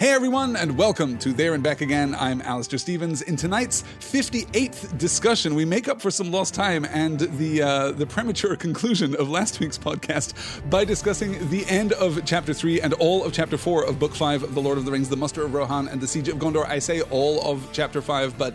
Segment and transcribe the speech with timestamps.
[0.00, 2.14] Hey everyone, and welcome to There and Back Again.
[2.14, 3.20] I'm Alastair Stephens.
[3.20, 8.06] In tonight's 58th discussion, we make up for some lost time and the uh, the
[8.06, 10.32] premature conclusion of last week's podcast
[10.70, 14.42] by discussing the end of Chapter 3 and all of Chapter 4 of Book 5
[14.42, 16.66] of The Lord of the Rings, The Muster of Rohan, and The Siege of Gondor.
[16.66, 18.54] I say all of Chapter 5, but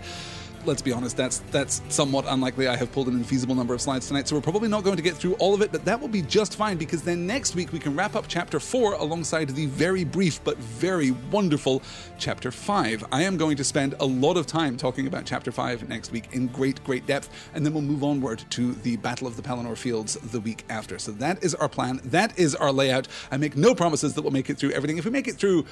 [0.68, 2.68] let's be honest, that's that's somewhat unlikely.
[2.68, 5.02] I have pulled an infeasible number of slides tonight, so we're probably not going to
[5.02, 7.72] get through all of it, but that will be just fine because then next week
[7.72, 11.82] we can wrap up chapter 4 alongside the very brief but very wonderful
[12.18, 13.06] chapter 5.
[13.12, 16.30] I am going to spend a lot of time talking about chapter 5 next week
[16.34, 19.78] in great, great depth, and then we'll move onward to the Battle of the Pelennor
[19.78, 21.00] Fields the week after.
[21.00, 22.02] So that is our plan.
[22.06, 23.08] That is our layout.
[23.32, 24.98] I make no promises that we'll make it through everything.
[24.98, 25.66] If we make it through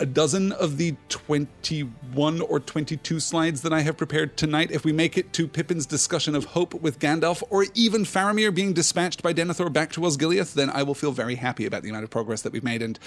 [0.00, 4.70] a dozen of the 21 or 22 slides that I have prepared tonight.
[4.70, 8.72] If we make it to Pippin's discussion of hope with Gandalf, or even Faramir being
[8.72, 12.04] dispatched by Denethor back to Osgiliath, then I will feel very happy about the amount
[12.04, 12.80] of progress that we've made.
[12.80, 12.98] And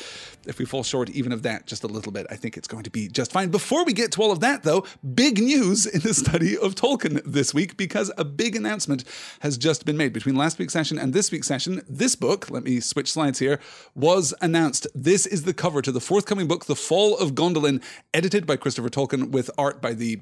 [0.46, 2.84] if we fall short even of that just a little bit, I think it's going
[2.84, 3.50] to be just fine.
[3.50, 4.86] Before we get to all of that, though,
[5.16, 9.04] big news in the study of Tolkien this week because a big announcement
[9.40, 11.82] has just been made between last week's session and this week's session.
[11.90, 13.60] This book, let me switch slides here,
[13.96, 14.86] was announced.
[14.94, 17.82] This is the cover to the forthcoming book, The Fall of Gondolin,
[18.14, 20.20] edited by Christopher Tolkien with art by the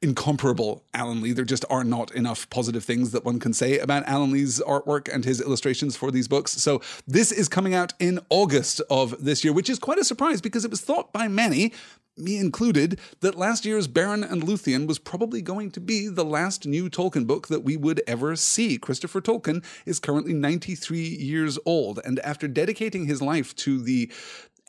[0.00, 1.32] incomparable Alan Lee.
[1.32, 5.12] There just are not enough positive things that one can say about Alan Lee's artwork
[5.12, 6.52] and his illustrations for these books.
[6.52, 10.40] So this is coming out in August of this year, which is quite a surprise
[10.40, 11.72] because it was thought by many
[12.20, 16.66] me included, that last year's Beren and Luthien was probably going to be the last
[16.66, 18.78] new Tolkien book that we would ever see.
[18.78, 24.10] Christopher Tolkien is currently 93 years old, and after dedicating his life to the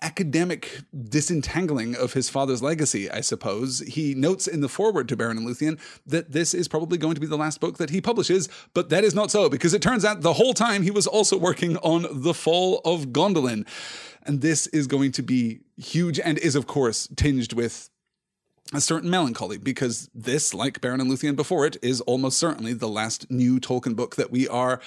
[0.01, 3.79] academic disentangling of his father's legacy, I suppose.
[3.79, 7.21] He notes in the foreword to Beren and Luthien that this is probably going to
[7.21, 10.03] be the last book that he publishes, but that is not so because it turns
[10.03, 13.67] out the whole time he was also working on The Fall of Gondolin.
[14.23, 17.89] And this is going to be huge and is, of course, tinged with
[18.73, 22.87] a certain melancholy because this, like Beren and Luthien before it, is almost certainly the
[22.87, 24.79] last new Tolkien book that we are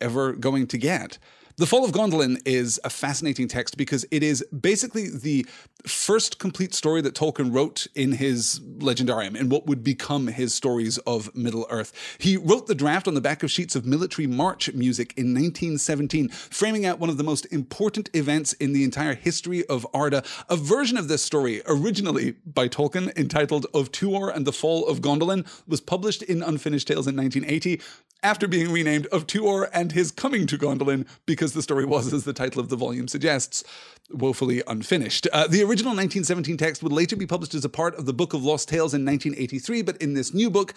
[0.00, 1.18] ever going to get.
[1.56, 5.46] The Fall of Gondolin is a fascinating text because it is basically the
[5.86, 10.98] first complete story that Tolkien wrote in his Legendarium, in what would become his stories
[10.98, 11.92] of Middle Earth.
[12.18, 16.28] He wrote the draft on the back of sheets of military march music in 1917,
[16.28, 20.22] framing out one of the most important events in the entire history of Arda.
[20.48, 25.00] A version of this story, originally by Tolkien, entitled Of Tuor and the Fall of
[25.00, 27.80] Gondolin, was published in Unfinished Tales in 1980
[28.22, 32.24] after being renamed Of Tuor and His Coming to Gondolin because the story was, as
[32.24, 33.62] the title of the volume suggests,
[34.10, 35.26] woefully unfinished.
[35.32, 38.32] Uh, the original 1917 text would later be published as a part of the Book
[38.32, 40.72] of Lost Tales in 1983, but in this new book,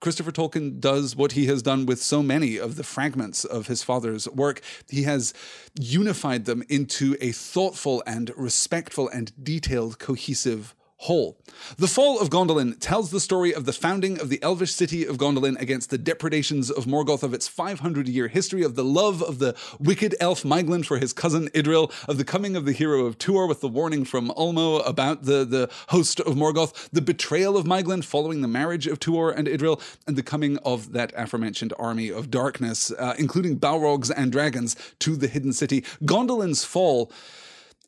[0.00, 3.82] Christopher Tolkien does what he has done with so many of the fragments of his
[3.82, 4.60] father's work.
[4.88, 5.32] He has
[5.80, 11.36] unified them into a thoughtful and respectful and detailed, cohesive whole.
[11.78, 15.16] The Fall of Gondolin tells the story of the founding of the elvish city of
[15.16, 19.40] Gondolin against the depredations of Morgoth, of its 500 year history, of the love of
[19.40, 23.18] the wicked elf Maeglin for his cousin Idril, of the coming of the hero of
[23.18, 27.66] Tuor with the warning from Ulmo about the, the host of Morgoth, the betrayal of
[27.66, 32.10] Maeglin following the marriage of Tuor and Idril, and the coming of that aforementioned army
[32.10, 35.80] of darkness, uh, including Balrogs and dragons, to the hidden city.
[36.04, 37.10] Gondolin's fall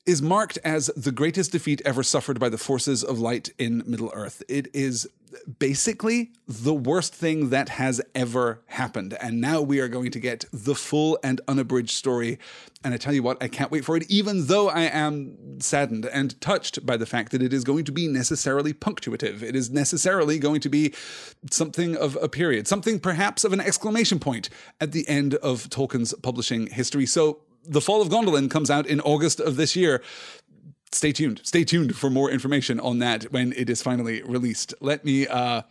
[0.06, 4.10] is marked as the greatest defeat ever suffered by the forces of light in Middle
[4.14, 4.42] Earth.
[4.48, 5.08] It is
[5.58, 9.16] basically the worst thing that has ever happened.
[9.20, 12.38] And now we are going to get the full and unabridged story.
[12.84, 16.06] And I tell you what, I can't wait for it, even though I am saddened
[16.06, 19.42] and touched by the fact that it is going to be necessarily punctuative.
[19.42, 20.94] It is necessarily going to be
[21.50, 24.50] something of a period, something perhaps of an exclamation point
[24.80, 27.06] at the end of Tolkien's publishing history.
[27.06, 30.02] So the Fall of Gondolin comes out in August of this year.
[30.92, 31.40] Stay tuned.
[31.42, 34.74] Stay tuned for more information on that when it is finally released.
[34.80, 35.26] Let me.
[35.26, 35.62] Uh,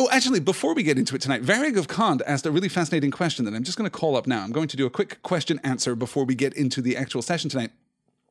[0.00, 3.10] Oh, actually, before we get into it tonight, Variag of Khand asked a really fascinating
[3.10, 4.44] question that I'm just going to call up now.
[4.44, 7.50] I'm going to do a quick question answer before we get into the actual session
[7.50, 7.72] tonight.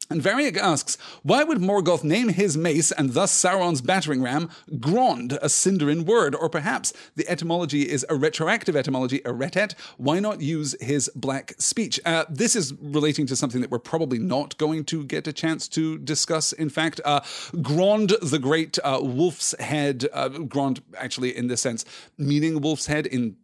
[0.09, 4.49] And Variag asks, why would Morgoth name his mace and thus Sauron's battering ram
[4.79, 6.33] Grond, a Sindarin word?
[6.33, 9.73] Or perhaps the etymology is a retroactive etymology, a retet.
[9.97, 11.99] Why not use his black speech?
[12.05, 15.67] Uh, this is relating to something that we're probably not going to get a chance
[15.69, 16.53] to discuss.
[16.53, 17.19] In fact, uh,
[17.61, 21.83] Grond the Great, uh, Wolf's Head, uh, Grond actually in this sense,
[22.17, 23.35] meaning Wolf's Head in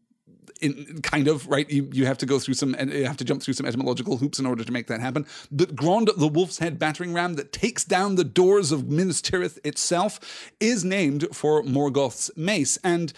[0.64, 1.70] in kind of right.
[1.70, 4.18] You you have to go through some and you have to jump through some etymological
[4.18, 5.26] hoops in order to make that happen.
[5.52, 9.60] But Grond, the Wolf's Head battering ram that takes down the doors of Minas Tirith
[9.66, 10.20] itself,
[10.60, 13.14] is named for Morgoth's mace and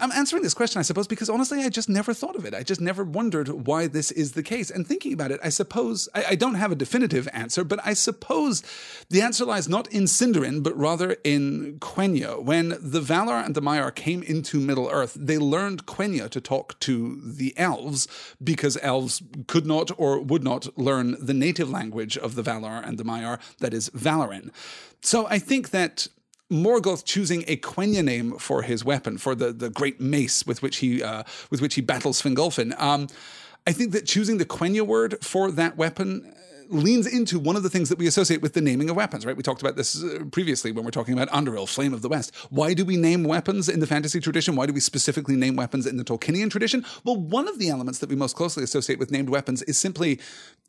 [0.00, 2.54] I'm answering this question, I suppose, because honestly, I just never thought of it.
[2.54, 4.70] I just never wondered why this is the case.
[4.70, 7.94] And thinking about it, I suppose I, I don't have a definitive answer, but I
[7.94, 8.62] suppose
[9.10, 12.42] the answer lies not in Sindarin, but rather in Quenya.
[12.42, 16.78] When the Valar and the Maiar came into Middle Earth, they learned Quenya to talk
[16.80, 18.08] to the elves
[18.42, 22.98] because elves could not or would not learn the native language of the Valar and
[22.98, 24.50] the Maiar, that is Valarin.
[25.00, 26.08] So I think that
[26.50, 30.78] Morgoth choosing a Quenya name for his weapon, for the, the great mace with which
[30.78, 32.78] he uh, with which he battles Fingolfin.
[32.80, 33.08] Um,
[33.66, 37.62] I think that choosing the Quenya word for that weapon uh, leans into one of
[37.62, 39.36] the things that we associate with the naming of weapons, right?
[39.36, 42.34] We talked about this uh, previously when we're talking about Anduril, Flame of the West.
[42.48, 44.56] Why do we name weapons in the fantasy tradition?
[44.56, 46.84] Why do we specifically name weapons in the Tolkienian tradition?
[47.04, 50.18] Well, one of the elements that we most closely associate with named weapons is simply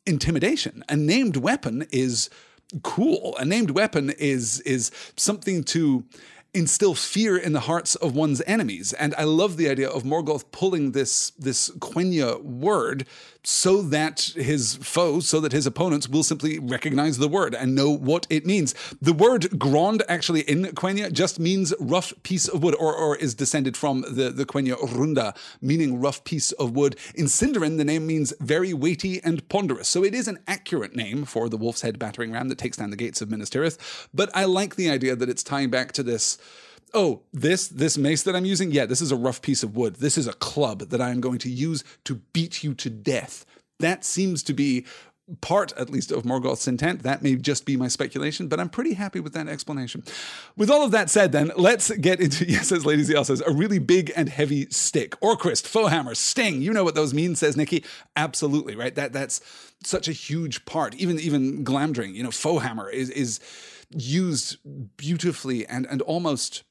[0.05, 0.83] intimidation.
[0.89, 2.29] A named weapon is
[2.83, 3.35] cool.
[3.37, 6.03] A named weapon is is something to
[6.53, 8.93] instill fear in the hearts of one's enemies.
[8.93, 13.05] And I love the idea of Morgoth pulling this this Quenya word
[13.43, 17.89] so that his foes, so that his opponents will simply recognize the word and know
[17.89, 18.75] what it means.
[19.01, 23.33] The word grond actually in Quenya just means rough piece of wood, or, or is
[23.33, 26.97] descended from the, the Quenya runda, meaning rough piece of wood.
[27.15, 29.87] In Sindarin, the name means very weighty and ponderous.
[29.87, 32.89] So it is an accurate name for the wolf's head battering ram that takes down
[32.89, 34.07] the gates of Minas Tirith.
[34.13, 36.37] But I like the idea that it's tying back to this
[36.93, 39.95] oh, this this mace that I'm using, yeah, this is a rough piece of wood.
[39.95, 43.45] This is a club that I am going to use to beat you to death.
[43.79, 44.85] That seems to be
[45.41, 47.03] part, at least, of Morgoth's intent.
[47.03, 50.03] That may just be my speculation, but I'm pretty happy with that explanation.
[50.57, 53.51] With all of that said, then, let's get into, yes, says Lady ZL says, a
[53.51, 55.11] really big and heavy stick.
[55.21, 57.83] Orcrist, Foehammer, Sting, you know what those mean, says Nikki.
[58.15, 58.95] Absolutely, right?
[58.95, 59.41] That That's
[59.83, 60.95] such a huge part.
[60.95, 63.39] Even even Glamdring, you know, Foehammer is, is
[63.91, 64.57] used
[64.97, 66.63] beautifully and, and almost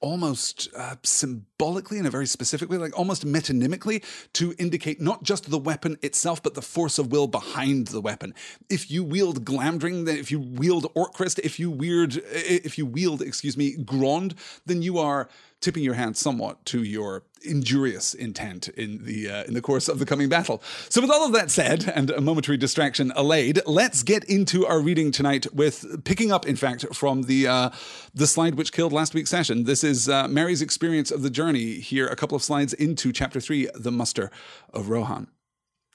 [0.00, 4.04] almost uh, symbolically in a very specific way, like almost metonymically,
[4.34, 8.34] to indicate not just the weapon itself, but the force of will behind the weapon.
[8.68, 13.22] If you wield Glamdring, then if you wield Orcrist, if you weird, if you wield,
[13.22, 14.34] excuse me, Grond,
[14.66, 15.28] then you are
[15.60, 19.98] tipping your hand somewhat to your injurious intent in the uh, in the course of
[19.98, 20.62] the coming battle.
[20.88, 24.80] So, with all of that said, and a momentary distraction allayed, let's get into our
[24.80, 27.70] reading tonight with picking up, in fact, from the uh,
[28.14, 29.64] the slide which killed last week's session.
[29.64, 31.74] This is uh, Merry's experience of the journey.
[31.80, 34.30] Here, a couple of slides into chapter three, the muster
[34.72, 35.28] of Rohan.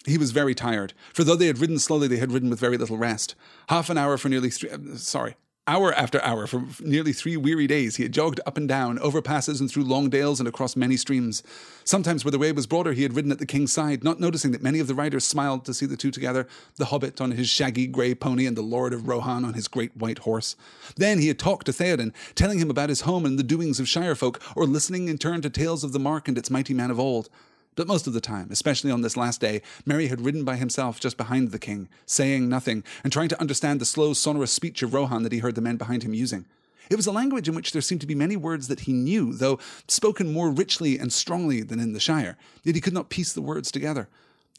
[0.06, 2.78] He was very tired, for though they had ridden slowly, they had ridden with very
[2.78, 3.36] little rest.
[3.70, 7.68] Half an hour for nearly three, uh, sorry, Hour after hour, for nearly three weary
[7.68, 10.76] days, he had jogged up and down, over passes and through long dales and across
[10.76, 11.42] many streams.
[11.86, 14.52] Sometimes, where the way was broader, he had ridden at the king's side, not noticing
[14.52, 17.48] that many of the riders smiled to see the two together the hobbit on his
[17.48, 20.58] shaggy grey pony and the lord of Rohan on his great white horse.
[20.98, 23.88] Then he had talked to Theoden, telling him about his home and the doings of
[23.88, 26.92] Shire folk, or listening in turn to tales of the Mark and its mighty man
[26.92, 27.30] of old.
[27.76, 31.00] But most of the time, especially on this last day, Merry had ridden by himself
[31.00, 34.94] just behind the king, saying nothing, and trying to understand the slow, sonorous speech of
[34.94, 36.46] Rohan that he heard the men behind him using.
[36.90, 39.34] It was a language in which there seemed to be many words that he knew,
[39.34, 43.34] though spoken more richly and strongly than in the Shire, yet he could not piece
[43.34, 44.10] the words together.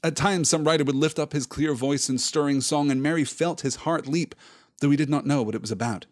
[0.02, 3.24] At times, some rider would lift up his clear voice in stirring song, and Merry
[3.24, 4.34] felt his heart leap,
[4.80, 6.06] though he did not know what it was about.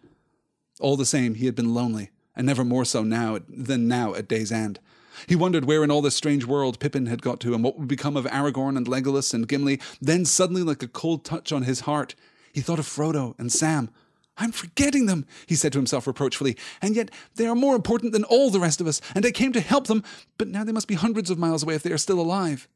[0.80, 4.28] All the same, he had been lonely, and never more so now than now at
[4.28, 4.80] day's end.
[5.26, 7.88] He wondered where in all this strange world Pippin had got to and what would
[7.88, 9.80] become of Aragorn and Legolas and Gimli.
[10.00, 12.14] Then, suddenly, like a cold touch on his heart,
[12.52, 13.90] he thought of Frodo and Sam.
[14.38, 18.24] I'm forgetting them, he said to himself reproachfully, and yet they are more important than
[18.24, 20.02] all the rest of us, and I came to help them,
[20.38, 22.66] but now they must be hundreds of miles away if they are still alive.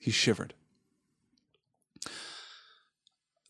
[0.00, 0.54] He shivered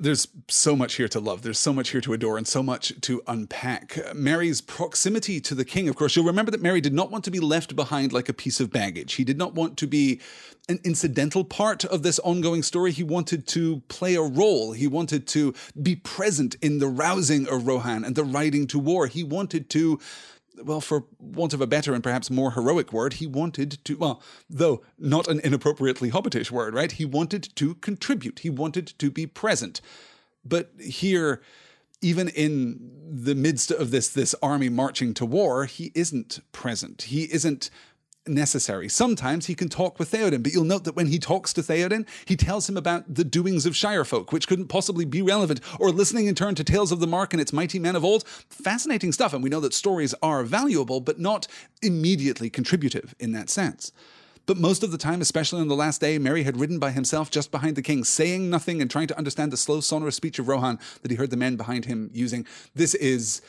[0.04, 1.42] there's so much here to love.
[1.42, 3.98] There's so much here to adore and so much to unpack.
[4.14, 7.30] Merry's proximity to the king, of course, you'll remember that Merry did not want to
[7.30, 9.14] be left behind like a piece of baggage.
[9.14, 10.20] He did not want to be
[10.68, 12.92] an incidental part of this ongoing story.
[12.92, 14.72] He wanted to play a role.
[14.72, 19.06] He wanted to be present in the rousing of Rohan and the riding to war.
[19.06, 19.98] He wanted to
[20.62, 24.22] well, for want of a better and perhaps more heroic word, he wanted to, well,
[24.48, 26.92] though not an inappropriately hobbitish word, right?
[26.92, 28.40] He wanted to contribute.
[28.40, 29.80] He wanted to be present.
[30.44, 31.42] But here,
[32.00, 37.02] even in the midst of this this army marching to war, he isn't present.
[37.02, 37.70] He isn't
[38.26, 38.88] necessary.
[38.88, 42.06] Sometimes he can talk with Theoden, but you'll note that when he talks to Theoden,
[42.24, 46.26] he tells him about the doings of Shirefolk, which couldn't possibly be relevant, or listening
[46.26, 48.24] in turn to tales of the Mark and its mighty men of old.
[48.48, 51.46] Fascinating stuff, and we know that stories are valuable, but not
[51.82, 53.92] immediately contributive in that sense.
[54.46, 57.30] But most of the time, especially on the last day, Merry had ridden by himself
[57.30, 60.48] just behind the king, saying nothing and trying to understand the slow, sonorous speech of
[60.48, 62.46] Rohan that he heard the men behind him using.
[62.74, 63.40] This is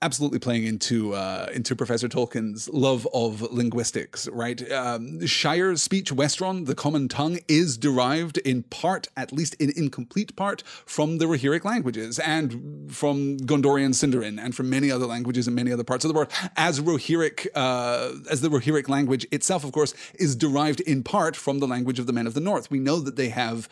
[0.00, 4.70] absolutely playing into uh, into Professor Tolkien's love of linguistics, right?
[4.70, 10.36] Um, Shire speech Westron, the common tongue, is derived in part, at least in incomplete
[10.36, 15.54] part, from the Rohirric languages and from Gondorian Sindarin and from many other languages in
[15.54, 16.30] many other parts of the world.
[16.56, 21.58] As Rohirric, uh, as the Rohirric language itself, of course, is derived in part from
[21.58, 22.70] the language of the men of the North.
[22.70, 23.68] We know that they have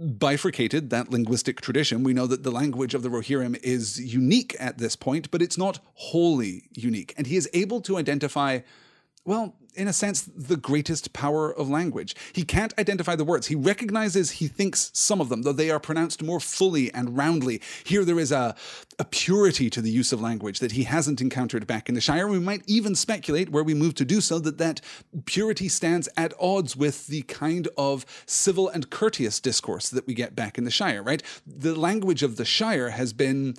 [0.00, 2.02] bifurcated that linguistic tradition.
[2.02, 5.58] We know that the language of the Rohirrim is unique at this point, but it's
[5.58, 7.12] not wholly unique.
[7.16, 8.60] And he is able to identify,
[9.24, 12.14] well, in a sense, the greatest power of language.
[12.32, 13.46] He can't identify the words.
[13.46, 17.60] He recognizes, he thinks some of them, though they are pronounced more fully and roundly.
[17.84, 18.54] Here there is a,
[18.98, 22.26] a purity to the use of language that he hasn't encountered back in the Shire.
[22.26, 24.80] We might even speculate, where we move to do so, that that
[25.24, 30.34] purity stands at odds with the kind of civil and courteous discourse that we get
[30.34, 31.22] back in the Shire, right?
[31.46, 33.54] The language of the Shire has been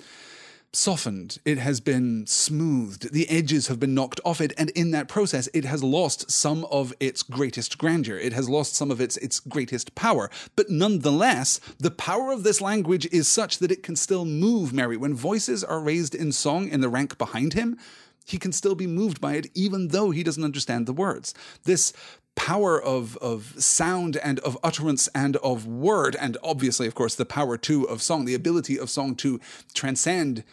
[0.74, 5.08] softened, it has been smoothed, the edges have been knocked off it, and in that
[5.08, 8.18] process, it has lost some of its greatest grandeur.
[8.18, 10.30] It has lost some of its, its greatest power.
[10.56, 14.98] But nonetheless, the power of this language is such that it can still move Merry.
[14.98, 17.78] When voices are raised in song in the rank behind him,
[18.26, 21.34] he can still be moved by it, even though he doesn't understand the words.
[21.64, 21.92] This
[22.36, 27.26] power of, of sound and of utterance and of word, and obviously, of course, the
[27.26, 29.40] power too of song, the ability of song to
[29.74, 30.44] transcend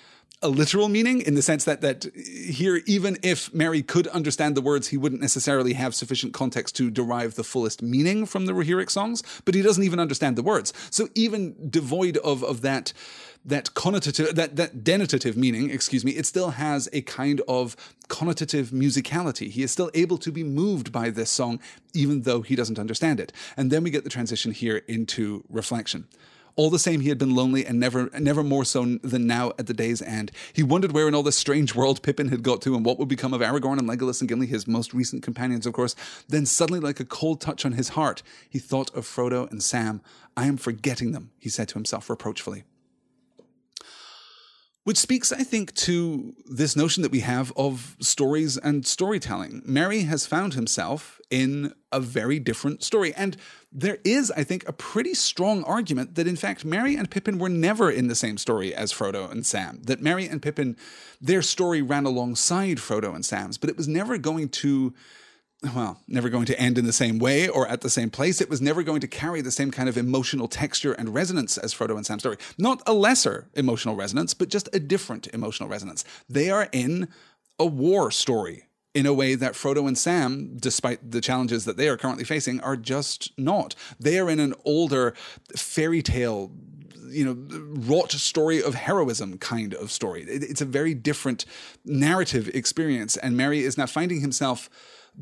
[0.40, 4.61] a literal meaning in the sense that that here even if Merry could understand the
[4.61, 8.88] words he wouldn't necessarily have sufficient context to derive the fullest meaning from the Rohirric
[8.88, 10.73] songs but he doesn't even understand the words.
[10.90, 12.92] So even devoid of of that
[13.45, 17.76] that connotative that that denotative meaning excuse me it still has a kind of
[18.09, 21.61] connotative musicality he is still able to be moved by this song
[21.95, 26.07] even though he doesn't understand it and then we get the transition here into reflection
[26.59, 29.68] all the same, he had been lonely and never, never more so than now at
[29.68, 30.33] the day's end.
[30.52, 33.07] He wondered where in all this strange world Pippin had got to and what would
[33.07, 35.95] become of Aragorn and Legolas and Gimli, his most recent companions, of course.
[36.28, 40.02] Then suddenly, like a cold touch on his heart, he thought of Frodo and Sam.
[40.37, 42.64] I am forgetting them, he said to himself reproachfully
[44.88, 49.61] which speaks, I think, to this notion that we have of stories and storytelling.
[49.66, 53.12] Merry has found himself in a very different story.
[53.14, 53.37] And
[53.71, 57.50] there is, I think, a pretty strong argument that, in fact, Merry and Pippin were
[57.50, 59.83] never in the same story as Frodo and Sam.
[59.83, 60.75] That Merry and Pippin,
[61.21, 64.95] their story ran alongside Frodo and Sam's, but it was never going to
[65.62, 68.41] well, never going to end in the same way or at the same place.
[68.41, 71.75] It was never going to carry the same kind of emotional texture and resonance as
[71.75, 72.37] Frodo and Sam's story.
[72.57, 76.05] Not a lesser emotional resonance, but just a different emotional resonance.
[76.29, 77.09] They are in
[77.59, 81.88] a war story in a way that Frodo and Sam, despite the challenges that they
[81.88, 83.75] are currently facing, are just not.
[83.99, 85.15] They are in an older
[85.57, 86.53] fairy tale
[87.11, 87.37] you know
[87.88, 91.47] wrought story of heroism kind of story it's a very different
[91.87, 94.69] narrative experience and Merry is now finding himself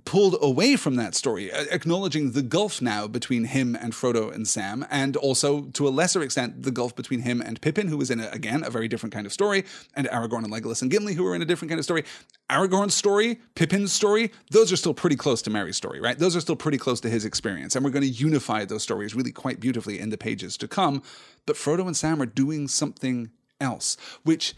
[0.04, 4.86] pulled away from that story, acknowledging the gulf now between him and Frodo and Sam,
[4.90, 8.20] and also to a lesser extent the gulf between him and Pippin, who was in
[8.20, 11.24] a, again a very different kind of story, and Aragorn and Legolas and Gimli, who
[11.24, 12.04] were in a different kind of story.
[12.50, 16.18] Aragorn's story, Pippin's story, those are still pretty close to Merry's story, right?
[16.18, 19.14] Those are still pretty close to his experience, and we're going to unify those stories
[19.14, 21.02] really quite beautifully in the pages to come.
[21.46, 24.54] But Frodo and Sam are doing something else, which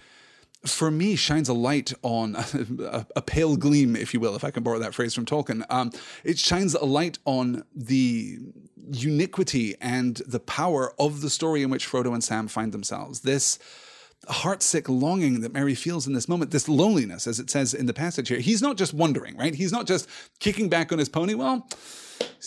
[0.67, 2.37] for me shines a light on
[2.81, 5.65] a, a, pale gleam, if you will, if I can borrow that phrase from Tolkien.
[5.71, 5.93] Um,
[6.25, 8.39] it shines a light on the
[8.91, 13.21] uniquity and the power of the story in which Frodo and Sam find themselves.
[13.21, 13.59] This
[14.27, 17.95] heartsick longing that Merry feels in this moment, this loneliness, as it says in the
[17.95, 18.41] passage here.
[18.41, 19.55] He's not just wondering, right?
[19.55, 20.09] He's not just
[20.41, 21.35] kicking back on his pony.
[21.35, 21.69] Well,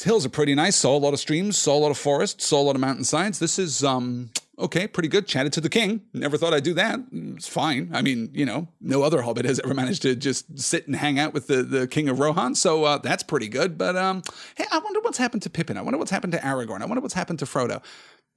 [0.04, 0.75] hills are pretty nice.
[0.75, 3.40] Saw a lot of streams, saw a lot of forests, saw a lot of mountainsides.
[3.40, 5.28] This is um, okay, pretty good.
[5.28, 6.01] Chatted to the king.
[6.13, 7.00] Never thought I'd do that.
[7.12, 7.90] It's fine.
[7.94, 11.20] I mean, you know, no other hobbit has ever managed to just sit and hang
[11.20, 12.56] out with the, the king of Rohan.
[12.56, 13.78] So uh, that's pretty good.
[13.78, 14.22] But um,
[14.56, 15.78] hey, I wonder what's happened to Pippin.
[15.78, 16.82] I wonder what's happened to Aragorn.
[16.82, 17.84] I wonder what's happened to Frodo.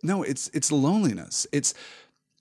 [0.03, 1.47] No, it's it's loneliness.
[1.53, 1.73] It's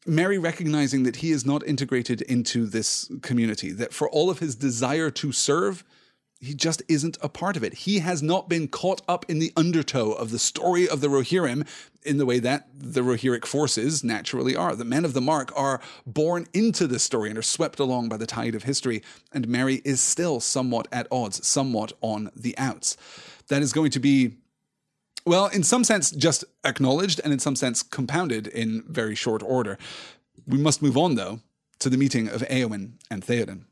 [0.06, 4.56] Merry recognizing that he is not integrated into this community, that for all of his
[4.56, 5.86] desire to serve,
[6.44, 7.74] he just isn't a part of it.
[7.74, 11.68] He has not been caught up in the undertow of the story of the Rohirrim
[12.04, 14.76] in the way that the Rohirric forces naturally are.
[14.76, 18.18] The men of the Mark are born into this story and are swept along by
[18.18, 22.98] the tide of history, and Merry is still somewhat at odds, somewhat on the outs.
[23.48, 24.34] That is going to be
[25.26, 29.78] well, in some sense, just acknowledged, and in some sense, compounded in very short order.
[30.46, 31.40] We must move on, though,
[31.80, 33.64] to the meeting of Eowyn and Theoden.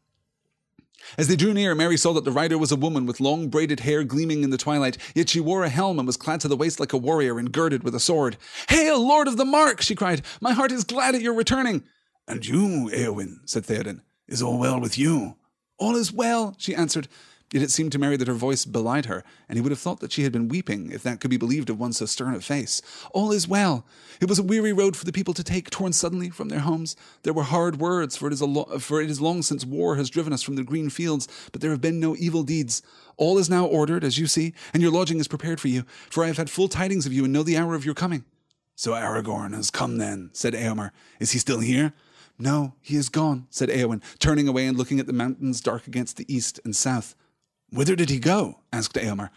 [1.18, 3.82] As they drew near, Merry saw that the rider was a woman with long braided
[3.82, 6.56] hair gleaming in the twilight, yet she wore a helm and was clad to the
[6.56, 8.38] waist like a warrior and girded with a sword.
[8.70, 9.82] Hail, Lord of the Mark!
[9.82, 10.22] she cried.
[10.40, 11.84] My heart is glad at your returning.
[12.28, 15.36] And you, Eowyn, said Theoden, Is all well with you?
[15.78, 17.08] All is well, she answered.
[17.54, 20.00] Yet it seemed to Merry that her voice belied her, and he would have thought
[20.00, 22.46] that she had been weeping, if that could be believed of one so stern of
[22.46, 22.82] face.
[23.12, 23.86] All is well.
[24.22, 26.96] It was a weary road for the people to take, torn suddenly from their homes.
[27.24, 30.10] There were hard words, for it is, lo- for it is long since war has
[30.10, 32.82] driven us from the green fields, but there have been no evil deeds.
[33.18, 36.24] All is now ordered, as you see, and your lodging is prepared for you, for
[36.24, 38.24] I have had full tidings of you and know the hour of your coming.
[38.76, 40.92] So Aragorn has come then, said Eomer.
[41.20, 41.94] Is he still here?
[42.40, 46.18] No, he is gone, said Eowyn, turning away and looking at the mountains dark against
[46.18, 47.14] the east and south.
[47.72, 48.60] Whither did he go?
[48.72, 49.30] asked Eomer.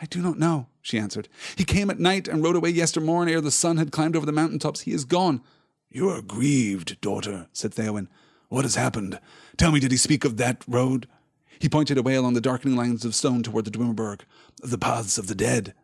[0.00, 1.28] I do not know, she answered.
[1.56, 4.32] He came at night and rode away yestermorn ere the sun had climbed over the
[4.32, 4.80] mountain tops.
[4.80, 5.42] He is gone.
[5.90, 8.08] You are grieved, daughter, said Theoden.
[8.48, 9.20] What has happened?
[9.56, 11.06] Tell me, did he speak of that road?
[11.58, 14.22] He pointed away along the darkening lines of stone toward the Dwimorberg,
[14.62, 15.74] the paths of the dead.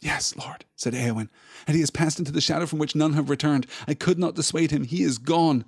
[0.00, 1.28] Yes, Lord, said Eowyn,
[1.66, 3.66] and he has passed into the shadow from which none have returned.
[3.86, 4.84] I could not dissuade him.
[4.84, 5.64] He is gone.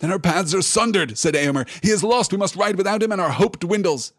[0.00, 1.68] Then our paths are sundered, said Eomer.
[1.82, 2.32] He is lost.
[2.32, 4.12] We must ride without him, and our hope dwindles.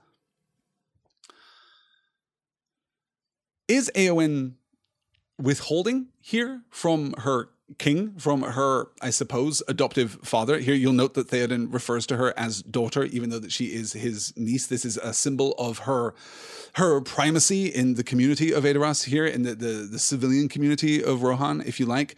[3.70, 4.54] Is Eowyn
[5.38, 10.58] withholding here from her king, from her, I suppose, adoptive father?
[10.58, 13.94] Here you'll note that Theoden refers to her as daughter, even though that she is
[13.94, 14.66] his niece.
[14.66, 16.16] This is a symbol of her
[16.78, 21.22] her primacy in the community of Edoras here, in the, the, the civilian community of
[21.22, 22.16] Rohan, if you like.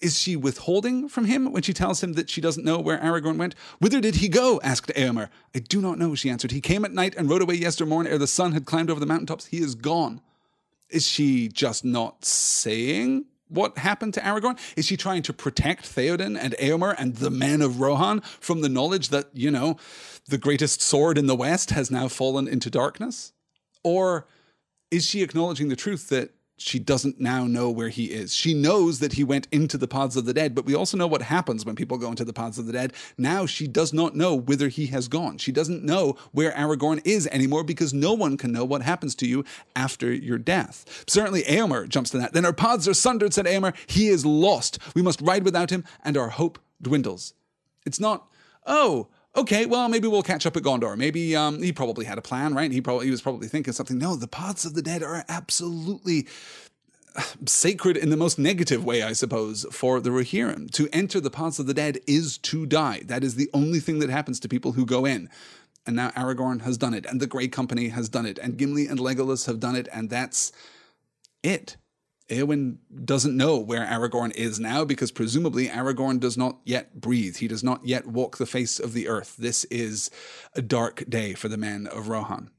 [0.00, 3.36] Is she withholding from him when she tells him that she doesn't know where Aragorn
[3.36, 3.54] went?
[3.78, 4.60] Whither did he go?
[4.64, 5.28] asked Eomer.
[5.54, 6.50] I do not know, she answered.
[6.50, 9.06] He came at night and rode away yestermorn ere the sun had climbed over the
[9.06, 9.46] mountaintops.
[9.46, 10.20] He is gone.
[10.90, 14.58] Is she just not saying what happened to Aragorn?
[14.76, 18.68] Is she trying to protect Theoden and Eomer and the men of Rohan from the
[18.68, 19.76] knowledge that, you know,
[20.28, 23.32] the greatest sword in the West has now fallen into darkness?
[23.82, 24.26] Or
[24.90, 28.34] is she acknowledging the truth that she doesn't now know where he is.
[28.34, 31.06] She knows that he went into the paths of the dead, but we also know
[31.06, 32.92] what happens when people go into the paths of the dead.
[33.16, 35.38] Now she does not know whither he has gone.
[35.38, 39.26] She doesn't know where Aragorn is anymore because no one can know what happens to
[39.26, 41.04] you after your death.
[41.06, 42.34] Certainly Eomer jumps to that.
[42.34, 43.74] Then our paths are sundered, said Eomer.
[43.86, 44.78] He is lost.
[44.94, 47.32] We must ride without him, and our hope dwindles.
[47.86, 48.28] It's not,
[48.66, 49.08] oh,
[49.40, 50.96] okay, well, maybe we'll catch up at Gondor.
[50.96, 52.70] Maybe um, he probably had a plan, right?
[52.70, 53.98] He probably he was probably thinking something.
[53.98, 56.26] No, the paths of the dead are absolutely
[57.46, 60.70] sacred in the most negative way, I suppose, for the Rohirrim.
[60.72, 63.02] To enter the paths of the dead is to die.
[63.04, 65.28] That is the only thing that happens to people who go in.
[65.86, 68.86] And now Aragorn has done it, and the Grey Company has done it, and Gimli
[68.86, 70.52] and Legolas have done it, and that's
[71.42, 71.76] it.
[72.30, 77.36] Eowyn doesn't know where Aragorn is now because presumably Aragorn does not yet breathe.
[77.36, 79.36] He does not yet walk the face of the earth.
[79.36, 80.10] This is
[80.54, 82.50] a dark day for the men of Rohan.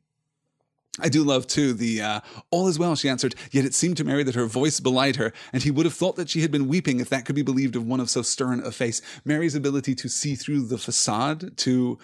[0.99, 3.33] I do love too the uh, all is well, she answered.
[3.49, 6.17] Yet it seemed to Merry that her voice belied her, and he would have thought
[6.17, 8.59] that she had been weeping if that could be believed of one of so stern
[8.59, 9.01] a face.
[9.23, 11.97] Merry's ability to see through the facade, to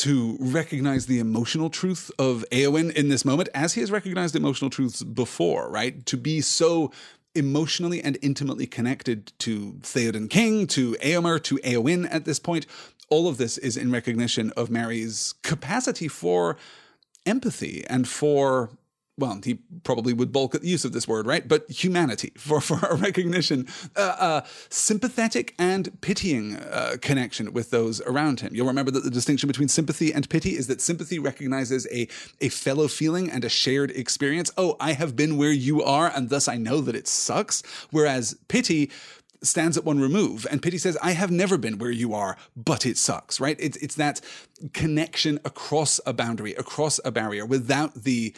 [0.00, 4.70] to recognize the emotional truth of Eowyn in this moment, as he has recognized emotional
[4.70, 6.06] truths before, right?
[6.06, 6.90] To be so
[7.34, 12.66] emotionally and intimately connected to Theoden King, to Eomer, to Eowyn at this point.
[13.10, 16.56] All of this is in recognition of Merry's capacity for
[17.26, 18.70] empathy and for
[19.20, 21.46] well, he probably would balk at the use of this word, right?
[21.46, 28.00] But humanity for, for a recognition, uh, uh, sympathetic and pitying uh, connection with those
[28.02, 28.54] around him.
[28.54, 32.08] You'll remember that the distinction between sympathy and pity is that sympathy recognizes a,
[32.40, 34.50] a fellow feeling and a shared experience.
[34.56, 37.62] Oh, I have been where you are, and thus I know that it sucks.
[37.90, 38.90] Whereas pity
[39.42, 42.84] stands at one remove and pity says i have never been where you are but
[42.84, 44.20] it sucks right it's, it's that
[44.74, 48.34] connection across a boundary across a barrier without the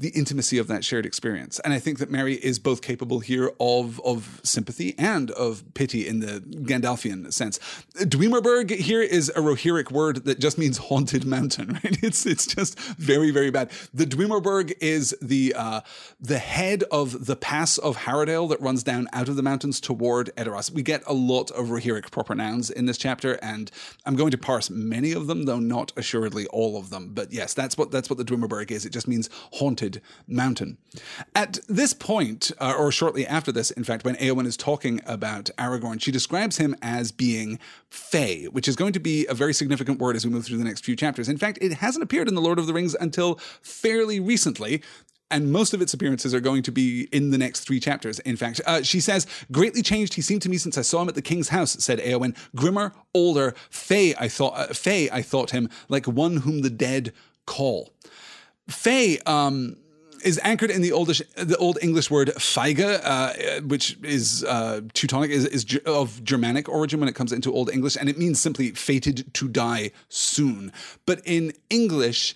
[0.00, 1.58] the intimacy of that shared experience.
[1.60, 6.06] And I think that Merry is both capable here of of sympathy and of pity
[6.06, 7.58] in the Gandalfian sense.
[7.96, 12.02] Dwimorberg here is a Rohirric word that just means haunted mountain, right?
[12.02, 13.70] It's it's just very very bad.
[13.92, 15.80] The Dwimorberg is the uh,
[16.20, 20.30] the head of the pass of Harrowdale that runs down out of the mountains toward
[20.36, 20.70] Edoras.
[20.70, 23.68] We get a lot of Rohirric proper nouns in this chapter, and
[24.06, 27.10] I'm going to parse many of them, though not assuredly all of them.
[27.14, 28.86] But yes, that's what that's what the Dwimorberg is.
[28.86, 30.78] It just means haunted haunted mountain.
[31.34, 35.50] At this point, uh, or shortly after this, in fact, when Eowyn is talking about
[35.58, 37.58] Aragorn, she describes him as being
[37.90, 40.64] Fey, which is going to be a very significant word as we move through the
[40.64, 41.28] next few chapters.
[41.28, 44.82] In fact, it hasn't appeared in The Lord of the Rings until fairly recently
[45.30, 48.18] and most of its appearances are going to be in the next three chapters.
[48.20, 51.08] In fact, uh, she says, "Greatly changed he seemed to me since I saw him
[51.10, 52.34] at the king's house," said Eowyn.
[52.56, 57.12] "Grimmer, older, Fey I thought, uh, Fey I thought him like one whom the dead
[57.44, 57.92] call."
[58.68, 59.76] Fey, um,
[60.24, 65.30] is anchored in the oldish, the old English word feige, uh, which is uh, Teutonic,
[65.30, 68.70] is, is of Germanic origin when it comes into Old English, and it means simply
[68.70, 70.72] fated to die soon.
[71.06, 72.34] But in English,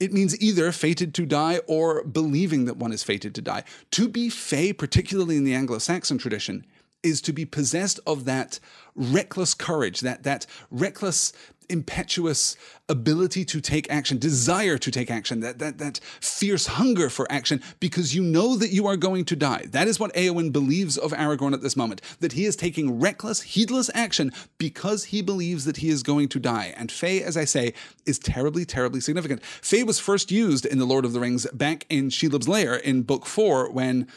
[0.00, 3.64] it means either fated to die or believing that one is fated to die.
[3.92, 6.64] To be fey, particularly in the Anglo Saxon tradition,
[7.02, 8.58] is to be possessed of that
[8.94, 11.32] reckless courage, that, that reckless
[11.68, 12.56] impetuous
[12.88, 17.62] ability to take action, desire to take action, that, that, that fierce hunger for action,
[17.80, 19.64] because you know that you are going to die.
[19.68, 23.42] That is what Eowyn believes of Aragorn at this moment, that he is taking reckless,
[23.42, 26.74] heedless action because he believes that he is going to die.
[26.76, 27.74] And Fey, as I say,
[28.06, 29.44] is terribly, terribly significant.
[29.44, 33.02] Fey was first used in The Lord of the Rings back in Shelob's Lair in
[33.02, 34.08] Book 4 when,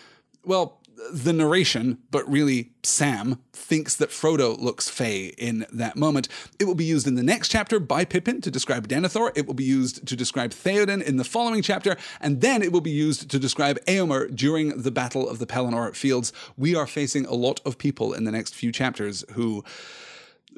[0.45, 0.80] well,
[1.11, 6.27] the narration, but really Sam thinks that Frodo looks fey in that moment.
[6.59, 9.31] It will be used in the next chapter by Pippin to describe Denethor.
[9.35, 12.81] It will be used to describe Theoden in the following chapter, and then it will
[12.81, 16.31] be used to describe Eomer during the Battle of the Pelennor Fields.
[16.57, 19.63] We are facing a lot of people in the next few chapters who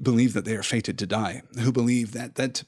[0.01, 2.63] believe that they are fated to die, who believe that that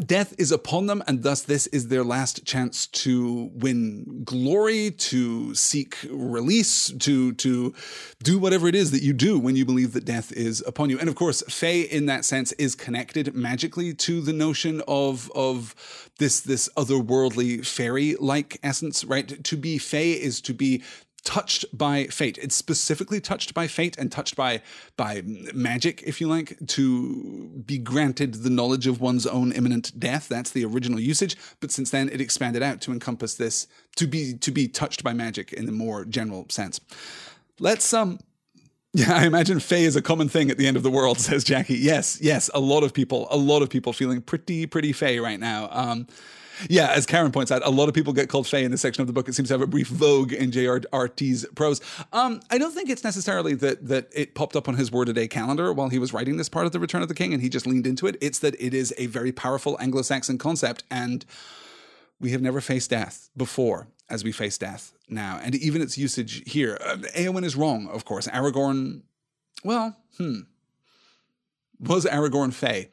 [0.00, 5.54] Death is upon them, and thus this is their last chance to win glory, to
[5.54, 7.74] seek release, to to
[8.22, 10.98] do whatever it is that you do when you believe that death is upon you.
[10.98, 15.74] And of course, Fey, in that sense, is connected magically to the notion of of
[16.18, 19.42] this this otherworldly fairy-like essence, right?
[19.44, 20.82] To be Fey is to be
[21.24, 22.38] touched by fate.
[22.38, 24.62] It's specifically touched by fate and touched by
[24.96, 25.22] by
[25.54, 30.28] magic, if you like, to be granted the knowledge of one's own imminent death.
[30.28, 31.36] That's the original usage.
[31.60, 35.12] But since then, it expanded out to encompass this to be to be touched by
[35.12, 36.80] magic in the more general sense.
[37.58, 38.18] Let's um.
[38.94, 41.44] Yeah, I imagine Fey is a common thing at the end of the world, says
[41.44, 41.78] Jackie.
[41.78, 45.40] Yes, yes, a lot of people, a lot of people feeling pretty, pretty Fey right
[45.40, 45.70] now.
[45.70, 46.06] Um,
[46.68, 49.00] yeah, as Karen points out, a lot of people get called Fey in this section
[49.00, 49.28] of the book.
[49.28, 51.80] It seems to have a brief vogue in JRRT's prose.
[52.12, 55.12] Um, I don't think it's necessarily that that it popped up on his word a
[55.12, 57.42] day calendar while he was writing this part of the Return of the King, and
[57.42, 58.16] he just leaned into it.
[58.20, 61.24] It's that it is a very powerful Anglo-Saxon concept, and
[62.20, 66.42] we have never faced death before as we face death now, and even its usage
[66.50, 66.78] here.
[66.84, 68.28] Uh, Eowyn is wrong, of course.
[68.28, 69.02] Aragorn,
[69.64, 70.40] well, hmm,
[71.80, 72.90] was Aragorn Fey?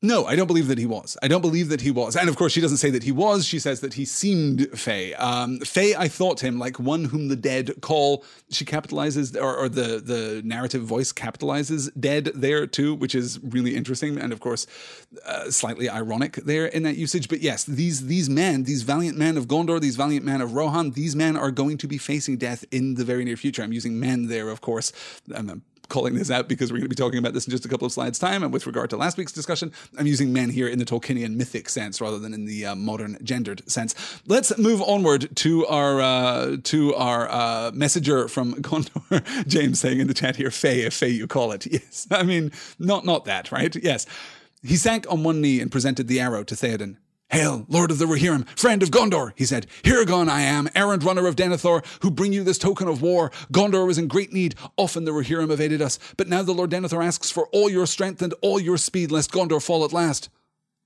[0.00, 1.16] No, I don't believe that he was.
[1.24, 2.14] I don't believe that he was.
[2.14, 3.44] And of course, she doesn't say that he was.
[3.44, 5.12] She says that he seemed Fey.
[5.14, 8.24] Um, Fey, I thought him like one whom the dead call.
[8.48, 13.74] She capitalizes, or, or, the, the narrative voice capitalizes dead there too, which is really
[13.74, 14.18] interesting.
[14.18, 14.68] And of course,
[15.26, 17.28] uh, slightly ironic there in that usage.
[17.28, 20.92] But yes, these, these men, these valiant men of Gondor, these valiant men of Rohan,
[20.92, 23.62] these men are going to be facing death in the very near future.
[23.64, 24.92] I'm using men there, of course.
[25.34, 27.68] I'm calling this out because we're going to be talking about this in just a
[27.68, 28.42] couple of slides' time.
[28.42, 31.68] And with regard to last week's discussion, I'm using men here in the Tolkienian mythic
[31.68, 33.94] sense rather than in the uh, modern gendered sense.
[34.26, 40.06] Let's move onward to our uh, to our uh, messenger from Gondor, James saying in
[40.06, 43.52] the chat here, "Fey, if Fey you call it." Yes, I mean not not that,
[43.52, 43.74] right?
[43.76, 44.06] Yes.
[44.62, 46.96] He sank on one knee and presented the arrow to Theoden.
[47.30, 49.66] Hail, Lord of the Rohirrim, friend of Gondor, he said.
[49.82, 53.30] Hirgon I am, errant runner of Denethor, who bring you this token of war.
[53.52, 54.54] Gondor was in great need.
[54.78, 58.22] Often the Rohirrim evaded us, but now the Lord Denethor asks for all your strength
[58.22, 60.30] and all your speed, lest Gondor fall at last.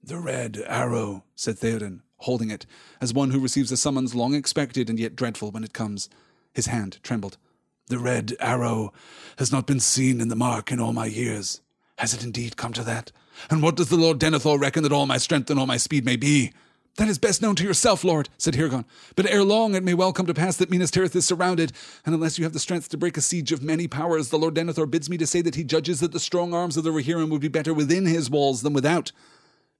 [0.03, 2.67] The red arrow, said Theoden, holding it,
[3.01, 6.09] as one who receives a summons long expected and yet dreadful when it comes.
[6.53, 7.39] His hand trembled.
[7.87, 8.93] The red arrow
[9.39, 11.61] has not been seen in the mark in all my years.
[11.99, 13.13] Has it indeed come to that?
[13.51, 16.05] And what does the Lord Denethor reckon that all my strength and all my speed
[16.05, 16.53] may be?
[16.97, 18.85] That is best known to yourself, Lord, said Hirgon.
[19.17, 21.73] But ere long it may well come to pass that Minas Tirith is surrounded,
[22.05, 24.55] and unless you have the strength to break a siege of many powers, the Lord
[24.55, 27.31] Denethor bids me to say that he judges that the strong arms of the Rohirrim
[27.31, 29.11] would be better within his walls than without.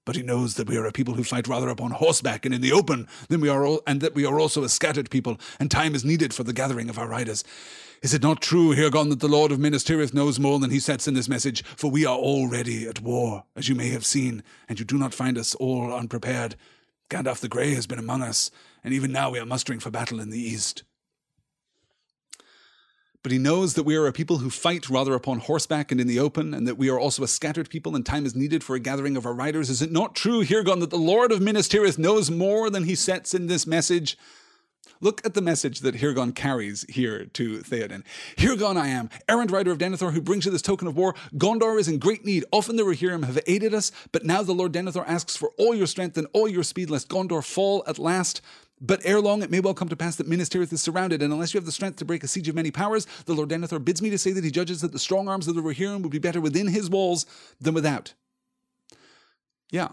[0.05, 2.61] But he knows that we are a people who fight rather upon horseback and in
[2.61, 5.69] the open than we are, all, and that we are also a scattered people, and
[5.69, 7.43] time is needed for the gathering of our riders.
[8.03, 10.79] Is it not true, Hirgon, that the Lord of Minas Tirith knows more than he
[10.81, 11.63] sets in this message?
[11.63, 15.13] For we are already at war, as you may have seen, and you do not
[15.13, 16.57] find us all unprepared.
[17.09, 18.51] Gandalf the Grey has been among us,
[18.83, 20.83] and even now we are mustering for battle in the east.
[23.23, 26.07] But he knows that we are a people who fight rather upon horseback and in
[26.07, 28.75] the open, and that we are also a scattered people, and time is needed for
[28.75, 29.69] a gathering of our riders.
[29.69, 32.95] Is it not true, Hirgon, that the Lord of Minas Tirith knows more than he
[32.95, 34.17] sets in this message?
[35.01, 38.03] Look at the message that Hirgon carries here to Theoden.
[38.37, 41.13] Hirgon I am, errant rider of Denethor, who brings you this token of war.
[41.35, 42.45] Gondor is in great need.
[42.51, 45.87] Often the Rohirrim have aided us, but now the Lord Denethor asks for all your
[45.87, 48.41] strength and all your speed, lest Gondor fall at last.
[48.79, 51.31] But ere long, it may well come to pass that Minas Tirith is surrounded, and
[51.31, 53.83] unless you have the strength to break a siege of many powers, the Lord Denethor
[53.83, 56.11] bids me to say that he judges that the strong arms of the Rohirrim would
[56.11, 57.25] be better within his walls
[57.59, 58.13] than without.
[59.71, 59.89] Yeah,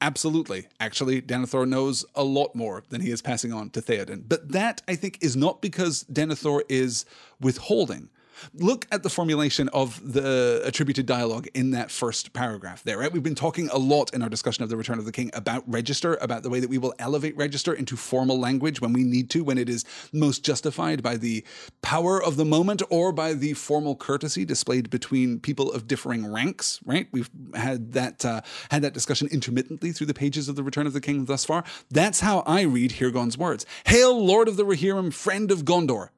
[0.00, 0.68] Absolutely.
[0.78, 4.24] Actually, Denethor knows a lot more than he is passing on to Theoden.
[4.28, 7.06] But that, I think, is not because Denethor is
[7.40, 8.10] withholding.
[8.54, 13.12] Look at the formulation of the attributed dialogue in that first paragraph there, right?
[13.12, 15.64] We've been talking a lot in our discussion of the Return of the King about
[15.66, 19.30] register, about the way that we will elevate register into formal language when we need
[19.30, 21.44] to, when it is most justified by the
[21.82, 26.80] power of the moment or by the formal courtesy displayed between people of differing ranks,
[26.84, 27.08] right?
[27.12, 30.92] We've had that uh, had that discussion intermittently through the pages of the Return of
[30.92, 31.64] the King thus far.
[31.90, 33.66] That's how I read Hirgon's words.
[33.86, 36.10] Hail, Lord of the Rohirrim, friend of Gondor.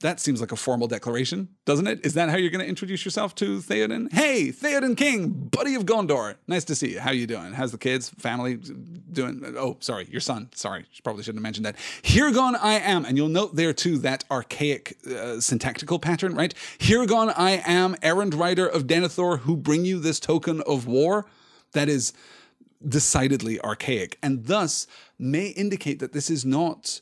[0.00, 2.06] That seems like a formal declaration, doesn't it?
[2.06, 4.12] Is that how you're going to introduce yourself to Theoden?
[4.12, 6.36] Hey, Theoden King, buddy of Gondor.
[6.46, 7.00] Nice to see you.
[7.00, 7.52] How you doing?
[7.52, 8.60] How's the kids, family
[9.10, 9.42] doing?
[9.56, 10.50] Oh, sorry, your son.
[10.54, 11.74] Sorry, probably shouldn't have mentioned that.
[12.04, 16.54] Hirgon I am, and you'll note there too that archaic uh, syntactical pattern, right?
[16.78, 21.26] Hirgon I am, errand rider of Denethor, who bring you this token of war.
[21.72, 22.12] That is
[22.86, 24.86] decidedly archaic, and thus
[25.18, 27.00] may indicate that this is not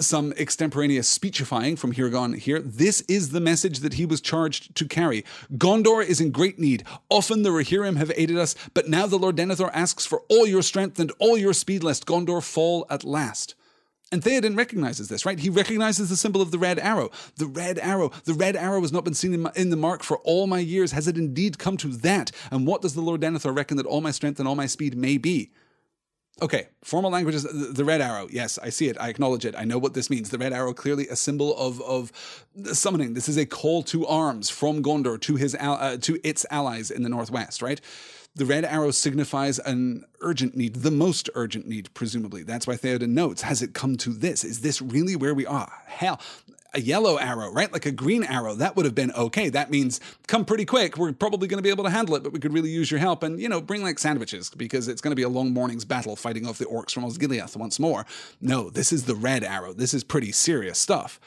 [0.00, 2.60] some extemporaneous speechifying from Hirgon here.
[2.60, 5.24] This is the message that he was charged to carry.
[5.52, 6.84] Gondor is in great need.
[7.10, 10.62] Often the Rohirrim have aided us, but now the Lord Denethor asks for all your
[10.62, 13.54] strength and all your speed, lest Gondor fall at last.
[14.12, 15.38] And Theoden recognizes this, right?
[15.38, 17.10] He recognizes the symbol of the red arrow.
[17.36, 18.10] The red arrow.
[18.24, 20.58] The red arrow has not been seen in, my, in, the mark for all my
[20.58, 20.92] years.
[20.92, 22.30] Has it indeed come to that?
[22.50, 24.98] And what does the Lord Denethor reckon that all my strength and all my speed
[24.98, 25.50] may be?
[26.42, 28.26] Okay, formal language is the red arrow.
[28.28, 29.00] Yes, I see it.
[29.00, 29.54] I acknowledge it.
[29.56, 30.30] I know what this means.
[30.30, 32.10] The red arrow clearly a symbol of of
[32.72, 33.14] summoning.
[33.14, 37.04] This is a call to arms from Gondor to his uh, to its allies in
[37.04, 37.62] the northwest.
[37.62, 37.80] Right.
[38.34, 42.42] The red arrow signifies an urgent need, the most urgent need, presumably.
[42.42, 44.42] That's why Theoden notes: Has it come to this?
[44.42, 45.72] Is this really where we are?
[45.86, 46.18] Hell,
[46.74, 47.72] a yellow arrow, right?
[47.72, 49.48] Like a green arrow, that would have been okay.
[49.48, 50.96] That means come pretty quick.
[50.96, 53.00] We're probably going to be able to handle it, but we could really use your
[53.00, 53.22] help.
[53.22, 56.16] And, you know, bring like sandwiches because it's going to be a long morning's battle
[56.16, 58.06] fighting off the orcs from Osgiliath once more.
[58.40, 59.72] No, this is the red arrow.
[59.72, 61.20] This is pretty serious stuff.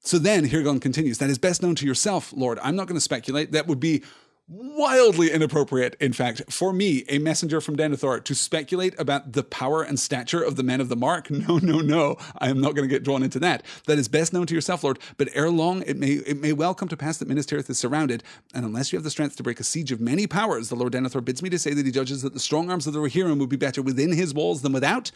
[0.00, 2.60] So then Hirgon continues, that is best known to yourself, Lord.
[2.62, 3.52] I'm not going to speculate.
[3.52, 4.04] That would be
[4.48, 9.82] wildly inappropriate, in fact, for me, a messenger from Denethor, to speculate about the power
[9.82, 11.28] and stature of the men of the mark.
[11.46, 12.16] No, no, no.
[12.38, 13.62] I am not going to get drawn into that.
[13.86, 14.98] That is best known to yourself, Lord.
[15.16, 17.78] But ere long, it may it may well come to pass that Minas Tirith is
[17.78, 20.74] surrounded, and unless you have the strength to break a siege of many powers, the
[20.74, 22.98] Lord Denethor bids me to say that he judges that the strong arms of the
[22.98, 25.12] Rohirrim would be better within his walls than without.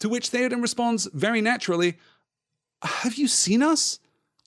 [0.00, 1.98] To which Theoden responds very naturally,
[2.82, 3.98] "Have you seen us?"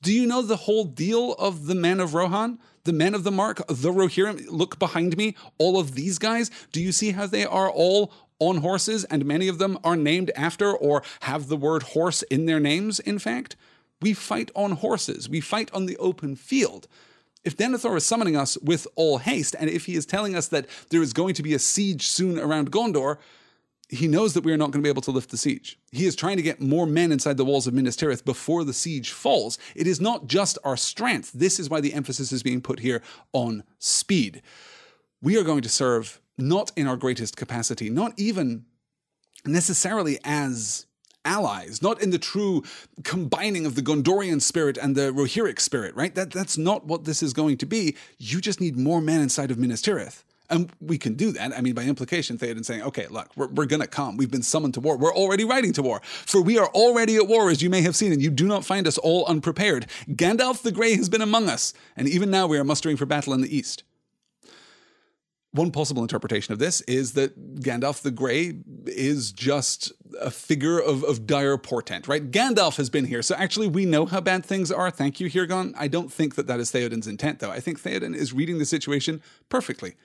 [0.02, 2.60] Do you know the whole deal of the men of Rohan?
[2.88, 4.45] The men of the mark, the Rohirrim?
[4.50, 5.36] Look behind me.
[5.58, 6.50] All of these guys.
[6.71, 10.32] Do you see how they are all on horses and many of them are named
[10.38, 13.58] after or have the word horse in their names, in fact?
[14.02, 15.28] We fight on horses.
[15.28, 16.88] We fight on the open field.
[17.43, 20.65] If Denethor is summoning us with all haste, and if he is telling us that
[20.89, 23.17] there is going to be a siege soon around Gondor,
[23.89, 25.80] he knows that we are not going to be able to lift the siege.
[25.91, 28.73] He is trying to get more men inside the walls of Minas Tirith before the
[28.73, 29.58] siege falls.
[29.76, 31.32] It is not just our strength.
[31.34, 34.41] This is why the emphasis is being put here on speed.
[35.21, 38.65] We are going to serve not in our greatest capacity, not even
[39.45, 40.86] necessarily as
[41.23, 42.63] allies, not in the true
[43.04, 46.13] combining of the Gondorian spirit and the Rohirric spirit, right?
[46.13, 47.95] That, that's not what this is going to be.
[48.17, 50.23] You just need more men inside of Minas Tirith.
[50.50, 51.58] And we can do that.
[51.58, 54.16] I mean, by implication, Theoden saying, okay, look, we're, we're going to come.
[54.16, 54.98] We've been summoned to war.
[54.98, 56.02] We're already riding to war.
[56.04, 58.64] For we are already at war, as you may have seen, and you do not
[58.64, 59.88] find us all unprepared.
[60.08, 63.34] Gandalf the Grey has been among us, and even now we are mustering for battle
[63.34, 63.84] in the east.
[65.52, 71.04] One possible interpretation of this is that Gandalf the Grey is just a figure of,
[71.04, 72.32] of dire portent, right?
[72.32, 74.92] Gandalf has been here, so actually we know how bad things are.
[74.92, 75.74] Thank you, Hirgon.
[75.78, 77.52] I don't think that that is Theoden's intent, though.
[77.52, 79.96] I think Theoden is reading the situation perfectly.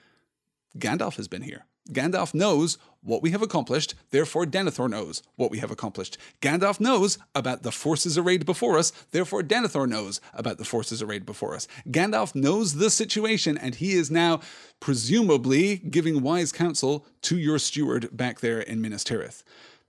[0.78, 1.66] Gandalf has been here.
[1.90, 6.16] Gandalf knows what we have accomplished, therefore Denethor knows what we have accomplished.
[6.40, 11.26] Gandalf knows about the forces arrayed before us, therefore Denethor knows about the forces arrayed
[11.26, 11.66] before us.
[11.88, 14.40] Gandalf knows the situation, and he is now
[14.78, 19.42] presumably giving wise counsel to your steward back there in Minas Tirith.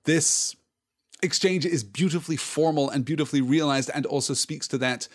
[0.06, 0.56] This
[1.22, 5.08] exchange is beautifully formal and beautifully realized, and also speaks to that,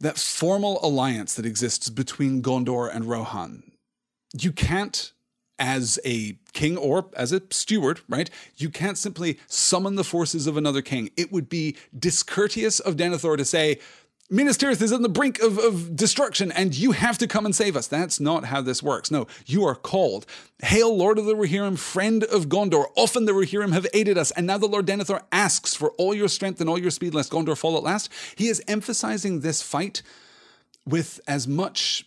[0.00, 3.62] that formal alliance that exists between Gondor and Rohan
[4.32, 5.12] you can't
[5.58, 8.30] as a king or as a steward, right?
[8.56, 11.10] You can't simply summon the forces of another king.
[11.16, 13.78] It would be discourteous of Denethor to say,
[14.28, 17.54] Minas Tirith is on the brink of, of destruction and you have to come and
[17.54, 17.86] save us.
[17.86, 19.08] That's not how this works.
[19.08, 20.26] No, you are called.
[20.64, 22.86] Hail, Lord of the Rohirrim, friend of Gondor.
[22.96, 26.28] Often the Rohirrim have aided us, and now the Lord Denethor asks for all your
[26.28, 28.10] strength and all your speed, lest Gondor fall at last.
[28.34, 30.02] He is emphasizing this fight
[30.84, 32.04] with as much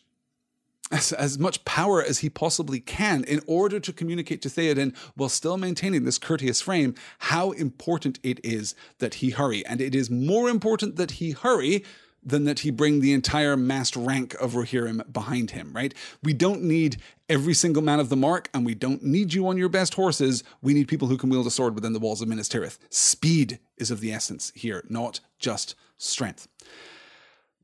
[0.92, 5.30] as, as much power as he possibly can in order to communicate to Theoden while
[5.30, 9.66] still maintaining this courteous frame how important it is that he hurry.
[9.66, 11.84] And it is more important that he hurry
[12.24, 15.94] than that he bring the entire massed rank of Rohirrim behind him, right?
[16.22, 16.98] We don't need
[17.30, 20.44] every single man of the mark, and we don't need you on your best horses.
[20.62, 22.78] We need people who can wield a sword within the walls of Minas Tirith.
[22.90, 26.48] Speed is of the essence here, not just strength.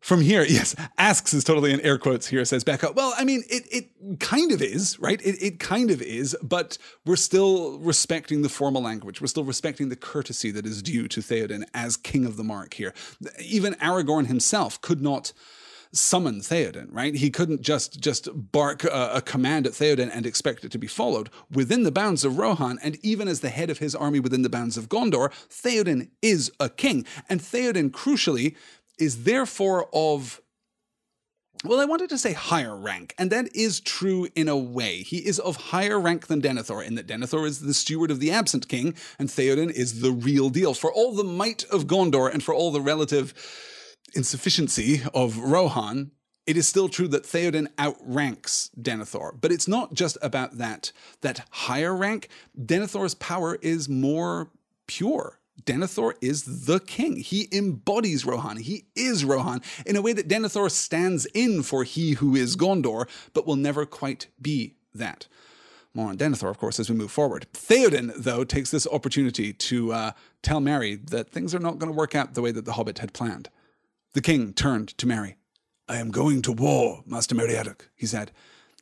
[0.06, 2.92] From here, yes, asks is totally in air quotes here, says Becca.
[2.92, 5.20] Well, I mean, it, it kind of is, right?
[5.26, 9.20] It, it kind of is, but we're still respecting the formal language.
[9.20, 12.76] We're still respecting the courtesy that is due to Theoden as king of the mark
[12.76, 12.94] here.
[13.40, 15.34] Even Aragorn himself could not
[15.92, 17.16] summon Theoden, right?
[17.16, 20.88] He couldn't just just bark a, a, command at Theoden and expect it to be
[20.88, 24.44] followed within the bounds of Rohan, and even as the head of his army within
[24.44, 28.56] the bounds of Gondor, Theoden is a king, and Theoden, crucially,
[28.98, 30.42] is therefore of
[31.64, 34.98] well, I wanted to say higher rank, and that is true in a way.
[34.98, 38.30] He is of higher rank than Denethor, in that Denethor is the steward of the
[38.30, 40.76] absent king, and Theoden is the real deal.
[40.76, 43.34] For all the might of Gondor and for all the relative
[44.14, 46.12] insufficiency of Rohan,
[46.46, 49.40] it is still true that Theoden outranks Denethor.
[49.40, 52.30] But it's not just about that, that higher rank.
[52.60, 54.52] Denethor's power is more
[54.88, 57.18] pure Denethor is the king.
[57.18, 58.58] He embodies Rohan.
[58.58, 63.08] He is Rohan in a way that Denethor stands in for he who is Gondor,
[63.34, 65.28] but will never quite be that.
[65.94, 67.48] More on Denethor, of course, as we move forward.
[67.54, 71.98] Theoden, though, takes this opportunity to uh, tell Merry that things are not going to
[71.98, 73.50] work out the way that the Hobbit had planned.
[74.14, 75.38] The king turned to Merry.
[75.88, 78.32] I am going to war, Master Meriadoc, he said.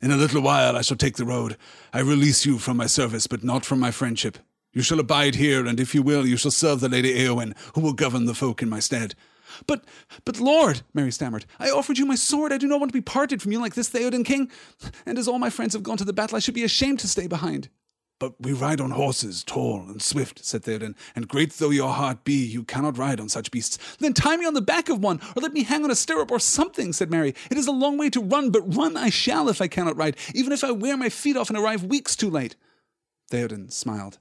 [0.02, 1.56] In a little while I shall take the road.
[1.92, 4.38] I release you from my service, but not from my friendship.
[4.74, 7.80] You shall abide here, and if you will, you shall serve the Lady Eowyn, who
[7.80, 9.14] will govern the folk in my stead.
[9.68, 9.84] But,
[10.24, 12.52] but, Lord, Merry stammered, I offered you my sword.
[12.52, 14.50] I do not want to be parted from you like this, Theoden King.
[15.06, 17.08] And as all my friends have gone to the battle, I should be ashamed to
[17.08, 17.68] stay behind.
[18.18, 22.24] But we ride on horses, tall and swift, said Theoden, and great though your heart
[22.24, 23.78] be, you cannot ride on such beasts.
[23.98, 26.30] Then tie me on the back of one, or let me hang on a stirrup
[26.30, 27.34] or something, said Merry.
[27.50, 30.16] It is a long way to run, but run I shall if I cannot ride,
[30.34, 32.56] even if I wear my feet off and arrive weeks too late.
[33.30, 34.18] Theoden smiled.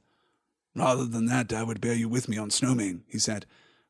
[0.76, 3.46] Rather than that, I would bear you with me on Snowmane, he said.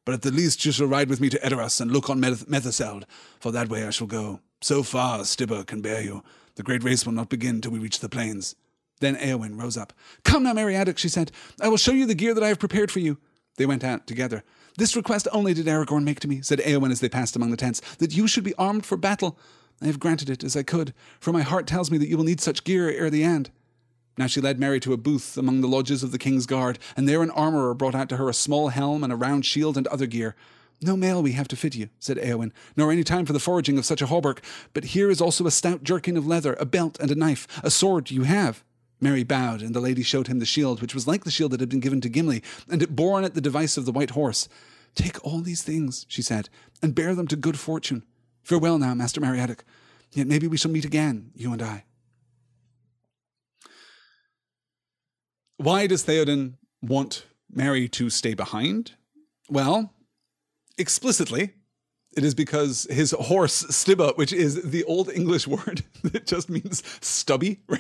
[0.06, 2.48] But at the least you shall ride with me to Edoras and look on Meth-
[2.48, 3.04] Meduseld,
[3.40, 4.42] for that way I shall go.
[4.62, 6.24] So far Stybba can bear you.
[6.56, 8.56] The great race will not begin till we reach the plains.
[9.00, 9.94] Then Eowyn rose up.
[10.24, 11.32] Come now, Meriadoc, she said.
[11.60, 13.18] I will show you the gear that I have prepared for you.
[13.58, 14.44] They went out together.
[14.78, 17.58] This request only did Aragorn make to me, said Eowyn as they passed among the
[17.58, 19.38] tents, that you should be armed for battle.
[19.82, 22.24] I have granted it as I could, for my heart tells me that you will
[22.24, 23.52] need such gear ere the end.
[24.18, 27.10] Now she led Merry to a booth among the lodges of the king's guard, and
[27.10, 29.88] there an armourer brought out to her a small helm and a round shield and
[29.88, 30.36] other gear.
[30.82, 33.78] No mail we have to fit you, said Eowyn, nor any time for the foraging
[33.78, 34.40] of such a hauberk,
[34.74, 37.72] but here is also a stout jerkin of leather, a belt and a knife, a
[37.72, 38.64] sword you have.
[39.00, 41.60] Merry bowed, and the lady showed him the shield, which was like the shield that
[41.60, 44.12] had been given to Gimli, and it bore on it the device of the white
[44.12, 44.48] horse.
[44.96, 46.50] Take all these things, she said,
[46.82, 48.04] and bear them to good fortune.
[48.44, 49.60] Farewell now, Master Meriadoc.
[50.12, 51.86] Yet maybe we shall meet again, you and I.
[55.64, 58.96] Why does Theoden want Merry to stay behind?
[59.50, 59.94] Well,
[60.78, 61.54] explicitly,
[62.18, 66.84] it is because his horse, Stybba, which is the old English word that just means
[67.00, 67.80] stubby, right?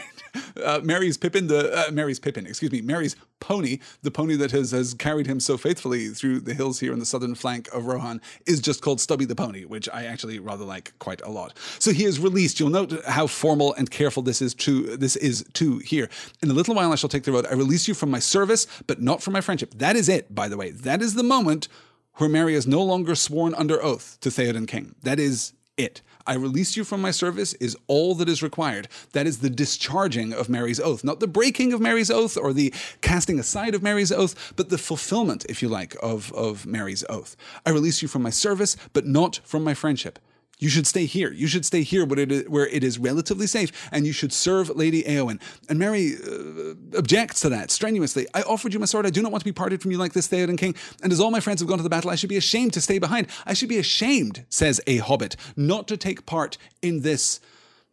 [0.63, 0.79] Uh,
[1.19, 5.39] Pippin, the uh, Pippin, excuse me, Merry's pony, the pony that has, has carried him
[5.39, 9.01] so faithfully through the hills here in the southern flank of Rohan, is just called
[9.01, 11.57] Stubby the Pony, which I actually rather like quite a lot.
[11.79, 12.59] So he is released.
[12.59, 16.09] You'll note how formal and careful this is to this is to here.
[16.41, 17.45] In a little while I shall take the road.
[17.45, 19.73] I release you from my service, but not from my friendship.
[19.75, 20.71] That is it, by the way.
[20.71, 21.67] That is the moment
[22.15, 24.95] where Merry is no longer sworn under oath to Theoden King.
[25.03, 26.01] That is it.
[26.25, 28.87] I release you from my service is all that is required.
[29.11, 32.73] That is the discharging of Merry's oath, not the breaking of Merry's oath or the
[33.01, 37.35] casting aside of Merry's oath, but the fulfillment, if you like, of, of Merry's oath.
[37.65, 40.19] I release you from my service, but not from my friendship.
[40.63, 41.33] You should stay here.
[41.33, 44.31] You should stay here where it is, where it is relatively safe, and you should
[44.31, 45.41] serve Lady Eowyn.
[45.67, 48.27] And Merry uh, objects to that strenuously.
[48.33, 49.05] I offered you my sword.
[49.05, 50.73] I do not want to be parted from you like this, Theoden King.
[51.01, 52.81] And as all my friends have gone to the battle, I should be ashamed to
[52.81, 53.27] stay behind.
[53.45, 57.41] I should be ashamed, says a hobbit, not to take part in this,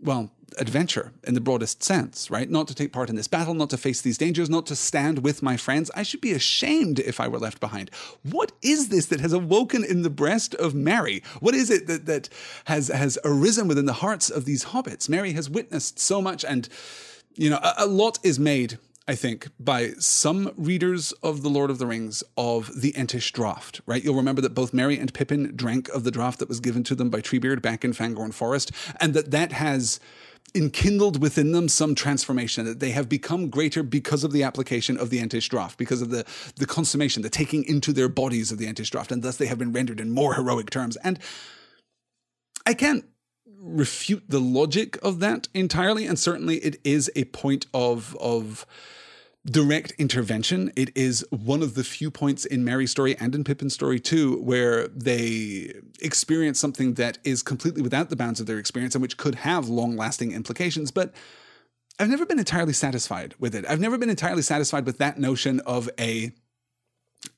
[0.03, 2.51] well, adventure in the broadest sense, right?
[2.51, 5.21] Not to take part in this battle, not to face these dangers, not to stand
[5.21, 5.91] with my friends.
[5.95, 7.91] I should be ashamed if I were left behind.
[8.23, 11.23] What is this that has awoken in the breast of Merry?
[11.41, 12.29] What is it that, that
[12.65, 15.09] has, has arisen within the hearts of these hobbits?
[15.09, 16.69] Merry has witnessed so much, and,
[17.35, 18.79] you know, a, a lot is made
[19.11, 23.81] I think, by some readers of The Lord of the Rings of the Entish draught,
[23.85, 24.05] right?
[24.05, 26.95] You'll remember that both Merry and Pippin drank of the draught that was given to
[26.95, 29.99] them by Treebeard back in Fangorn Forest, and that that has
[30.55, 35.11] enkindled within them some transformation, that they have become greater because of the application of
[35.11, 38.67] the Entish Draught, because of the, the consummation, the taking into their bodies of the
[38.67, 40.97] Entish Draught, and thus they have been rendered in more heroic terms.
[40.99, 41.19] And
[42.65, 43.05] I can't
[43.59, 48.65] refute the logic of that entirely, and certainly it is a point of of
[49.47, 50.71] direct intervention.
[50.77, 54.41] It is one of the few points in Merry's story and in Pippin's story too,
[54.43, 59.17] where they experience something that is completely without the bounds of their experience and which
[59.17, 60.91] could have long lasting implications.
[60.91, 61.15] But
[61.99, 63.65] I've never been entirely satisfied with it.
[63.69, 66.33] I've never been entirely satisfied with that notion of a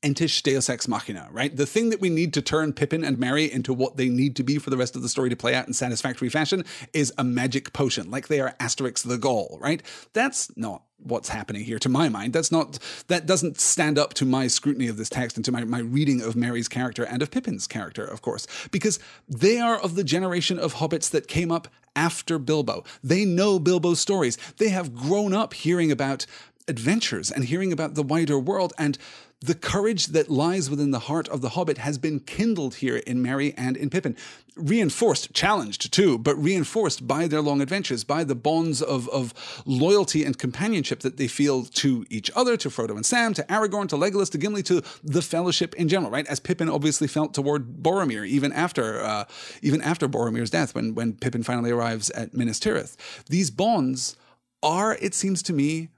[0.02, 1.56] entish deus ex machina, right?
[1.56, 4.42] The thing that we need to turn Pippin and Merry into what they need to
[4.42, 7.24] be for the rest of the story to play out in satisfactory fashion is a
[7.24, 9.82] magic potion, like they are Asterix the Gaul, right?
[10.12, 12.32] That's not what's happening here to my mind.
[12.32, 12.78] That's not
[13.08, 16.20] that doesn't stand up to my scrutiny of this text and to my, my reading
[16.20, 20.58] of Merry's character and of Pippin's character, of course, because they are of the generation
[20.60, 21.66] of hobbits that came up
[21.96, 22.84] after Bilbo.
[23.02, 24.38] They know Bilbo's stories.
[24.58, 26.24] They have grown up hearing about
[26.68, 28.96] adventures and hearing about the wider world and
[29.42, 33.20] the courage that lies within the heart of the Hobbit has been kindled here in
[33.20, 34.16] Merry and in Pippin,
[34.56, 39.34] reinforced, challenged too, but reinforced by their long adventures, by the bonds of, of
[39.66, 43.88] loyalty and companionship that they feel to each other, to Frodo and Sam, to Aragorn,
[43.88, 46.26] to Legolas, to Gimli, to the Fellowship in general, right?
[46.26, 49.24] As Pippin obviously felt toward Boromir, even after uh,
[49.62, 52.96] even after Boromir's death, when when Pippin finally arrives at Minas Tirith.
[53.26, 54.16] These bonds
[54.62, 55.88] are, it seems to me,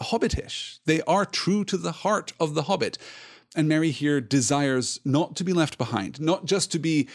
[0.00, 0.78] hobbitish.
[0.84, 2.98] They are true to the heart of the hobbit.
[3.56, 7.08] And Merry here desires not to be left behind, not just to be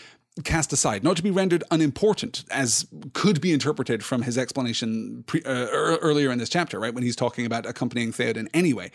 [0.44, 5.44] cast aside, not to be rendered unimportant, as could be interpreted from his explanation pre,
[5.44, 5.68] uh,
[6.02, 6.94] earlier in this chapter, right?
[6.94, 8.90] When he's talking about accompanying Theoden anyway.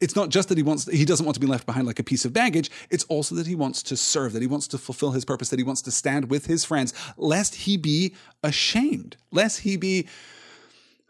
[0.00, 2.02] It's not just that he wants he doesn't want to be left behind like a
[2.02, 5.12] piece of baggage, it's also that he wants to serve, that he wants to fulfill
[5.12, 9.60] his purpose, that he wants to stand with his friends, lest he be ashamed, lest
[9.60, 10.08] he be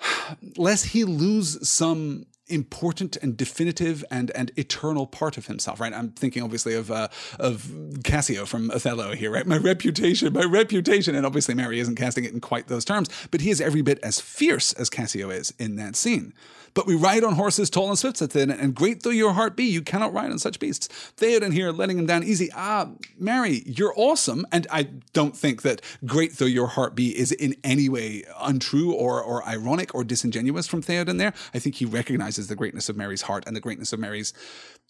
[0.57, 5.93] lest he lose some important and definitive and and eternal part of himself, right?
[5.93, 7.71] I'm thinking obviously of uh, of
[8.05, 9.47] Cassio from Othello here, right?
[9.47, 13.41] My reputation, my reputation, and obviously Merry isn't casting it in quite those terms, but
[13.41, 16.35] he is every bit as fierce as Cassio is in that scene.
[16.75, 19.57] But we ride on horses tall and swift, said Theoden, and great though your heart
[19.57, 20.89] be, you cannot ride on such beasts.
[21.17, 22.51] Theoden here letting him down easy.
[22.55, 24.47] Ah, Merry, you're awesome.
[24.53, 28.93] And I don't think that great though your heart be is in any way untrue
[28.93, 31.35] or, or ironic or disingenuous from Theoden there.
[31.55, 34.33] I think he recognizes the greatness of Merry's heart and the greatness of Merry's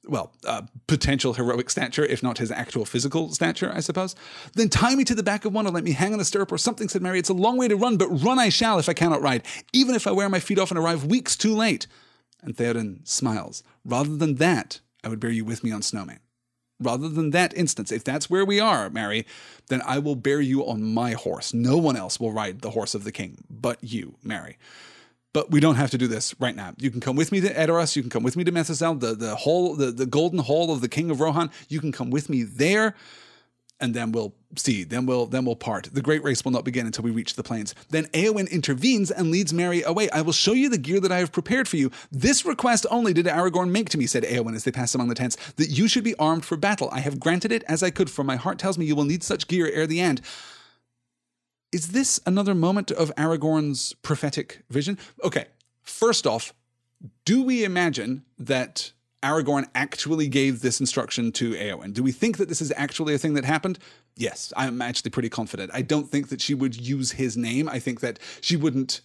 [0.07, 4.14] well, uh, potential heroic stature, if not his actual physical stature, I suppose.
[4.55, 6.53] Then tie me to the back of one or let me hang on a stirrup
[6.53, 7.18] or something, said Merry.
[7.18, 9.94] It's a long way to run, but run I shall if I cannot ride, even
[9.94, 11.86] if I wear my feet off and arrive weeks too late.
[12.42, 13.62] And Theoden smiles.
[13.84, 16.20] Rather than that, I would bear you with me on Snowmane.
[16.80, 19.26] Rather than that instance, if that's where we are, Merry,
[19.68, 21.53] then I will bear you on my horse.
[21.53, 24.57] No one else will ride the horse of the king but you, Merry.
[25.33, 26.74] But we don't have to do this right now.
[26.78, 27.95] You can come with me to Edoras.
[27.95, 30.81] You can come with me to Meduseld, the the hall, the, the golden hall of
[30.81, 31.51] the king of Rohan.
[31.68, 32.97] You can come with me there,
[33.78, 34.83] and then we'll see.
[34.83, 35.89] Then we'll then we'll part.
[35.93, 37.76] The great race will not begin until we reach the plains.
[37.91, 40.11] Then Eowyn intervenes and leads Merry away.
[40.11, 41.93] I will show you the gear that I have prepared for you.
[42.11, 45.14] This request only did Aragorn make to me, said Eowyn as they passed among the
[45.14, 46.89] tents, that you should be armed for battle.
[46.91, 49.22] I have granted it as I could, for my heart tells me you will need
[49.22, 50.22] such gear ere the end.
[51.72, 54.98] Is this another moment of Aragorn's prophetic vision?
[55.22, 55.46] Okay,
[55.82, 56.52] first off,
[57.24, 58.92] do we imagine that
[59.22, 61.92] Aragorn actually gave this instruction to Eowyn?
[61.92, 63.78] Do we think that this is actually a thing that happened?
[64.16, 65.70] Yes, I'm actually pretty confident.
[65.72, 67.68] I don't think that she would use his name.
[67.68, 69.02] I think that she wouldn't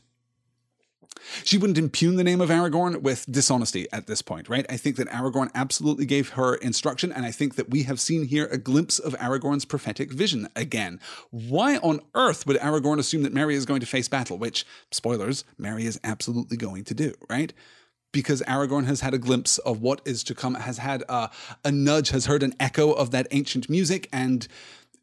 [1.44, 4.66] she wouldn't impugn the name of Aragorn with dishonesty at this point, right?
[4.70, 8.26] I think that Aragorn absolutely gave her instruction, and I think that we have seen
[8.26, 11.00] here a glimpse of Aragorn's prophetic vision again.
[11.32, 14.38] Why on earth would Aragorn assume that Merry is going to face battle?
[14.38, 17.54] Which, spoilers, Merry is absolutely going to do, right?
[18.12, 21.30] because Aragorn has had a glimpse of what is to come, has had a,
[21.66, 24.48] a, nudge, has heard an echo of that ancient music, and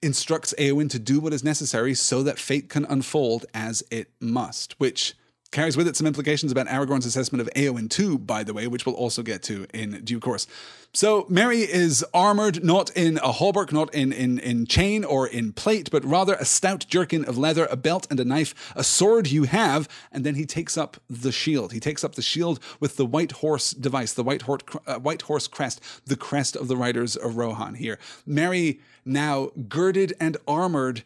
[0.01, 4.81] instructs Eowyn to do what is necessary so that fate can unfold as it must,
[4.81, 5.15] which
[5.53, 8.85] carries with it some implications about Aragorn's assessment of Eowyn too, by the way, which
[8.85, 10.47] we'll also get to in due course.
[10.95, 15.53] So Merry is armored not in a hauberk, not in, in, in chain or in
[15.53, 19.31] plate, but rather a stout jerkin of leather, a belt and a knife, a sword
[19.31, 21.73] you have, and then he takes up the shield.
[21.73, 25.23] He takes up the shield with the white horse device, the white horse, uh, white
[25.23, 27.99] horse crest, the crest of the riders of Rohan here.
[28.27, 31.03] Merry now girded and armored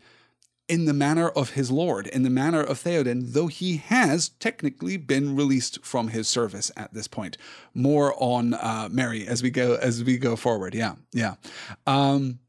[0.69, 4.97] in the manner of his lord, in the manner of Theoden, though he has technically
[4.97, 7.37] been released from his service at this point.
[7.75, 10.75] More on uh, Merry as we go as we go forward.
[10.75, 11.35] Yeah, yeah.
[11.87, 12.41] Um,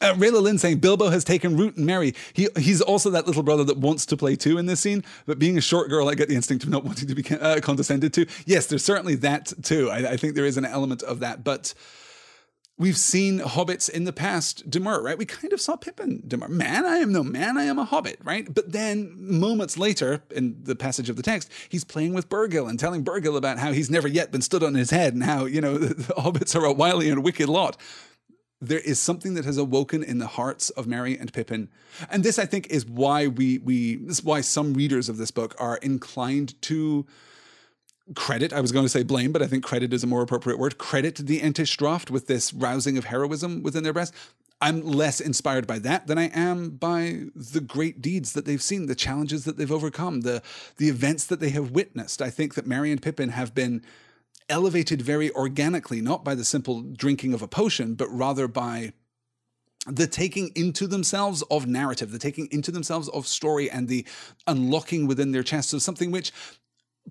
[0.00, 2.14] Uh, Rayla Lynn saying Bilbo has taken root in Merry.
[2.32, 5.02] He he's also that little brother that wants to play too in this scene.
[5.24, 7.60] But being a short girl, I get the instinct of not wanting to be uh,
[7.60, 8.26] condescended to.
[8.44, 9.90] Yes, there's certainly that too.
[9.90, 11.74] I, I think there is an element of that, but
[12.76, 15.16] We've seen hobbits in the past demur, right?
[15.16, 16.48] We kind of saw Pippin demur.
[16.48, 18.52] Man, I am no man, I am a hobbit, right?
[18.52, 22.78] But then moments later, in the passage of the text, he's playing with Bergil and
[22.78, 25.60] telling Bergil about how he's never yet been stood on his head and how, you
[25.60, 27.76] know, the, the hobbits are a wily and wicked lot.
[28.60, 31.68] There is something that has awoken in the hearts of Merry and Pippin.
[32.10, 35.30] And this, I think, is why we we this is why some readers of this
[35.30, 37.06] book are inclined to
[38.14, 40.58] credit, I was going to say blame, but I think credit is a more appropriate
[40.58, 44.14] word, credit the Entish Draught with this rousing of heroism within their breast.
[44.60, 48.86] I'm less inspired by that than I am by the great deeds that they've seen,
[48.86, 50.42] the challenges that they've overcome, the
[50.76, 52.22] the events that they have witnessed.
[52.22, 53.82] I think that Merry and Pippin have been
[54.48, 58.92] elevated very organically, not by the simple drinking of a potion, but rather by
[59.86, 64.06] the taking into themselves of narrative, the taking into themselves of story, and the
[64.46, 66.32] unlocking within their chests of something which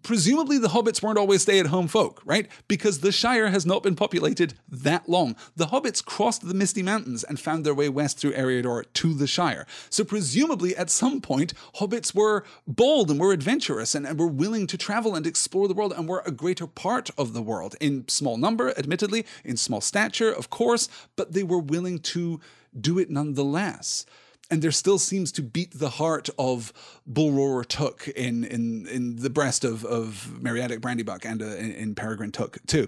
[0.02, 2.48] presumably the hobbits weren't always stay at home folk, right?
[2.68, 5.36] Because the Shire has not been populated that long.
[5.56, 9.28] The hobbits crossed the Misty Mountains and found their way west through Eriador to the
[9.28, 9.66] Shire.
[9.90, 14.68] So presumably at some point, hobbits were bold and were adventurous and, and were willing
[14.68, 17.76] to travel and explore the world and were a greater part of the world.
[17.80, 22.42] In small number, admittedly, in small stature, of course, but they were willing to
[22.80, 24.06] do it nonetheless
[24.54, 26.72] and there still seems to beat the heart of
[27.08, 31.96] Bull Took in in in the breast of of Meriadoc Brandybuck and uh, in, in
[31.96, 32.88] Peregrine Took too.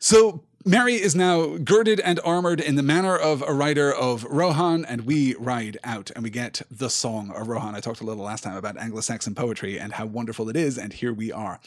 [0.00, 4.84] So Merry is now girded and armored in the manner of a rider of Rohan,
[4.84, 7.76] and we ride out and we get the song of Rohan.
[7.76, 10.76] I talked a little last time about Anglo Saxon poetry and how wonderful it is,
[10.76, 11.60] and here we are.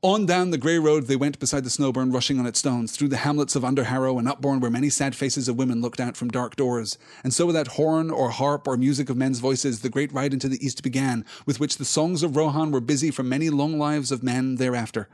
[0.00, 3.08] On down the grey road they went beside the snowburn rushing on its stones, through
[3.08, 6.28] the hamlets of Underharrow and Upbourne where many sad faces of women looked out from
[6.28, 6.98] dark doors.
[7.24, 10.48] And so without horn or harp or music of men's voices, the great ride into
[10.48, 14.12] the east began, with which the songs of Rohan were busy for many long lives
[14.12, 15.08] of men thereafter.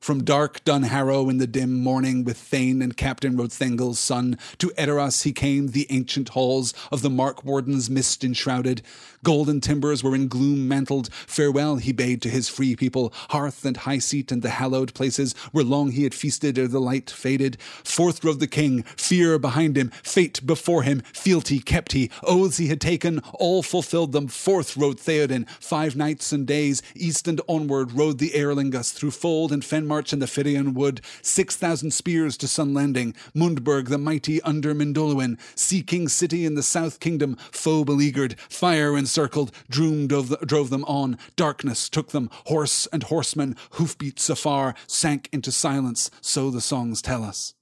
[0.00, 4.68] From dark Dunharrow in the dim morning, with Thane and Captain rode Thengel's son, to
[4.78, 8.80] Edoras he came, the ancient halls of the Mark Wardens mist enshrouded.
[9.22, 11.12] Golden timbers were in gloom mantled.
[11.12, 15.34] Farewell he bade to his free people, hearth and high seat and the hallowed places
[15.52, 17.60] where long he had feasted ere the light faded.
[17.60, 22.68] Forth rode the king, fear behind him, fate before him, fealty kept he, oaths he
[22.68, 24.26] had taken, all fulfilled them.
[24.26, 29.52] Forth rode Theoden, five nights and days, east and onward rode the Eorlingas through fold
[29.52, 34.40] and fen march in the Firien wood, six thousand spears to Sunlending, Mundburg the mighty
[34.42, 40.38] under Mindolluin, Sea King city in the South Kingdom, foe beleaguered, fire encircled, Droom drove,
[40.46, 46.48] drove them on, darkness took them, horse and horseman, hoofbeats afar, sank into silence, so
[46.48, 47.54] the songs tell us.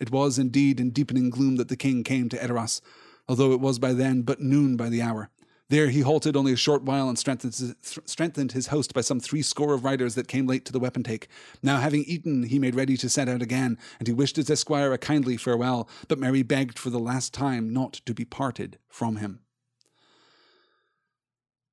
[0.00, 2.80] It was indeed in deepening gloom that the king came to Edoras,
[3.28, 5.30] although it was by then but noon by the hour.
[5.68, 9.42] There he halted only a short while and strengthened, strengthened his host by some three
[9.42, 11.28] score of riders that came late to the weapon take.
[11.62, 14.92] Now, having eaten, he made ready to set out again, and he wished his esquire
[14.92, 19.16] a kindly farewell, but Merry begged for the last time not to be parted from
[19.16, 19.43] him.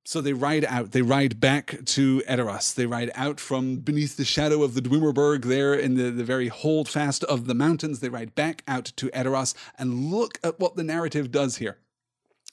[0.04, 0.90] So they ride out.
[0.90, 2.74] They ride back to Edoras.
[2.74, 6.48] They ride out from beneath the shadow of the Dwimorberg there in the, the very
[6.48, 8.00] holdfast of the mountains.
[8.00, 11.78] They ride back out to Edoras and look at what the narrative does here.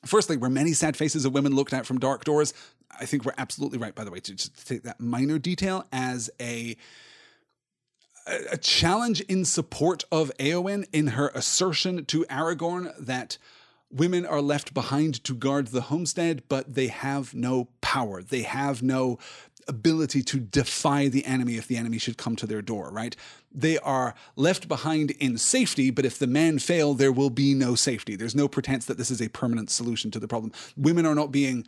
[0.06, 2.54] Firstly, where many sad faces of women looked out from dark doors,
[3.00, 6.30] I think we're absolutely right, by the way, to just take that minor detail as
[6.39, 6.78] a
[8.52, 13.39] a challenge in support of Eowyn in her assertion to Aragorn that
[13.92, 18.22] women are left behind to guard the homestead, but they have no power.
[18.22, 19.18] They have no
[19.68, 23.16] ability to defy the enemy if the enemy should come to their door, right?
[23.52, 27.76] They are left behind in safety, but if the men fail, there will be no
[27.76, 28.16] safety.
[28.16, 30.52] There's no pretense that this is a permanent solution to the problem.
[30.76, 31.66] Women are not being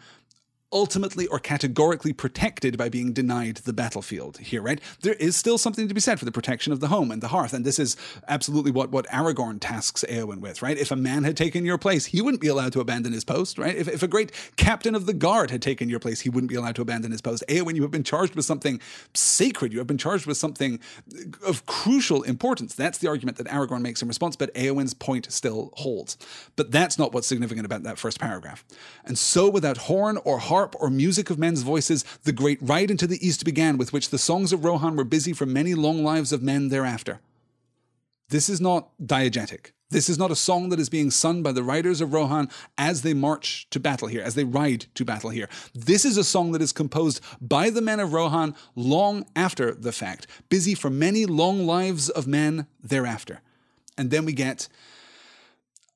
[0.74, 4.80] ultimately or categorically protected by being denied the battlefield here, right?
[5.02, 7.28] There is still something to be said for the protection of the home and the
[7.28, 7.98] hearth, and this is
[8.28, 10.78] absolutely what, what Aragorn tasks Eowyn with, right?
[10.78, 13.58] If a man had taken your place, he wouldn't be allowed to abandon his post,
[13.58, 13.76] right?
[13.76, 16.56] If, if a great captain of the guard had taken your place, he wouldn't be
[16.56, 17.44] allowed to abandon his post.
[17.50, 18.80] Eowyn, you have been charged with something
[19.14, 19.74] sacred.
[19.74, 20.80] You have been charged with something
[21.46, 22.76] of crucial importance.
[22.76, 26.18] That's the argument that Aragorn makes in response, but Eowyn's point still holds.
[26.56, 28.64] But that's not what's significant about that first paragraph.
[29.04, 32.92] And so without horn or harp, harp or music of men's voices, the great ride
[32.92, 36.04] into the east began, with which the songs of Rohan were busy for many long
[36.04, 37.20] lives of men thereafter.
[38.30, 39.72] This is not diegetic.
[39.90, 42.48] This is not a song that is being sung by the riders of Rohan
[42.78, 45.50] as they march to battle here, as they ride to battle here.
[45.74, 49.92] This is a song that is composed by the men of Rohan long after the
[49.92, 53.42] fact, busy for many long lives of men thereafter.
[53.98, 54.70] And then we get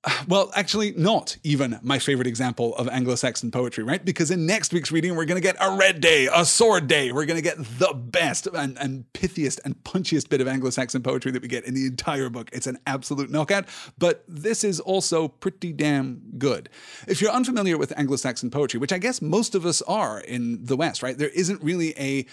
[0.28, 4.04] Well, actually, not even my favorite example of Anglo Saxon poetry, right?
[4.04, 7.12] Because in next week's reading, we're going to get a red day, a sword day.
[7.12, 11.04] We're going to get the best and, and pithiest and punchiest bit of Anglo Saxon
[11.04, 12.50] poetry that we get in the entire book.
[12.54, 13.66] It's an absolute knockout,
[13.98, 16.70] but this is also pretty damn good.
[17.08, 20.66] If you're unfamiliar with Anglo Saxon poetry, which I guess most of us are in
[20.66, 21.18] the West, right?
[21.18, 22.26] There isn't really a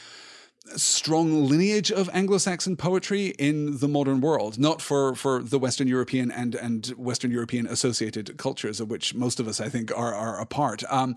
[0.76, 6.30] strong lineage of Anglo-Saxon poetry in the modern world, not for, for the Western European
[6.30, 10.40] and, and Western European associated cultures, of which most of us, I think, are, are
[10.40, 10.82] a part.
[10.88, 11.14] Um,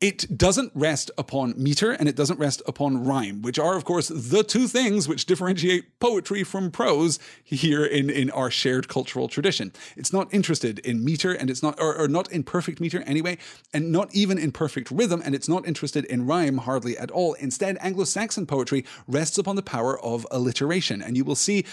[0.00, 4.08] it doesn't rest upon meter and it doesn't rest upon rhyme, which are, of course,
[4.08, 9.72] the two things which differentiate poetry from prose here in, in our shared cultural tradition.
[9.96, 13.38] It's not interested in meter and it's not, or, or not in perfect meter anyway,
[13.72, 17.32] and not even in perfect rhythm, and it's not interested in rhyme hardly at all.
[17.34, 21.00] Instead, Anglo-Saxon poetry rests upon the power of alliteration.
[21.00, 21.64] And you will see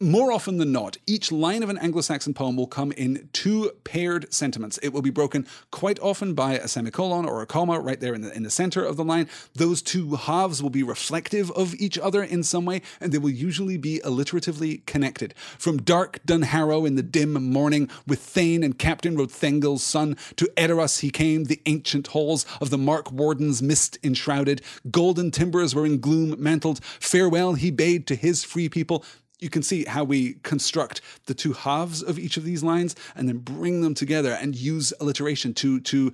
[0.00, 3.72] more often than not, each line of an Anglo Saxon poem will come in two
[3.82, 4.78] paired sentiments.
[4.80, 8.20] It will be broken quite often by a semicolon or a comma right there in
[8.20, 9.28] the, in the center of the line.
[9.54, 13.30] Those two halves will be reflective of each other in some way, and they will
[13.30, 15.34] usually be alliteratively connected.
[15.58, 20.48] From dark Dunharrow in the dim morning, with Thane and Captain rode Thengel's son, to
[20.56, 25.86] Edoras he came, the ancient halls of the Mark Wardens mist enshrouded, golden timbers were
[25.86, 29.04] in gloom mantled, farewell he bade to his free people
[29.38, 33.28] you can see how we construct the two halves of each of these lines and
[33.28, 36.12] then bring them together and use alliteration to to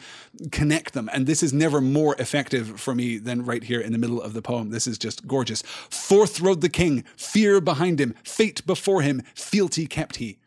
[0.53, 3.99] connect them and this is never more effective for me than right here in the
[3.99, 8.15] middle of the poem this is just gorgeous forth rode the king fear behind him
[8.23, 10.39] fate before him fealty kept he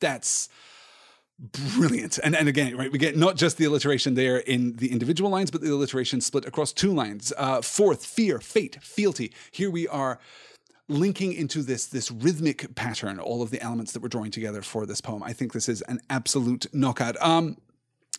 [0.00, 0.48] that's
[1.40, 2.18] brilliant.
[2.22, 5.50] And and again, right, we get not just the alliteration there in the individual lines,
[5.50, 7.32] but the alliteration split across two lines.
[7.36, 9.32] Uh, fourth, fear, fate, fealty.
[9.50, 10.18] Here we are
[10.90, 14.86] linking into this this rhythmic pattern all of the elements that we're drawing together for
[14.86, 15.22] this poem.
[15.22, 17.20] I think this is an absolute knockout.
[17.22, 17.56] Um,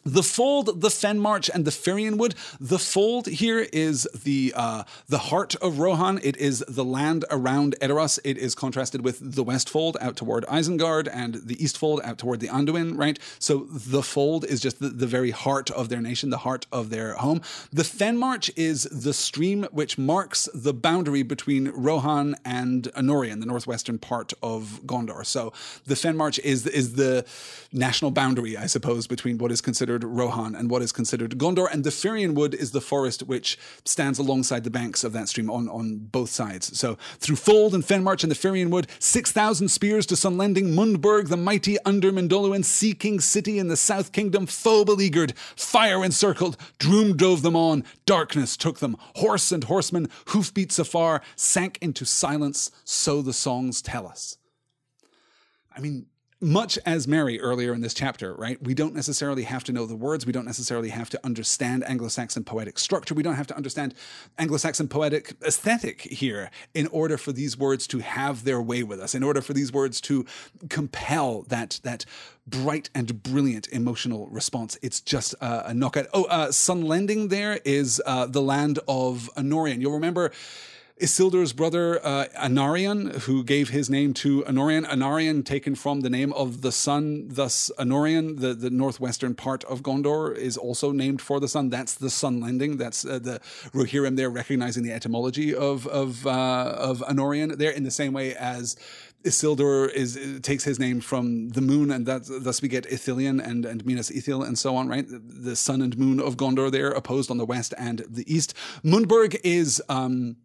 [0.03, 2.35] the fold, the fen march, and the Firien wood.
[2.59, 6.19] The fold here is the uh, the heart of Rohan.
[6.23, 8.19] It is the land around Edoras.
[8.23, 12.17] It is contrasted with the west fold out toward Isengard and the east fold out
[12.17, 13.19] toward the Anduin, right?
[13.39, 16.89] So the fold is just the, the very heart of their nation, the heart of
[16.89, 17.41] their home.
[17.71, 23.45] The fen march is the stream which marks the boundary between Rohan and Anorien, the
[23.45, 25.25] northwestern part of Gondor.
[25.25, 25.53] So
[25.85, 27.25] the fen march is is the
[27.71, 31.67] national boundary, I suppose, between what is considered considered Rohan and what is considered Gondor.
[31.71, 35.49] And the Firien Wood is the forest which stands alongside the banks of that stream
[35.49, 36.77] on, on both sides.
[36.77, 41.35] So through Fold and Fenmarch and the Firien Wood, 6,000 spears to Sunlending, Mundburg, the
[41.35, 47.17] mighty under Mindolluin, Sea King City in the South Kingdom, foe beleaguered, fire encircled, Droom
[47.17, 53.21] drove them on, darkness took them, horse and horseman, hoofbeats afar, sank into silence, so
[53.21, 54.37] the songs tell us.
[55.75, 56.05] I mean,
[56.41, 58.61] much as Merry earlier in this chapter, right?
[58.61, 60.25] We don't necessarily have to know the words.
[60.25, 63.13] We don't necessarily have to understand Anglo Saxon poetic structure.
[63.13, 63.93] We don't have to understand
[64.39, 68.99] Anglo Saxon poetic aesthetic here in order for these words to have their way with
[68.99, 70.25] us, in order for these words to
[70.69, 72.05] compel that, that
[72.47, 74.77] bright and brilliant emotional response.
[74.81, 76.07] It's just a knockout.
[76.11, 79.79] Oh, uh, Sunlending there is uh, the land of Anorien.
[79.79, 80.31] You'll remember
[81.01, 84.85] Isildur's brother uh, Anarion, who gave his name to Anorien.
[84.85, 89.81] Anarion, taken from the name of the sun, thus Anorien, the, the northwestern part of
[89.81, 91.69] Gondor, is also named for the sun.
[91.69, 92.77] That's the Sunlending.
[92.77, 93.39] That's uh, the
[93.73, 98.35] Rohirrim there recognizing the etymology of of uh, of Anorien there in the same way
[98.35, 98.75] as
[99.23, 103.65] Isildur is takes his name from the moon, and that thus we get Ithilien and
[103.65, 105.07] and Minas Ithil and so on, right?
[105.07, 108.53] The, the sun and moon of Gondor there opposed on the west and the east.
[108.83, 109.81] Mundburg is.
[109.89, 110.37] Um,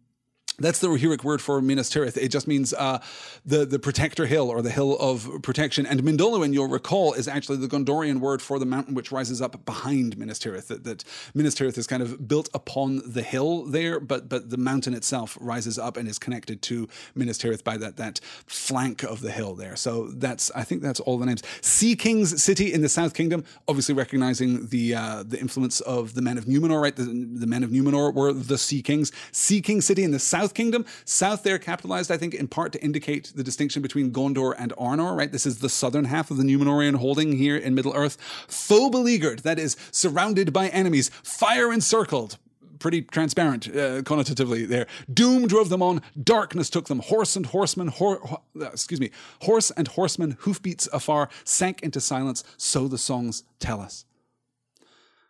[0.59, 2.17] that's the Rohirric word for Minas Tirith.
[2.17, 2.99] It just means uh,
[3.45, 5.85] the the protector hill or the hill of protection.
[5.85, 9.63] And Mindolluin, you'll recall, is actually the Gondorian word for the mountain which rises up
[9.65, 10.67] behind Minas Tirith.
[10.67, 11.03] That, that
[11.35, 15.37] Minas Tirith is kind of built upon the hill there, but but the mountain itself
[15.39, 19.53] rises up and is connected to Minas Tirith by that that flank of the hill
[19.53, 19.75] there.
[19.75, 21.43] So that's I think that's all the names.
[21.61, 26.21] Sea King's city in the South Kingdom, obviously recognizing the uh, the influence of the
[26.23, 26.81] men of Numenor.
[26.81, 29.11] Right, the, the men of Numenor were the Sea Kings.
[29.31, 30.85] Sea King city in the South South Kingdom.
[31.03, 35.13] South there capitalized, I think, in part to indicate the distinction between Gondor and Arnor,
[35.13, 35.29] right?
[35.29, 38.17] This is the southern half of the Numenorian holding here in Middle Earth.
[38.47, 42.37] Foe beleaguered, that is, surrounded by enemies, fire encircled,
[42.79, 44.87] pretty transparent uh, connotatively there.
[45.13, 46.99] Doom drove them on, darkness took them.
[46.99, 52.45] Horse and horseman, hor- uh, excuse me, horse and horseman, hoofbeats afar, sank into silence.
[52.55, 54.05] So the songs tell us.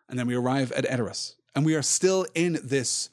[0.08, 3.10] And then we arrive at Edoras, and we are still in this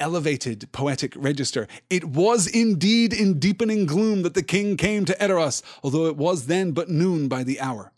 [0.00, 1.66] elevated poetic register.
[1.90, 6.46] It was indeed in deepening gloom that the king came to Edoras, although it was
[6.46, 7.92] then but noon by the hour.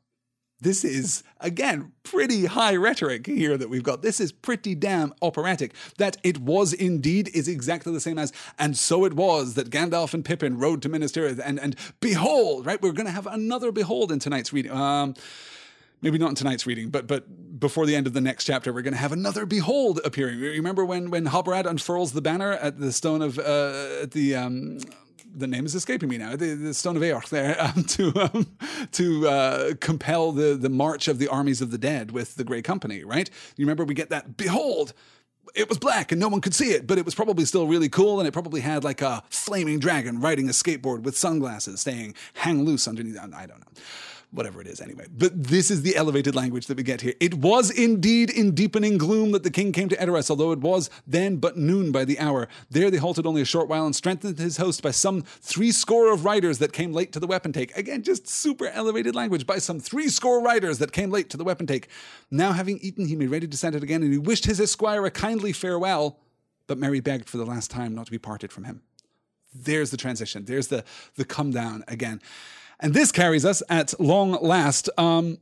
[0.62, 4.02] This is, again, pretty high rhetoric here that we've got.
[4.02, 5.72] This is pretty damn operatic.
[5.96, 10.12] That it was indeed is exactly the same as, and so it was that Gandalf
[10.12, 12.80] and Pippin rode to Minas Tirith, and, and behold, right?
[12.80, 14.72] We're going to have another behold in tonight's reading.
[14.72, 15.14] Um,
[16.02, 18.82] maybe not in tonight's reading, but but before the end of the next chapter, we're
[18.82, 20.40] going to have another behold appearing.
[20.40, 24.78] Remember when when Halbarad unfurls the banner at the stone of uh, the um,
[25.32, 26.36] the name is escaping me now.
[26.36, 28.56] The, the Stone of Eorth there um, to um,
[28.92, 32.62] to uh, compel the the march of the armies of the dead with the Grey
[32.62, 33.04] Company.
[33.04, 33.30] Right?
[33.56, 34.92] You remember we get that behold.
[35.52, 37.88] It was black and no one could see it, but it was probably still really
[37.88, 42.14] cool, and it probably had like a flaming dragon riding a skateboard with sunglasses, saying
[42.34, 43.82] "Hang loose underneath." I don't know
[44.32, 45.06] whatever it is anyway.
[45.10, 47.14] But this is the elevated language that we get here.
[47.20, 50.88] It was indeed in deepening gloom that the king came to Edoras, although it was
[51.06, 52.48] then but noon by the hour.
[52.70, 56.12] There they halted only a short while and strengthened his host by some three score
[56.12, 57.76] of riders that came late to the weapon take.
[57.76, 61.44] Again, just super elevated language by some three score riders that came late to the
[61.44, 61.88] weapon take.
[62.30, 65.04] Now having eaten, he made ready to set it again, and he wished his esquire
[65.04, 66.18] a kindly farewell.
[66.66, 68.82] But Merry begged for the last time not to be parted from him.
[69.52, 70.44] There's the transition.
[70.44, 70.84] There's the
[71.16, 72.20] the come down again.
[72.80, 74.88] And this carries us at long last.
[74.98, 75.38] Um,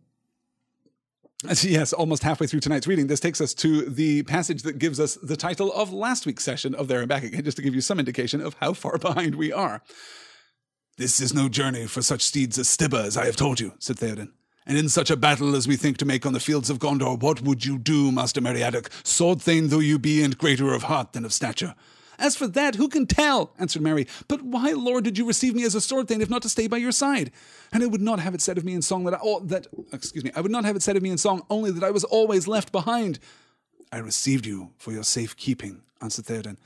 [1.62, 5.14] Yes, almost halfway through tonight's reading, this takes us to the passage that gives us
[5.22, 7.80] the title of last week's session of There and Back Again, just to give you
[7.80, 9.80] some indication of how far behind we are.
[10.96, 13.98] This is no journey for such steeds as Stybba, as I have told you, said
[13.98, 14.32] Theoden.
[14.66, 17.20] And in such a battle as we think to make on the fields of Gondor,
[17.20, 21.12] what would you do, Master Meriadoc, sword thane though you be, and greater of heart
[21.12, 21.76] than of stature?
[22.18, 23.54] As for that, who can tell?
[23.58, 24.08] answered Merry.
[24.26, 26.66] But why, Lord, did you receive me as a sword thane, if not to stay
[26.66, 27.30] by your side?
[27.72, 29.68] And I would not have it said of me in song that I, oh, that
[29.92, 31.92] excuse me, I would not have it said of me in song only that I
[31.92, 33.20] was always left behind.
[33.92, 36.56] I received you for your safe keeping, answered Theoden,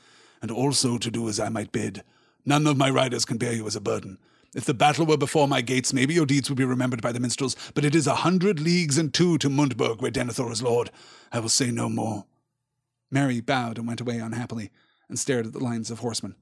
[0.41, 2.03] and also to do as I might bid.
[2.47, 4.19] None of my riders can bear you as a burden.
[4.55, 7.21] If the battle were before my gates, maybe your deeds would be remembered by the
[7.21, 10.91] minstrels, but it is a hundred leagues and two to Mundburg, where Denethor is lord.
[11.31, 12.25] I will say no more.
[13.11, 14.71] Merry bowed and went away unhappily
[15.09, 16.35] and stared at the lines of horsemen.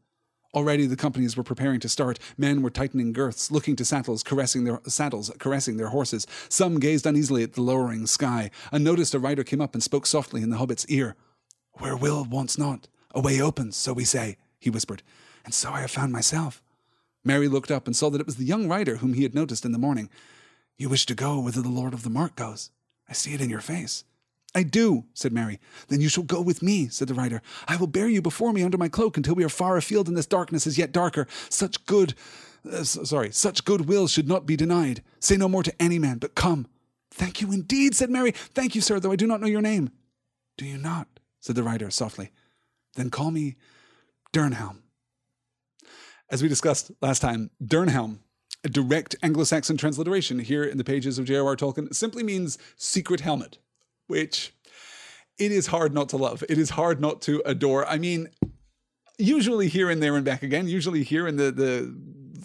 [0.53, 2.19] Already the companies were preparing to start.
[2.37, 6.27] Men were tightening girths, looking to saddles, caressing their saddles, caressing their horses.
[6.49, 8.51] Some gazed uneasily at the lowering sky.
[8.73, 11.15] Unnoticed, a rider came up and spoke softly in the hobbit's ear.
[11.75, 15.03] Where will wants not, a way opens, so we say, he whispered.
[15.45, 16.63] And so I have found myself.
[17.25, 19.65] Merry looked up and saw that it was the young rider whom he had noticed
[19.65, 20.11] in the morning.
[20.77, 22.71] You wish to go whither the Lord of the Mark goes.
[23.09, 24.05] I see it in your face.
[24.55, 25.61] I do, said Merry.
[25.89, 27.41] Then you shall go with me, said the rider.
[27.69, 30.17] I will bear you before me under my cloak until we are far afield and
[30.17, 31.27] this darkness is yet darker.
[31.49, 32.15] Such good,
[32.71, 35.03] uh, sorry, such good will should not be denied.
[35.21, 36.67] Say no more to any man, but come.
[37.13, 38.33] Thank you indeed, said Merry.
[38.33, 39.91] Thank you, sir, though I do not know your name.
[40.59, 41.07] Do you not?
[41.39, 42.31] said the rider softly.
[42.97, 43.57] Then call me
[44.33, 44.79] Dernhelm.
[46.29, 48.19] As we discussed last time, Dernhelm
[48.63, 51.57] a direct Anglo Saxon transliteration here in the pages of J.R.R.
[51.57, 53.59] Tolkien simply means secret helmet
[54.11, 54.53] which
[55.39, 56.45] it is hard not to love.
[56.49, 57.87] It is hard not to adore.
[57.87, 58.29] I mean,
[59.19, 61.95] usually here and there and back again, usually here in the, the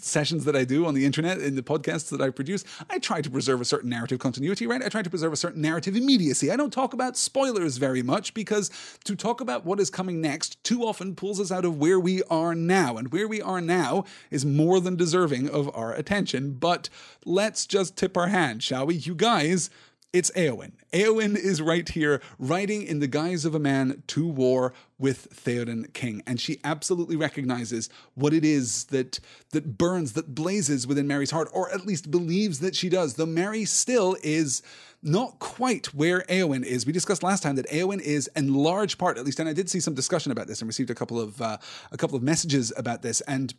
[0.00, 3.20] sessions that I do on the internet, in the podcasts that I produce, I try
[3.20, 4.82] to preserve a certain narrative continuity, right?
[4.82, 6.50] I try to preserve a certain narrative immediacy.
[6.50, 8.70] I don't talk about spoilers very much because
[9.04, 12.22] to talk about what is coming next too often pulls us out of where we
[12.24, 12.96] are now.
[12.96, 16.52] And where we are now is more than deserving of our attention.
[16.52, 16.88] But
[17.24, 18.94] let's just tip our hand, shall we?
[18.94, 19.70] You guys
[20.16, 20.72] it's Eowyn.
[20.94, 25.92] Eowyn is right here, riding in the guise of a man to war with Theoden
[25.92, 31.32] King, and she absolutely recognizes what it is that that burns, that blazes within Merry's
[31.32, 33.14] heart, or at least believes that she does.
[33.14, 34.62] Though Merry still is
[35.02, 36.86] not quite where Eowyn is.
[36.86, 39.68] We discussed last time that Eowyn is in large part, at least, and I did
[39.68, 41.58] see some discussion about this and received a couple of uh,
[41.92, 43.52] a couple of messages about this, and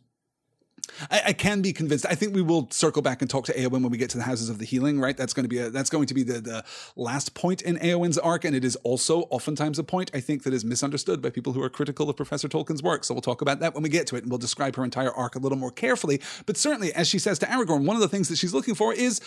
[1.12, 2.06] I, I, can be convinced.
[2.10, 4.24] I think we will circle back and talk to Eowyn when we get to the
[4.24, 5.00] Houses of the Healing.
[5.00, 6.64] Right, that's going to be a, that's going to be the the
[6.96, 10.54] last point in Eowyn's arc, and it is also oftentimes a point I think that
[10.54, 13.04] is misunderstood by people who are critical of Professor Tolkien's work.
[13.04, 15.12] So we'll talk about that when we get to it, and we'll describe her entire
[15.12, 16.22] arc a little more carefully.
[16.46, 18.94] But certainly, as she says to Aragorn, one of the things that she's looking for
[18.94, 19.22] is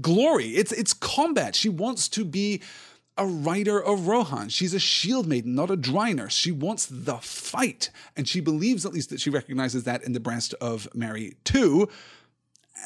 [0.00, 0.48] glory.
[0.50, 1.54] It's it's combat.
[1.54, 2.62] She wants to be
[3.18, 4.48] a rider of Rohan.
[4.48, 6.34] She's a shield maiden, not a dry nurse.
[6.34, 7.90] She wants the fight.
[8.16, 11.88] And she believes, at least, that she recognizes that in the breast of Merry, too.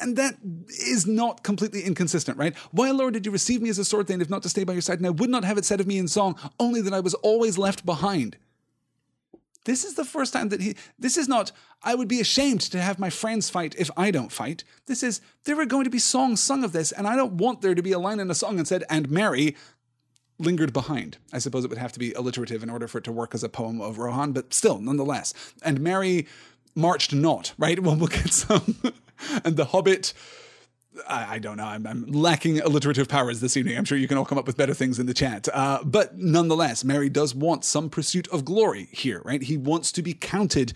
[0.01, 0.35] And that
[0.67, 2.55] is not completely inconsistent, right?
[2.71, 4.73] Why, Lord, did you receive me as a sword thane, if not to stay by
[4.73, 4.97] your side?
[4.97, 7.13] And I would not have it said of me in song, only that I was
[7.15, 8.37] always left behind.
[9.65, 11.51] This is the first time that he, this is not,
[11.83, 14.63] I would be ashamed to have my friends fight if I don't fight.
[14.87, 17.61] This is, there are going to be songs sung of this, and I don't want
[17.61, 19.55] there to be a line in a song that said, and Merry
[20.43, 21.17] lingered behind.
[21.31, 23.43] I suppose it would have to be alliterative in order for it to work as
[23.43, 25.33] a poem of Rohan, but still, nonetheless.
[25.63, 26.27] And Merry
[26.75, 27.79] marched not, right?
[27.83, 28.75] Well, get some.
[29.43, 30.13] and the Hobbit
[31.07, 31.65] I, I don't know.
[31.65, 33.77] I'm, I'm, lacking alliterative powers this evening.
[33.77, 35.47] I'm sure you can all come up with better things in the chat.
[35.51, 39.41] Uh, but nonetheless, Merry does want some pursuit of glory here, right?
[39.41, 40.73] He wants to be counted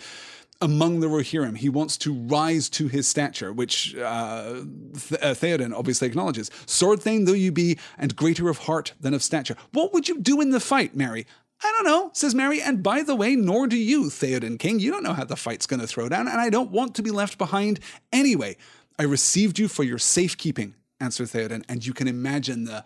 [0.61, 1.57] among the Rohirrim.
[1.57, 6.49] He wants to rise to his stature, which uh, Th- uh, Theoden obviously acknowledges.
[6.65, 9.55] Sword Thane though you be, and greater of heart than of stature.
[9.71, 11.25] What would you do in the fight, Merry?
[11.63, 12.61] I don't know, says Merry.
[12.61, 14.79] and by the way, nor do you, Theoden King.
[14.79, 17.01] You don't know how the fight's going to throw down, and I don't want to
[17.01, 17.79] be left behind
[18.13, 18.57] anyway.
[18.99, 22.83] I received you for your safekeeping, answered Theoden, and you can imagine the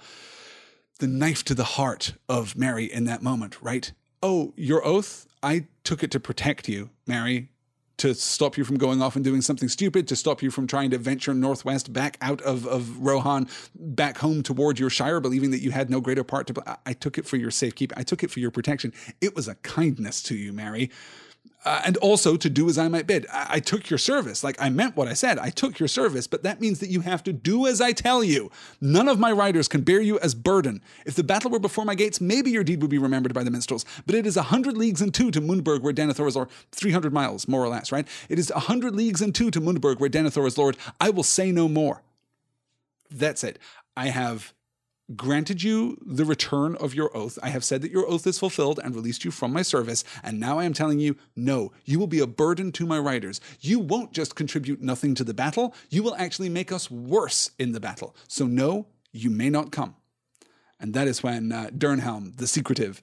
[1.00, 3.92] the knife to the heart of Merry in that moment, right?
[4.22, 5.28] Oh, your oath?
[5.42, 7.50] I took it to protect you, Merry,
[8.02, 10.90] to stop you from going off and doing something stupid, to stop you from trying
[10.90, 15.62] to venture northwest back out of, of Rohan, back home toward your Shire, believing that
[15.62, 16.64] you had no greater part to play.
[16.84, 17.96] I took it for your safekeeping.
[17.96, 18.92] I took it for your protection.
[19.22, 20.90] It was a kindness to you, Merry
[21.64, 23.26] uh, and also to do as I might bid.
[23.32, 24.44] I-, I took your service.
[24.44, 25.40] Like I meant what I said.
[25.40, 28.24] I took your service, but that means that you have to do as I tell
[28.24, 28.52] you.
[28.80, 30.82] None of my riders can bear you as burden.
[31.06, 33.52] If the battle were before my gates, maybe your deed would be remembered by the
[33.52, 33.86] minstrels.
[34.06, 36.92] But it is a hundred leagues and two to Mundburg, where Denethor is, or three
[36.92, 38.08] hundred miles, more or less, right?
[38.30, 40.78] It is a hundred leagues and two to Mundburg, where Denethor is lord.
[41.00, 42.02] I will say no more.
[43.10, 43.60] That's it.
[43.96, 44.54] I have
[45.16, 47.38] granted you the return of your oath.
[47.42, 50.04] I have said that your oath is fulfilled and released you from my service.
[50.24, 53.42] And now I am telling you, no, you will be a burden to my riders.
[53.60, 57.72] You won't just contribute nothing to the battle, you will actually make us worse in
[57.72, 58.16] the battle.
[58.28, 59.96] So, no, you may not come.
[60.80, 63.02] And that is when uh, Dernhelm, the secretive,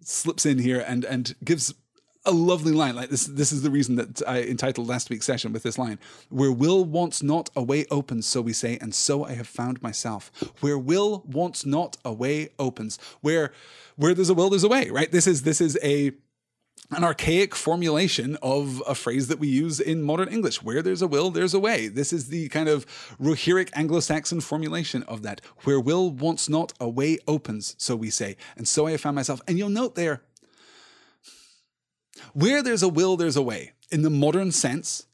[0.00, 1.74] slips in here and, and gives
[2.28, 2.94] a lovely line.
[2.94, 5.98] Like this, this is the reason that I entitled last week's session with this line:
[6.28, 9.82] "Where will wants not, a way opens." So we say, and so I have found
[9.82, 10.30] myself.
[10.60, 12.98] Where will wants not, a way opens.
[13.22, 13.52] Where,
[13.96, 14.90] where there's a will, there's a way.
[14.90, 15.10] Right.
[15.10, 16.12] This is this is a
[16.90, 20.62] an archaic formulation of a phrase that we use in modern English.
[20.62, 21.88] Where there's a will, there's a way.
[21.88, 22.86] This is the kind of
[23.20, 25.42] Rohirric Anglo-Saxon formulation of that.
[25.64, 28.36] Where will wants not, a way opens, so we say.
[28.56, 29.42] And so I have found myself.
[29.46, 30.22] And you'll note there,
[32.32, 35.06] where there's a will, there's a way, in the modern sense,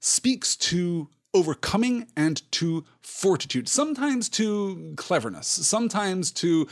[0.00, 6.66] speaks to overcoming and to fortitude, sometimes to cleverness, sometimes to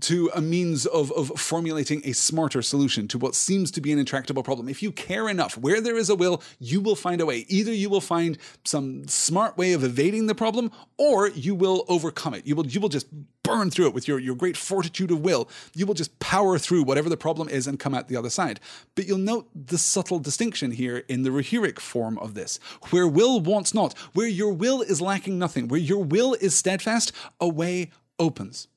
[0.00, 3.98] to a means of, of formulating a smarter solution to what seems to be an
[3.98, 4.68] intractable problem.
[4.68, 7.44] If you care enough, where there is a will, you will find a way.
[7.48, 12.34] Either you will find some smart way of evading the problem, or you will overcome
[12.34, 12.46] it.
[12.46, 13.06] You will you will just
[13.50, 15.48] burn through it with your, your great fortitude of will.
[15.74, 18.60] You will just power through whatever the problem is and come out the other side.
[18.94, 22.58] But you'll note the subtle distinction here in the Rohirric form of this.
[22.90, 27.12] Where will wants not, where your will is lacking nothing, where your will is steadfast,
[27.40, 28.68] a way opens.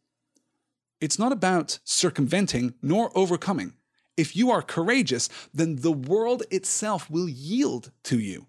[0.99, 3.73] It's not about circumventing nor overcoming.
[4.15, 8.47] If you are courageous, then the world itself will yield to you.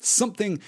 [0.00, 0.60] Something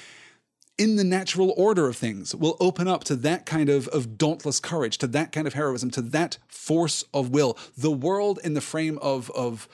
[0.78, 4.60] in the natural order of things will open up to that kind of, of dauntless
[4.60, 7.56] courage, to that kind of heroism, to that force of will.
[7.76, 9.68] The world in the frame of, of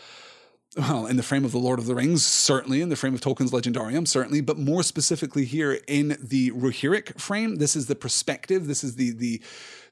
[0.77, 3.21] well, in the frame of the Lord of the Rings, certainly, in the frame of
[3.21, 8.67] Tolkien's Legendarium, certainly, but more specifically here in the Rohirric frame, this is the perspective,
[8.67, 9.43] this is the the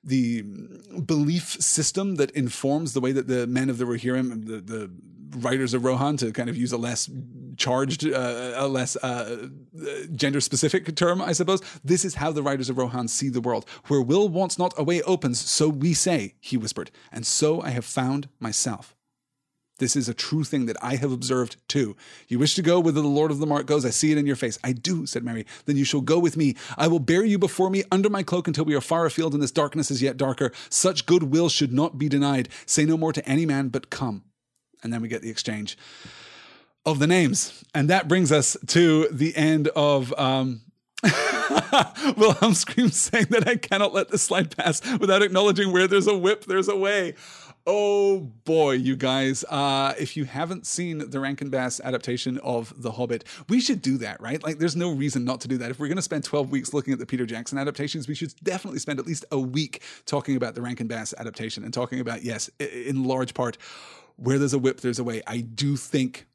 [0.02, 0.42] the
[1.04, 4.90] belief system that informs the way that the men of the Rohirrim, the, the
[5.36, 7.10] riders of Rohan, to kind of use a less
[7.58, 9.48] charged, uh, a less uh,
[10.14, 11.60] gender specific term, I suppose.
[11.84, 13.66] This is how the riders of Rohan see the world.
[13.88, 17.70] Where will wants not, a way opens, so we say, he whispered, and so I
[17.70, 18.96] have found myself.
[19.80, 21.96] This is a true thing that I have observed too.
[22.28, 23.86] You wish to go whither the Lord of the Mark goes.
[23.86, 24.58] I see it in your face.
[24.62, 25.46] I do, said Merry.
[25.64, 26.54] Then you shall go with me.
[26.76, 29.42] I will bear you before me under my cloak until we are far afield and
[29.42, 30.52] this darkness is yet darker.
[30.68, 32.50] Such goodwill should not be denied.
[32.66, 34.22] Say no more to any man, but come.
[34.82, 35.78] And then we get the exchange
[36.84, 37.64] of the names.
[37.74, 40.60] And that brings us to the end of um,
[42.16, 46.16] Wilhelm screams saying that I cannot let this slide pass without acknowledging where there's a
[46.16, 47.14] whip, there's a way.
[47.72, 49.44] Oh boy, you guys.
[49.44, 53.96] Uh, if you haven't seen the Rankin Bass adaptation of The Hobbit, we should do
[53.98, 54.42] that, right?
[54.42, 55.70] Like, there's no reason not to do that.
[55.70, 58.34] If we're going to spend 12 weeks looking at the Peter Jackson adaptations, we should
[58.42, 62.24] definitely spend at least a week talking about the Rankin Bass adaptation and talking about,
[62.24, 63.56] yes, in large part,
[64.16, 65.22] where there's a whip, there's a way.
[65.28, 66.26] I do think,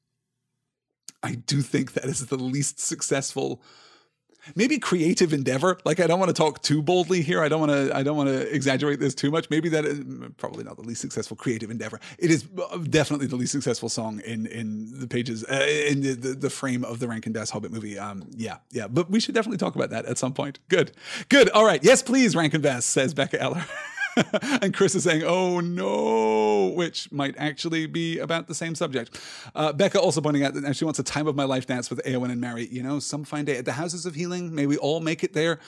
[1.22, 3.62] I do think that is the least successful
[4.56, 5.78] maybe creative endeavor.
[5.86, 7.42] Like I don't want to talk too boldly here.
[7.42, 7.96] I don't want to.
[7.96, 9.50] I don't want to exaggerate this too much.
[9.50, 10.02] Maybe that is
[10.38, 12.00] probably not the least successful creative endeavor.
[12.20, 16.14] It is uh, definitely the least successful song in in the pages uh, in the,
[16.14, 17.98] the, the frame of the Rankin Bass Hobbit movie.
[17.98, 18.88] Um, yeah, yeah.
[18.88, 20.60] But we should definitely talk about that at some point.
[20.70, 20.92] Good,
[21.30, 21.50] good.
[21.50, 21.84] All right.
[21.84, 23.66] Yes, please, Rankin Bass says Becca Eller.
[24.62, 29.20] and Chris is saying, oh no, which might actually be about the same subject.
[29.54, 32.02] Uh, Becca also pointing out that she wants a time of my life dance with
[32.06, 32.68] Eowyn and Merry.
[32.68, 34.54] You know, some fine day at the Houses of Healing.
[34.54, 35.60] May we all make it there.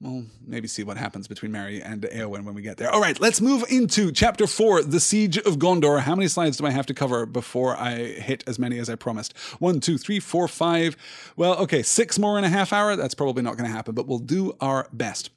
[0.00, 2.90] we'll maybe see what happens between Merry and Eowyn when we get there.
[2.90, 6.00] All right, let's move into chapter four, the Siege of Gondor.
[6.00, 8.94] How many slides do I have to cover before I hit as many as I
[8.94, 9.36] promised?
[9.58, 10.96] One, two, three, four, five.
[11.36, 12.94] Well, okay, six more in a half hour.
[12.94, 15.30] That's probably not going to happen, but we'll do our best.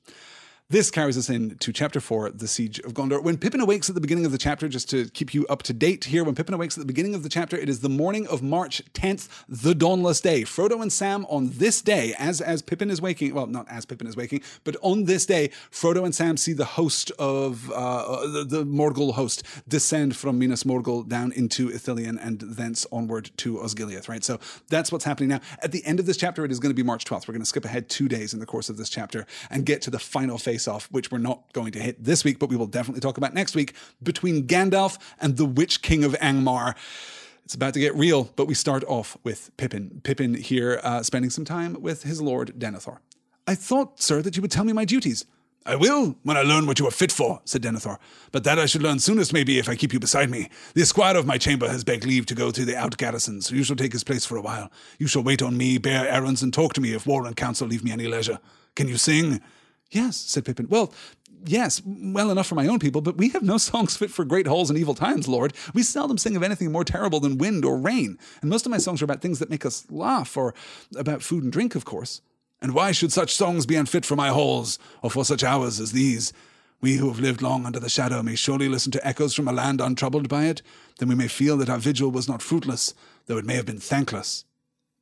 [0.72, 3.22] This carries us into chapter four, the Siege of Gondor.
[3.22, 5.74] When Pippin awakes at the beginning of the chapter, just to keep you up to
[5.74, 8.26] date here, when Pippin awakes at the beginning of the chapter, it is the morning
[8.28, 10.44] of March 10th, the dawnless day.
[10.44, 14.08] Frodo and Sam on this day, as as Pippin is waking, well, not as Pippin
[14.08, 18.46] is waking, but on this day, Frodo and Sam see the host of uh, the,
[18.46, 24.08] the Morgul host descend from Minas Morgul down into Ithilien and thence onward to Osgiliath.
[24.08, 25.42] Right, so that's what's happening now.
[25.62, 27.28] At the end of this chapter, it is going to be March 12th.
[27.28, 29.82] We're going to skip ahead two days in the course of this chapter and get
[29.82, 32.56] to the final face off, which we're not going to hit this week, but we
[32.56, 36.76] will definitely talk about next week, between Gandalf and the Witch King of Angmar.
[37.46, 40.02] It's about to get real, but we start off with Pippin.
[40.04, 43.00] Pippin here uh, spending some time with his lord Denethor.
[43.48, 45.26] I thought, sir, that you would tell me my duties.
[45.64, 47.98] I will, when I learn what you are fit for, said Denethor.
[48.32, 50.50] But that I should learn soonest, maybe, if I keep you beside me.
[50.74, 53.56] The esquire of my chamber has begged leave to go to the out garrison, so
[53.56, 54.72] you shall take his place for a while.
[54.98, 57.68] You shall wait on me, bear errands, and talk to me if war and council
[57.68, 58.40] leave me any leisure.
[58.76, 59.42] Can you sing?
[59.92, 60.68] Yes, said Pippin.
[60.70, 60.94] Well,
[61.46, 64.48] yes, well enough for my own people, but we have no songs fit for great
[64.48, 65.54] halls and evil times, Lord.
[65.74, 68.78] We seldom sing of anything more terrible than wind or rain, and most of my
[68.78, 70.54] songs are about things that make us laugh, or
[70.96, 72.22] about food and drink, of course.
[72.62, 75.92] And why should such songs be unfit for my halls, or for such hours as
[75.92, 76.32] these?
[76.80, 79.52] We who have lived long under the shadow may surely listen to echoes from a
[79.52, 80.64] land untroubled by it.
[80.98, 82.96] Then we may feel that our vigil was not fruitless,
[83.28, 84.46] though it may have been thankless.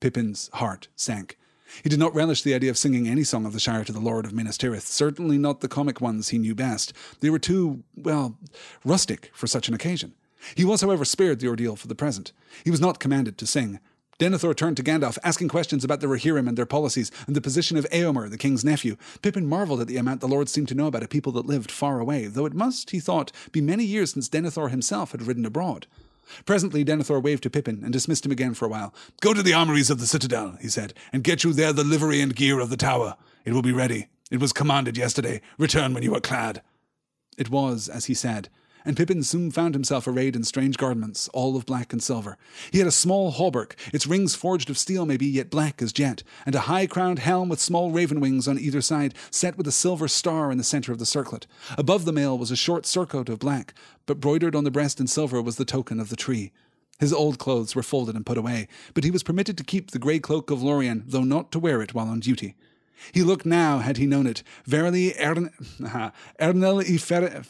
[0.01, 1.37] Pippin's heart sank.
[1.83, 3.99] He did not relish the idea of singing any song of the Shire to the
[3.99, 6.93] Lord of Minas Tirith, certainly not the comic ones he knew best.
[7.19, 8.37] They were too, well,
[8.83, 10.13] rustic for such an occasion.
[10.55, 12.31] He was, however, spared the ordeal for the present.
[12.63, 13.79] He was not commanded to sing.
[14.19, 17.77] Denethor turned to Gandalf, asking questions about the Rohirrim and their policies, and the position
[17.77, 18.97] of Eomer, the king's nephew.
[19.21, 21.71] Pippin marveled at the amount the lord seemed to know about a people that lived
[21.71, 25.45] far away, though it must, he thought, be many years since Denethor himself had ridden
[25.45, 25.87] abroad.
[26.45, 28.93] Presently, Denethor waved to Pippin and dismissed him again for a while.
[29.21, 32.21] Go to the armories of the citadel, he said, and get you there the livery
[32.21, 33.15] and gear of the tower.
[33.45, 34.07] It will be ready.
[34.31, 35.41] It was commanded yesterday.
[35.57, 36.61] Return when you are clad.
[37.37, 38.49] It was, as he said,
[38.85, 42.37] and Pippin soon found himself arrayed in strange garments, all of black and silver.
[42.71, 46.23] He had a small hauberk, its rings forged of steel maybe, yet black as jet,
[46.45, 50.07] and a high-crowned helm with small raven wings on either side, set with a silver
[50.07, 51.47] star in the centre of the circlet.
[51.77, 53.73] Above the mail was a short surcoat of black,
[54.05, 56.51] but broidered on the breast in silver was the token of the tree.
[56.99, 59.99] His old clothes were folded and put away, but he was permitted to keep the
[59.99, 62.55] grey cloak of Lorien, though not to wear it while on duty.
[63.13, 65.51] He looked now, had he known it, verily Ern-
[66.39, 67.43] Ernel y Fer-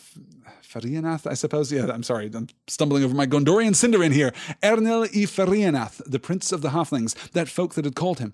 [0.69, 1.71] Ferianath, I suppose.
[1.71, 4.31] Yeah, I'm sorry, I'm stumbling over my Gondorian Sindarin here.
[4.61, 8.33] Ernil y Ferianath, the prince of the halflings, that folk that had called him.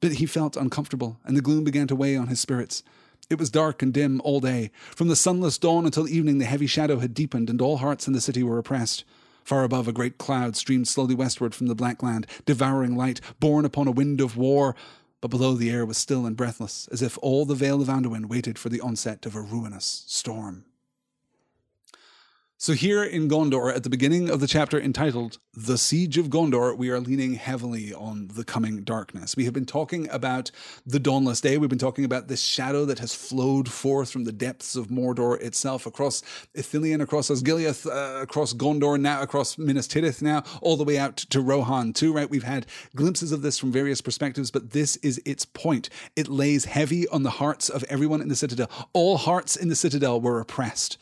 [0.00, 2.82] But he felt uncomfortable, and the gloom began to weigh on his spirits.
[3.30, 4.72] It was dark and dim all day.
[4.94, 8.12] From the sunless dawn until evening, the heavy shadow had deepened, and all hearts in
[8.12, 9.04] the city were oppressed.
[9.44, 13.64] Far above, a great cloud streamed slowly westward from the black land, devouring light, borne
[13.64, 14.74] upon a wind of war.
[15.20, 18.26] But below, the air was still and breathless, as if all the Vale of Anduin
[18.26, 20.64] waited for the onset of a ruinous storm.
[22.58, 26.74] So, here in Gondor, at the beginning of the chapter entitled The Siege of Gondor,
[26.74, 29.36] we are leaning heavily on the coming darkness.
[29.36, 30.50] We have been talking about
[30.86, 31.58] the dawnless day.
[31.58, 35.38] We've been talking about this shadow that has flowed forth from the depths of Mordor
[35.42, 36.22] itself, across
[36.56, 41.18] Ithilien, across Osgiliath, uh, across Gondor, now across Minas Tirith, now all the way out
[41.18, 42.30] to Rohan, too, right?
[42.30, 45.90] We've had glimpses of this from various perspectives, but this is its point.
[46.16, 48.70] It lays heavy on the hearts of everyone in the citadel.
[48.94, 50.96] All hearts in the citadel were oppressed.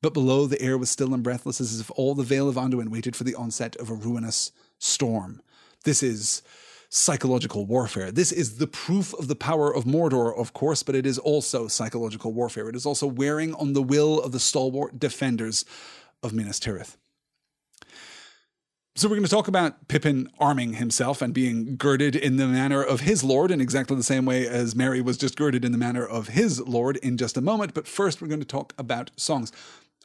[0.00, 2.88] But below, the air was still and breathless, as if all the Vale of Anduin
[2.88, 5.42] waited for the onset of a ruinous storm.
[5.84, 6.42] This is
[6.88, 8.10] psychological warfare.
[8.10, 11.68] This is the proof of the power of Mordor, of course, but it is also
[11.68, 12.68] psychological warfare.
[12.68, 15.64] It is also wearing on the will of the stalwart defenders
[16.22, 16.96] of Minas Tirith.
[18.96, 22.82] So we're going to talk about Pippin arming himself and being girded in the manner
[22.82, 25.78] of his lord in exactly the same way as Merry was just girded in the
[25.78, 27.74] manner of his lord in just a moment.
[27.74, 29.52] But first, we're going to talk about songs.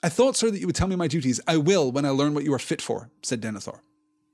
[0.03, 1.39] I thought, sir, that you would tell me my duties.
[1.47, 3.79] I will when I learn what you are fit for, said Denethor.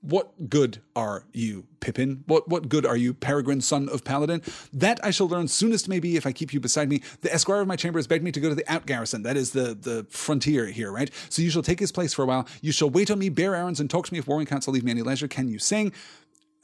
[0.01, 2.23] What good are you, Pippin?
[2.25, 4.41] What what good are you, Peregrine, son of Paladin?
[4.71, 7.01] That I shall learn soonest, maybe, if I keep you beside me.
[7.19, 9.23] The esquire of my chamber has begged me to go to the out garrison.
[9.23, 11.11] That is the, the frontier here, right?
[11.27, 12.47] So you shall take his place for a while.
[12.61, 14.85] You shall wait on me, bear errands, and talk to me if warring council leave
[14.85, 15.27] me any leisure.
[15.27, 15.91] Can you sing?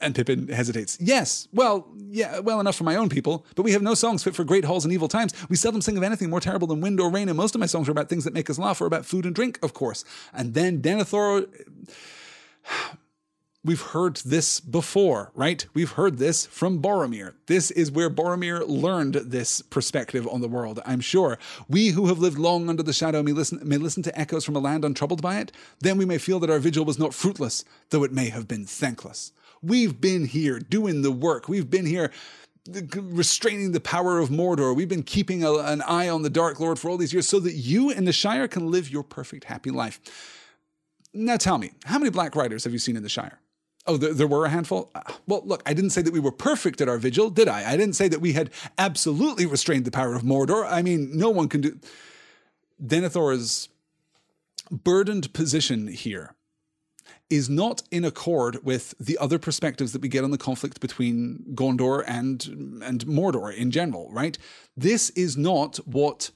[0.00, 0.98] And Pippin hesitates.
[1.00, 4.34] Yes, well, yeah, well enough for my own people, but we have no songs fit
[4.34, 5.32] for great halls and evil times.
[5.48, 7.66] We seldom sing of anything more terrible than wind or rain, and most of my
[7.66, 10.04] songs are about things that make us laugh or about food and drink, of course.
[10.34, 11.46] And then Denethor
[13.66, 15.66] We've heard this before, right?
[15.74, 17.34] We've heard this from Boromir.
[17.46, 21.36] This is where Boromir learned this perspective on the world, I'm sure.
[21.68, 24.54] We who have lived long under the shadow may listen, may listen to echoes from
[24.54, 25.50] a land untroubled by it.
[25.80, 28.66] Then we may feel that our vigil was not fruitless, though it may have been
[28.66, 29.32] thankless.
[29.66, 31.48] We've been here doing the work.
[31.48, 32.12] We've been here
[32.94, 34.74] restraining the power of Mordor.
[34.74, 37.40] We've been keeping a, an eye on the Dark Lord for all these years so
[37.40, 40.00] that you and the Shire can live your perfect, happy life.
[41.12, 43.40] Now tell me, how many Black Riders have you seen in the Shire?
[43.88, 44.90] Oh, there, there, were a handful?
[44.94, 47.72] Uh, well, look, I didn't say that we were perfect at our vigil, did I?
[47.72, 50.66] I didn't say that we had absolutely restrained the power of Mordor.
[50.68, 51.78] I mean, no one can do.
[52.84, 53.68] Denethor's
[54.70, 56.35] burdened position here
[57.28, 61.44] is not in accord with the other perspectives that we get on the conflict between
[61.54, 64.38] Gondor and and Mordor in general, right?
[64.76, 66.30] This is not what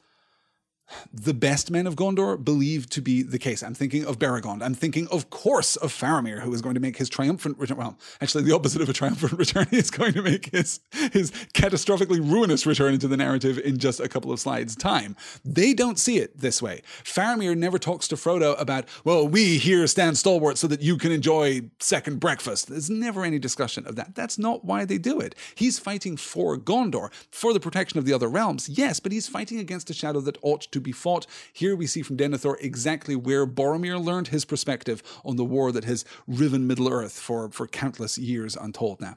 [1.12, 3.62] the best men of Gondor believe to be the case.
[3.62, 4.62] I'm thinking of Beregond.
[4.62, 7.78] I'm thinking, of course, of Faramir, who is going to make his triumphant return.
[7.78, 9.66] Well, actually, the opposite of a triumphant return.
[9.70, 10.80] He is going to make his,
[11.12, 15.16] his catastrophically ruinous return into the narrative in just a couple of slides' time.
[15.44, 16.82] They don't see it this way.
[17.04, 21.12] Faramir never talks to Frodo about, well, we here stand stalwart so that you can
[21.12, 22.68] enjoy second breakfast.
[22.68, 24.14] There's never any discussion of that.
[24.14, 25.34] That's not why they do it.
[25.54, 29.58] He's fighting for Gondor, for the protection of the other realms, yes, but he's fighting
[29.58, 31.26] against a shadow that ought to be fought.
[31.52, 35.84] Here we see from Denethor exactly where Boromir learned his perspective on the war that
[35.84, 39.16] has riven Middle Earth for, for countless years untold now.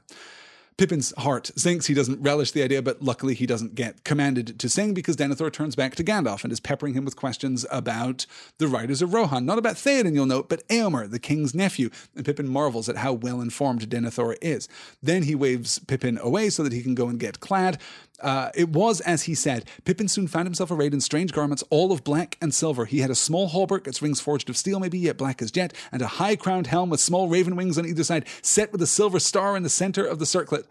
[0.76, 1.86] Pippin's heart sinks.
[1.86, 5.52] He doesn't relish the idea, but luckily he doesn't get commanded to sing because Denethor
[5.52, 8.26] turns back to Gandalf and is peppering him with questions about
[8.58, 9.46] the Riders of Rohan.
[9.46, 11.90] Not about Theoden, you'll note, but Eomer, the king's nephew.
[12.16, 14.68] And Pippin marvels at how well informed Denethor is.
[15.00, 17.80] Then he waves Pippin away so that he can go and get clad.
[18.20, 19.64] Uh, it was as he said.
[19.84, 22.84] Pippin soon found himself arrayed in strange garments, all of black and silver.
[22.84, 25.74] He had a small hauberk, its rings forged of steel, maybe yet black as jet,
[25.90, 28.86] and a high crowned helm with small raven wings on either side, set with a
[28.86, 30.66] silver star in the center of the circlet.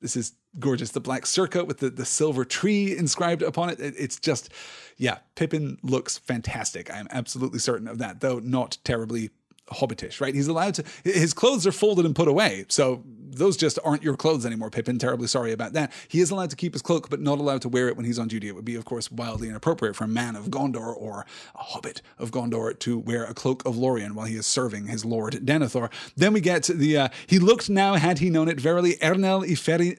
[0.00, 0.90] This is gorgeous.
[0.90, 3.80] The black surcoat with the, the silver tree inscribed upon it.
[3.80, 3.94] it.
[3.96, 4.50] It's just,
[4.96, 6.92] yeah, Pippin looks fantastic.
[6.92, 9.30] I am absolutely certain of that, though not terribly
[9.68, 10.34] hobbitish, right?
[10.34, 12.66] He's allowed to, his clothes are folded and put away.
[12.68, 14.98] So those just aren't your clothes anymore, Pippin.
[14.98, 15.92] Terribly sorry about that.
[16.08, 18.18] He is allowed to keep his cloak, but not allowed to wear it when he's
[18.18, 18.48] on duty.
[18.48, 22.02] It would be, of course, wildly inappropriate for a man of Gondor or a hobbit
[22.18, 25.90] of Gondor to wear a cloak of Lorien while he is serving his lord Denethor.
[26.16, 29.96] Then we get the, uh, he looked now, had he known it, verily, Ernel Iferi,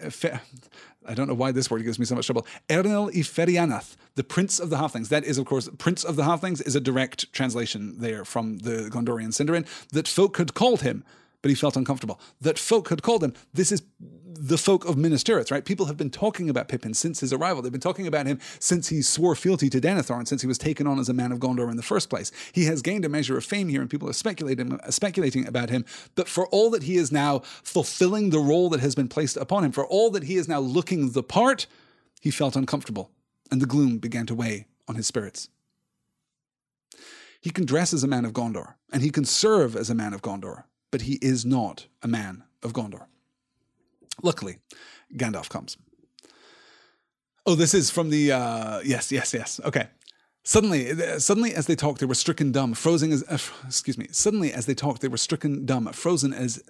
[1.08, 2.46] I don't know why this word gives me so much trouble.
[2.70, 5.10] Ernel Iferianath, the Prince of the Halflings.
[5.10, 8.90] That is, of course, Prince of the Halflings is a direct translation there from the
[8.90, 11.04] Gondorian Sindarin that folk had called him
[11.46, 12.20] but he felt uncomfortable.
[12.42, 13.36] That folk had called him.
[13.54, 13.84] This is
[14.38, 15.64] the folk of Minas Tirith, right?
[15.64, 17.62] People have been talking about Pippin since his arrival.
[17.62, 20.58] They've been talking about him since he swore fealty to Denethor and since he was
[20.58, 22.32] taken on as a man of Gondor in the first place.
[22.52, 25.86] He has gained a measure of fame here, and people are speculating, speculating about him.
[26.16, 29.64] But for all that he is now fulfilling the role that has been placed upon
[29.64, 31.68] him, for all that he is now looking the part,
[32.22, 33.12] he felt uncomfortable,
[33.52, 35.50] and the gloom began to weigh on his spirits.
[37.42, 40.14] He can dress as a man of Gondor, and he can serve as a man
[40.14, 43.06] of Gondor, but he is not a man of Gondor.
[44.24, 44.58] Luckily,
[45.14, 45.78] Gandalf comes.
[47.46, 49.60] Oh, this is from the uh, yes, yes, yes.
[49.64, 49.88] Okay.
[50.44, 54.08] Suddenly, uh, suddenly, as they talked, they were stricken dumb, frozen as uh, excuse me.
[54.12, 56.64] Suddenly, as they talked, they were stricken dumb, frozen as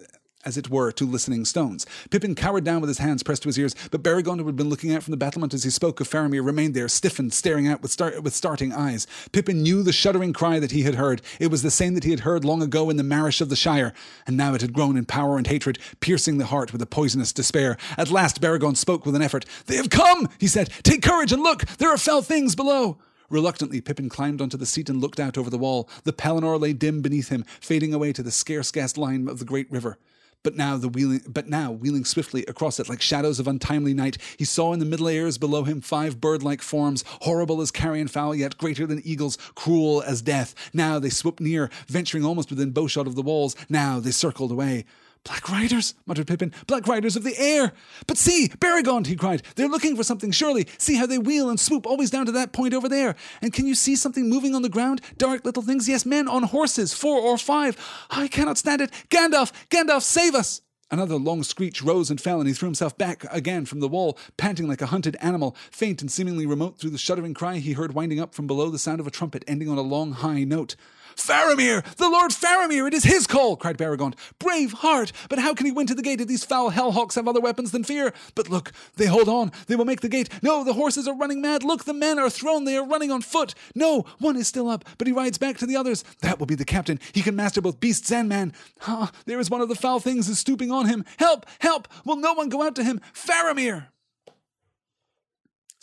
[0.46, 1.86] as it were, to listening stones.
[2.10, 4.70] Pippin cowered down with his hands pressed to his ears, but Beregond, who had been
[4.70, 7.82] looking out from the battlement as he spoke of Faramir, remained there, stiffened, staring out
[7.82, 9.08] with, start- with starting eyes.
[9.32, 11.22] Pippin knew the shuddering cry that he had heard.
[11.40, 13.56] It was the same that he had heard long ago in the marish of the
[13.56, 13.94] Shire,
[14.28, 17.34] and now it had grown in power and hatred, piercing the heart with a poisonous
[17.34, 17.78] despair.
[17.98, 19.46] At last, Beregond spoke with an effort.
[19.66, 20.70] They have come, he said.
[20.84, 21.66] Take courage and look.
[21.78, 23.00] There are fell things below.
[23.30, 25.90] Reluctantly, Pippin climbed onto the seat and looked out over the wall.
[26.04, 29.46] The Pelennor lay dim beneath him, fading away to the scarce gassed line of the
[29.46, 29.98] great river.
[30.46, 34.20] But now the wheeling, but now wheeling swiftly across it like shadows of untimely night,
[34.38, 38.36] he saw in the middle airs below him five bird-like forms, horrible as carrion fowl,
[38.36, 40.54] yet greater than eagles, cruel as death.
[40.72, 43.56] Now they swooped near, venturing almost within bowshot of the walls.
[43.70, 44.86] Now they circled away.
[45.26, 46.54] Black Riders, muttered Pippin.
[46.68, 47.74] Black Riders of the air!
[48.06, 49.42] But see, Beregond, he cried.
[49.56, 50.68] They're looking for something, surely.
[50.78, 53.16] See how they wheel and swoop always down to that point over there.
[53.42, 55.02] And can you see something moving on the ground?
[55.18, 57.76] Dark little things, yes, men on horses, four or five.
[58.12, 58.92] I cannot stand it.
[59.10, 60.62] Gandalf, Gandalf, save us!
[60.92, 64.20] Another long screech rose and fell, and he threw himself back again from the wall,
[64.38, 65.56] panting like a hunted animal.
[65.72, 68.78] Faint and seemingly remote through the shuddering cry, he heard winding up from below the
[68.78, 70.76] sound of a trumpet ending on a long, high note.
[71.16, 71.84] Faramir!
[71.96, 72.88] The Lord Faramir!
[72.88, 73.56] It is his call!
[73.56, 74.16] cried Beregond.
[74.40, 75.12] Brave heart!
[75.30, 77.72] But how can he win to the gate if these foul hellhawks have other weapons
[77.72, 78.14] than fear?
[78.36, 79.52] But look, they hold on.
[79.68, 80.30] They will make the gate.
[80.42, 81.64] No, the horses are running mad.
[81.64, 82.66] Look, the men are thrown.
[82.66, 83.56] They are running on foot.
[83.74, 86.04] No, one is still up, but he rides back to the others.
[86.22, 87.00] That will be the captain.
[87.14, 88.54] He can master both beasts and man.
[88.88, 91.06] Ah, there is one of the foul things is stooping on him.
[91.18, 91.46] Help!
[91.60, 91.88] Help!
[92.06, 93.02] Will no one go out to him?
[93.14, 93.88] Faramir!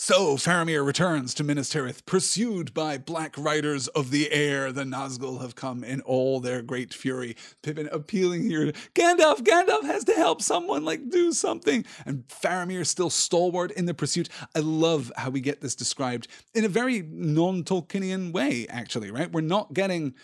[0.05, 4.73] So Faramir returns to Minas Tirith, pursued by black riders of the air.
[4.73, 7.37] The Nazgul have come in all their great fury.
[7.62, 11.85] Pippin appealing here, Gandalf, Gandalf has to help someone, like do something.
[12.05, 14.29] And Faramir still stalwart in the pursuit.
[14.57, 19.31] I love how we get this described in a very non-Tolkienian way, actually, right?
[19.31, 20.16] We're not getting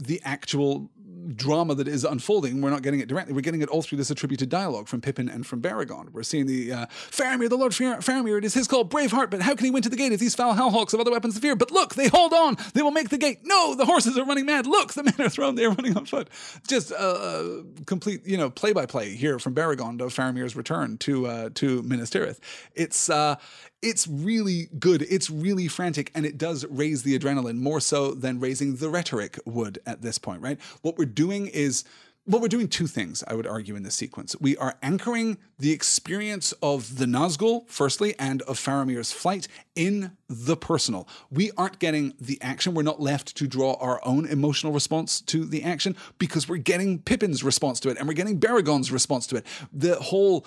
[0.00, 0.90] the actual
[1.36, 2.60] drama that is unfolding.
[2.60, 3.34] We're not getting it directly.
[3.34, 6.10] We're getting it all through this attributed dialogue from Pippin and from Beregond.
[6.12, 9.42] We're seeing the uh, Faramir, the Lord Faramir, it is his call, brave heart, but
[9.42, 11.42] how can he win to the gate if these foul hellhawks have other weapons of
[11.42, 11.56] fear?
[11.56, 12.56] But look, they hold on.
[12.74, 13.40] They will make the gate.
[13.44, 14.66] No, the horses are running mad.
[14.66, 15.54] Look, the men are thrown.
[15.54, 16.28] They are running on foot.
[16.66, 20.98] Just a uh, complete, you know, play by play here from Beregond of Faramir's return
[20.98, 22.38] to uh, to Minas Tirith.
[22.74, 23.36] It's uh,
[23.82, 25.02] it's really good.
[25.02, 29.38] It's really frantic, and it does raise the adrenaline more so than raising the rhetoric
[29.44, 30.60] would at this point, right?
[30.82, 31.84] What we're doing is
[32.26, 34.36] well, we're doing two things, I would argue, in this sequence.
[34.40, 40.56] We are anchoring the experience of the Nazgul, firstly, and of Faramir's flight in the
[40.56, 41.08] personal.
[41.30, 42.74] We aren't getting the action.
[42.74, 47.00] We're not left to draw our own emotional response to the action because we're getting
[47.00, 49.46] Pippin's response to it and we're getting Beregond's response to it.
[49.72, 50.46] The whole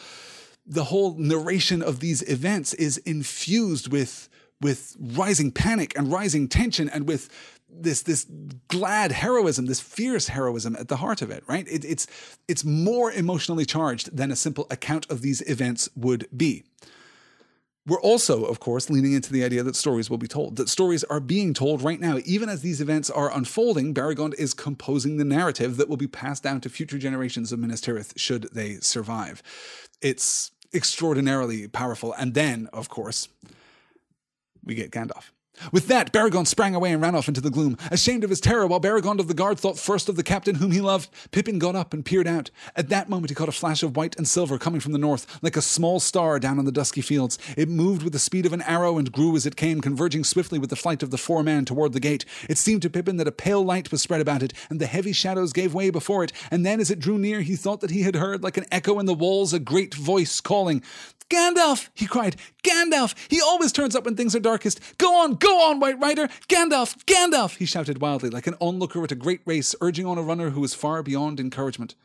[0.66, 4.30] the whole narration of these events is infused with
[4.62, 7.30] with rising panic and rising tension and with
[7.70, 8.26] this this
[8.68, 11.68] glad heroism, this fierce heroism at the heart of it, right?
[11.68, 12.08] It, it's
[12.48, 16.64] it's more emotionally charged than a simple account of these events would be.
[17.86, 21.04] We're also, of course, leaning into the idea that stories will be told, that stories
[21.04, 22.20] are being told right now.
[22.24, 26.44] Even as these events are unfolding, Beregond is composing the narrative that will be passed
[26.44, 29.44] down to future generations of Minas Tirith should they survive.
[30.02, 32.14] It's extraordinarily powerful.
[32.14, 33.30] And then, of course,
[34.64, 35.33] we get Gandalf.
[35.72, 37.78] With that, Beregond sprang away and ran off into the gloom.
[37.92, 40.72] Ashamed of his terror, while Beregond of the guard thought first of the captain whom
[40.72, 42.50] he loved, Pippin got up and peered out.
[42.76, 45.40] At that moment, he caught a flash of white and silver coming from the north,
[45.44, 47.38] like a small star down on the dusky fields.
[47.56, 50.58] It moved with the speed of an arrow and grew as it came, converging swiftly
[50.58, 52.26] with the flight of the four men toward the gate.
[52.50, 55.14] It seemed to Pippin that a pale light was spread about it, and the heavy
[55.14, 56.34] shadows gave way before it.
[56.50, 59.00] And then, as it drew near, he thought that he had heard, like an echo
[59.00, 60.82] in the walls, a great voice calling,
[61.34, 61.90] Gandalf!
[61.96, 62.36] he cried.
[62.64, 63.16] Gandalf!
[63.28, 64.80] He always turns up when things are darkest.
[65.00, 66.28] Go on, go on, White Rider!
[66.48, 66.96] Gandalf!
[67.06, 67.58] Gandalf!
[67.58, 70.62] he shouted wildly, like an onlooker at a great race, urging on a runner who
[70.62, 71.96] was far beyond encouragement.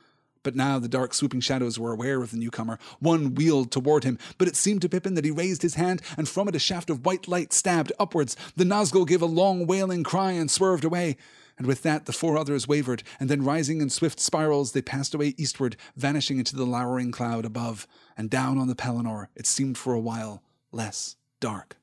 [0.42, 2.78] But now the dark swooping shadows were aware of the newcomer.
[3.00, 6.26] One wheeled toward him, but it seemed to Pippin that he raised his hand, and
[6.26, 8.34] from it a shaft of white light stabbed upwards.
[8.56, 11.18] The Nazgul gave a long wailing cry and swerved away.
[11.58, 15.14] And with that, the four others wavered, and then rising in swift spirals, they passed
[15.14, 17.86] away eastward, vanishing into the lowering cloud above
[18.16, 21.76] and down on the Pelennor it seemed for a while less dark.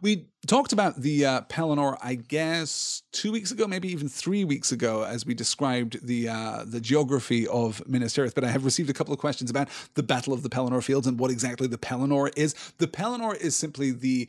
[0.00, 4.70] We talked about the uh, Pelennor, I guess, two weeks ago, maybe even three weeks
[4.70, 8.34] ago, as we described the uh, the geography of Minas Tirith.
[8.34, 11.06] But I have received a couple of questions about the Battle of the Pelennor Fields
[11.06, 12.54] and what exactly the Pelennor is.
[12.78, 14.28] The Pelennor is simply the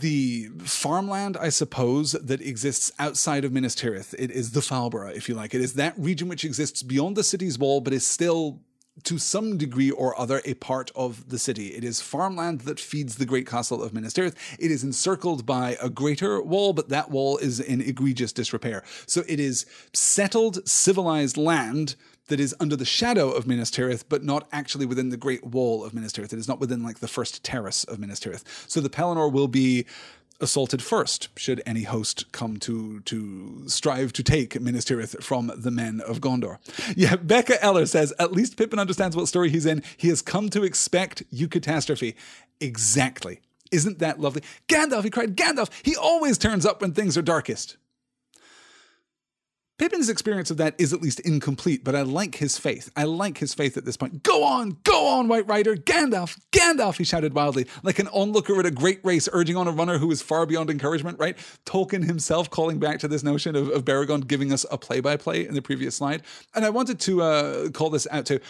[0.00, 4.14] the farmland, I suppose, that exists outside of Minas Tirith.
[4.18, 5.54] It is the Falbra, if you like.
[5.54, 8.60] It is that region which exists beyond the city's wall, but is still
[9.04, 11.68] to some degree or other a part of the city.
[11.68, 14.36] It is farmland that feeds the great castle of Minas Tirith.
[14.58, 18.82] It is encircled by a greater wall, but that wall is in egregious disrepair.
[19.06, 21.96] So it is settled, civilized land
[22.30, 25.84] that is under the shadow of Minas Tirith, but not actually within the great wall
[25.84, 26.32] of Minas Tirith.
[26.32, 28.44] It is not within like the first terrace of Minas Tirith.
[28.68, 29.84] So the Pelennor will be
[30.40, 35.70] assaulted first, should any host come to to strive to take Minas Tirith from the
[35.70, 36.58] men of Gondor.
[36.96, 39.82] Yeah, Becca Eller says, at least Pippin understands what story he's in.
[39.96, 42.14] He has come to expect eucatastrophe.
[42.60, 43.40] Exactly.
[43.70, 44.42] Isn't that lovely?
[44.68, 47.76] Gandalf, he cried, Gandalf, he always turns up when things are darkest.
[49.80, 52.90] Pippin's experience of that is at least incomplete, but I like his faith.
[52.96, 54.22] I like his faith at this point.
[54.22, 55.74] Go on, go on, White Rider!
[55.74, 59.72] Gandalf, Gandalf, he shouted wildly, like an onlooker at a great race urging on a
[59.72, 61.34] runner who is far beyond encouragement, right?
[61.64, 65.16] Tolkien himself calling back to this notion of, of Beregond giving us a play by
[65.16, 66.24] play in the previous slide.
[66.54, 68.40] And I wanted to uh, call this out too.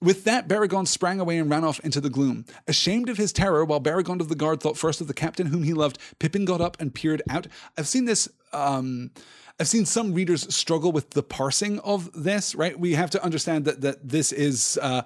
[0.00, 2.44] With that, Beregond sprang away and ran off into the gloom.
[2.68, 5.64] Ashamed of his terror, while Beregond of the guard thought first of the captain whom
[5.64, 7.48] he loved, Pippin got up and peered out.
[7.76, 9.10] I've seen this um,
[9.58, 12.78] I've seen some readers struggle with the parsing of this, right?
[12.78, 15.02] We have to understand that that this is uh,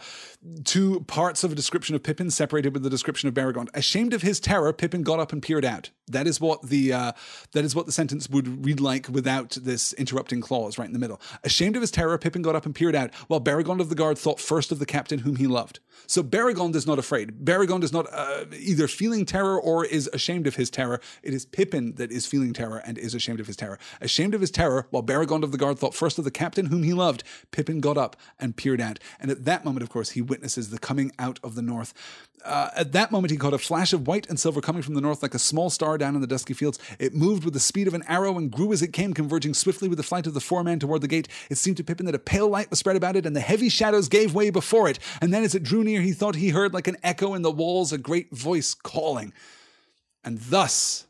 [0.65, 3.69] two parts of a description of Pippin separated with the description of Beregond.
[3.75, 5.91] Ashamed of his terror, Pippin got up and peered out.
[6.09, 7.13] That is what the uh,
[7.53, 10.99] that is what the sentence would read like without this interrupting clause right in the
[10.99, 11.21] middle.
[11.45, 14.19] Ashamed of his terror, Pippin got up and peered out, while Beregond of the guard
[14.19, 15.79] thought first of the captain whom he loved.
[16.09, 17.45] So Beregond is not afraid.
[17.45, 21.01] Beregond is not uh, either feeling terror or is ashamed of his terror.
[21.23, 23.79] It is Pippin that is feeling terror and is ashamed of his terror.
[24.01, 26.83] Ashamed of his terror, while Beregond of the guard thought first of the captain whom
[26.83, 28.99] he loved, Pippin got up and peered out.
[29.19, 31.95] And at that moment, of course, he witnesses the coming out of the north.
[32.45, 35.01] Uh, at that moment, he caught a flash of white and silver coming from the
[35.01, 36.79] north like a small star down in the dusky fields.
[36.99, 39.89] It moved with the speed of an arrow and grew as it came, converging swiftly
[39.89, 41.29] with the flight of the four men toward the gate.
[41.51, 43.69] It seemed to Pippin that a pale light was spread about it, and the heavy
[43.69, 44.99] shadows gave way before it.
[45.21, 47.51] And then, as it drew near, he thought he heard like an echo in the
[47.51, 49.33] walls a great voice calling.
[50.25, 51.07] And thus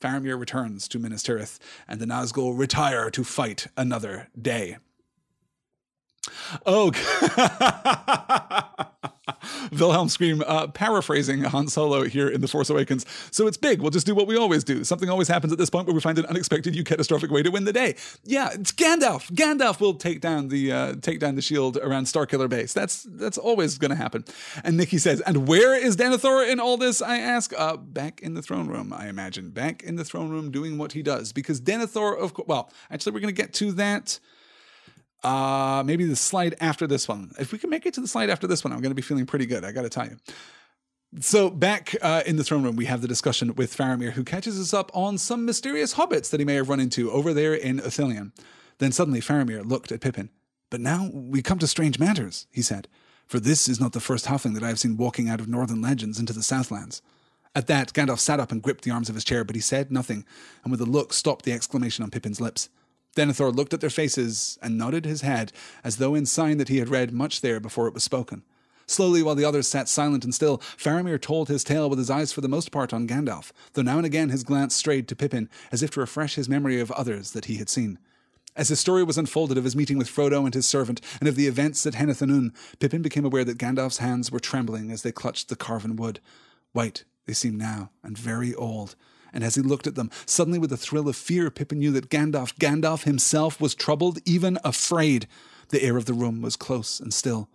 [0.00, 4.78] Faramir returns to Minas Tirith, and the Nazgul retire to fight another day.
[6.66, 6.92] Oh,
[9.72, 13.06] Wilhelm Scream, uh, paraphrasing Han Solo here in The Force Awakens.
[13.30, 13.80] So it's big.
[13.80, 14.84] We'll just do what we always do.
[14.84, 17.64] Something always happens at this point where we find an unexpected, eucatastrophic way to win
[17.64, 17.94] the day.
[18.24, 19.30] Yeah, it's Gandalf.
[19.30, 22.72] Gandalf will take down the uh, take down the shield around Starkiller Base.
[22.72, 24.24] That's that's always going to happen.
[24.64, 27.52] And Nikki says, "And where is Denethor in all this?" I ask.
[27.56, 29.50] Uh, back in the throne room, I imagine.
[29.50, 31.32] Back in the throne room, doing what he does.
[31.32, 32.48] Because Denethor, of course.
[32.48, 34.18] Well, actually, we're going to get to that.
[35.22, 37.32] Uh, maybe the slide after this one.
[37.38, 39.02] If we can make it to the slide after this one, I'm going to be
[39.02, 39.64] feeling pretty good.
[39.64, 40.16] I got to tell you.
[41.18, 44.58] So back uh, in the throne room, we have the discussion with Faramir, who catches
[44.60, 47.80] us up on some mysterious hobbits that he may have run into over there in
[47.80, 48.32] Ithilien.
[48.78, 50.30] Then suddenly Faramir looked at Pippin.
[50.70, 52.86] But now we come to strange matters, he said,
[53.26, 55.82] for this is not the first halfling that I have seen walking out of northern
[55.82, 57.02] legends into the southlands.
[57.56, 59.90] At that, Gandalf sat up and gripped the arms of his chair, but he said
[59.90, 60.24] nothing,
[60.62, 62.68] and with a look stopped the exclamation on Pippin's lips.
[63.16, 66.78] Denethor looked at their faces and nodded his head, as though in sign that he
[66.78, 68.42] had read much there before it was spoken.
[68.86, 72.32] Slowly, while the others sat silent and still, Faramir told his tale with his eyes
[72.32, 75.48] for the most part on Gandalf, though now and again his glance strayed to Pippin,
[75.70, 77.98] as if to refresh his memory of others that he had seen.
[78.56, 81.36] As his story was unfolded of his meeting with Frodo and his servant, and of
[81.36, 82.22] the events at Henneth
[82.80, 86.18] Pippin became aware that Gandalf's hands were trembling as they clutched the carven wood.
[86.72, 88.96] White they seemed now, and very old,
[89.32, 92.10] and as he looked at them, suddenly with a thrill of fear, Pippin knew that
[92.10, 95.26] Gandalf, Gandalf himself, was troubled, even afraid.
[95.68, 97.48] The air of the room was close and still.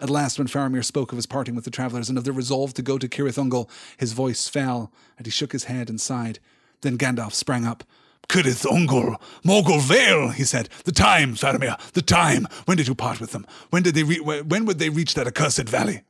[0.00, 2.72] At last, when Faramir spoke of his parting with the travellers and of their resolve
[2.74, 6.38] to go to Cirith Ungol, his voice fell, and he shook his head and sighed.
[6.82, 7.82] Then Gandalf sprang up.
[8.28, 10.68] Cirith Ungol, Morgul Vale, he said.
[10.84, 12.46] The time, Faramir, the time.
[12.66, 13.46] When did you part with them?
[13.70, 16.02] When did they re- when would they reach that accursed valley?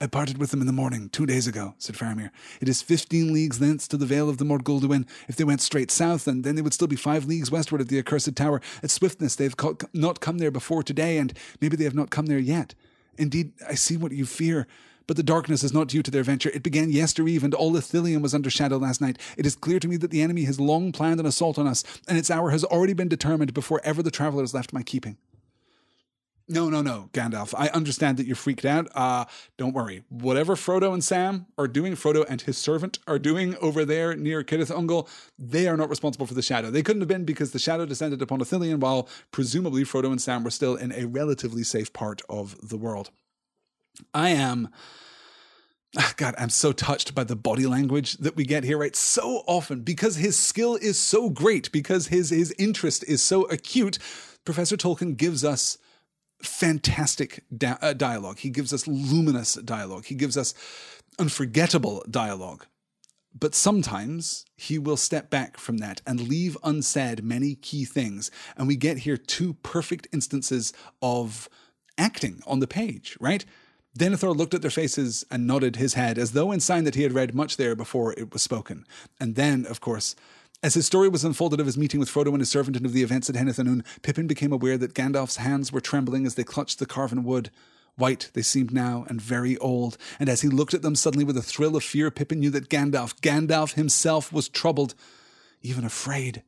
[0.00, 2.30] I parted with them in the morning, two days ago, said Faramir.
[2.60, 5.06] It is fifteen leagues thence to the Vale of the Morgulduin.
[5.28, 7.88] If they went straight south, then, then they would still be five leagues westward of
[7.88, 8.60] the accursed tower.
[8.82, 9.54] At swiftness, they have
[9.92, 12.74] not come there before today, and maybe they have not come there yet.
[13.16, 14.66] Indeed, I see what you fear.
[15.06, 16.50] But the darkness is not due to their venture.
[16.50, 19.18] It began yestereve, and all Ithilien was under shadow last night.
[19.36, 21.84] It is clear to me that the enemy has long planned an assault on us,
[22.08, 25.18] and its hour has already been determined before ever the travellers left my keeping.
[26.46, 27.54] No, no, no, Gandalf.
[27.56, 28.88] I understand that you're freaked out.
[28.94, 29.24] Uh,
[29.56, 30.04] don't worry.
[30.10, 34.44] Whatever Frodo and Sam are doing, Frodo and his servant are doing over there near
[34.44, 35.08] Cirith Ungol,
[35.38, 36.70] they are not responsible for the shadow.
[36.70, 40.44] They couldn't have been because the shadow descended upon Ithilien while presumably Frodo and Sam
[40.44, 43.10] were still in a relatively safe part of the world.
[44.12, 44.68] I am.
[45.96, 48.96] Ah, God, I'm so touched by the body language that we get here, right?
[48.96, 53.98] So often, because his skill is so great, because his his interest is so acute,
[54.44, 55.78] Professor Tolkien gives us
[56.42, 58.38] fantastic da- uh, dialogue.
[58.38, 60.06] He gives us luminous dialogue.
[60.06, 60.54] He gives us
[61.18, 62.66] unforgettable dialogue.
[63.38, 68.30] But sometimes he will step back from that and leave unsaid many key things.
[68.56, 71.48] And we get here two perfect instances of
[71.98, 73.44] acting on the page, right?
[73.98, 77.02] Denethor looked at their faces and nodded his head as though in sign that he
[77.02, 78.86] had read much there before it was spoken.
[79.20, 80.16] And then, of course,
[80.64, 82.94] as his story was unfolded of his meeting with Frodo and his servant and of
[82.94, 83.60] the events at Henneth
[84.00, 87.50] Pippin became aware that Gandalf's hands were trembling as they clutched the carven wood.
[87.96, 91.36] White they seemed now, and very old, and as he looked at them suddenly with
[91.36, 94.94] a thrill of fear, Pippin knew that Gandalf, Gandalf himself, was troubled,
[95.60, 96.42] even afraid.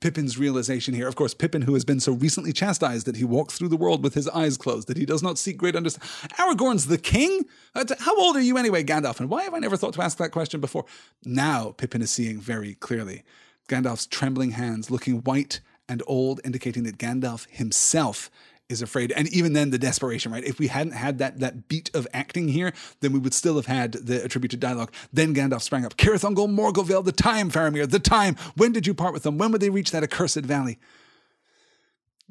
[0.00, 1.08] Pippin's realization here.
[1.08, 4.02] Of course, Pippin, who has been so recently chastised that he walks through the world
[4.02, 6.10] with his eyes closed, that he does not seek great understanding.
[6.38, 7.44] Aragorn's the king?
[7.74, 9.20] Uh, how old are you anyway, Gandalf?
[9.20, 10.84] And why have I never thought to ask that question before?
[11.24, 13.24] Now Pippin is seeing very clearly.
[13.68, 18.30] Gandalf's trembling hands, looking white and old, indicating that Gandalf himself
[18.68, 19.12] is afraid.
[19.12, 20.44] And even then, the desperation, right?
[20.44, 23.66] If we hadn't had that that beat of acting here, then we would still have
[23.66, 24.92] had the attributed dialogue.
[25.12, 25.96] Then Gandalf sprang up.
[25.96, 28.36] Cirith Ungol Morgul Vale, the time, Faramir, the time.
[28.56, 29.38] When did you part with them?
[29.38, 30.78] When would they reach that accursed valley?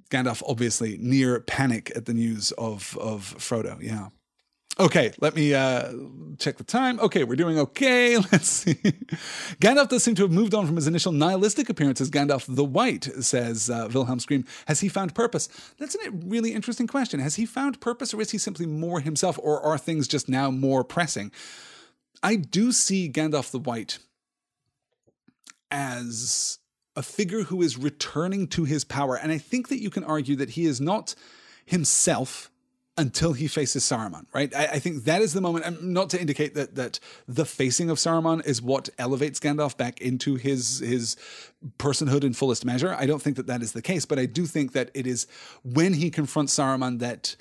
[0.10, 3.82] Gandalf obviously near panic at the news of of Frodo.
[3.82, 4.10] Yeah.
[4.80, 5.92] Okay, let me uh,
[6.38, 7.00] check the time.
[7.00, 8.18] Okay, we're doing okay.
[8.32, 8.76] Let's see.
[9.60, 12.64] Gandalf does seem to have moved on from his initial nihilistic appearance as Gandalf the
[12.64, 14.46] White, says uh, Wilhelm Scream.
[14.68, 15.50] Has he found purpose?
[15.80, 17.20] That's a really interesting question.
[17.20, 20.52] Has he found purpose, or is he simply more himself, or are things just now
[20.52, 21.32] more pressing?
[22.22, 23.98] I do see Gandalf the White
[25.72, 26.60] as
[26.96, 29.16] a figure who is returning to his power.
[29.16, 31.16] And I think that you can argue that he is not
[31.66, 32.52] himself
[32.98, 34.54] until he faces Saruman, right?
[34.56, 37.98] I, I, think that is the moment, not to indicate that that the facing of
[37.98, 41.16] Saruman is what elevates Gandalf back into his his
[41.78, 42.96] personhood in fullest measure.
[42.98, 45.28] I don't think that that is the case, but I do think that it is
[45.64, 47.36] when he confronts Saruman that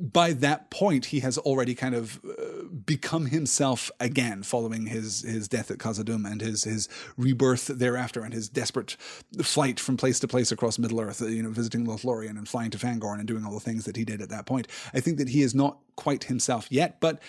[0.00, 5.48] by that point, he has already kind of uh, become himself again, following his his
[5.48, 8.96] death at Khazad-dûm and his his rebirth thereafter, and his desperate
[9.42, 11.20] flight from place to place across Middle Earth.
[11.20, 14.04] You know, visiting Lothlorien and flying to Fangorn and doing all the things that he
[14.04, 14.68] did at that point.
[14.94, 17.20] I think that he is not quite himself yet, but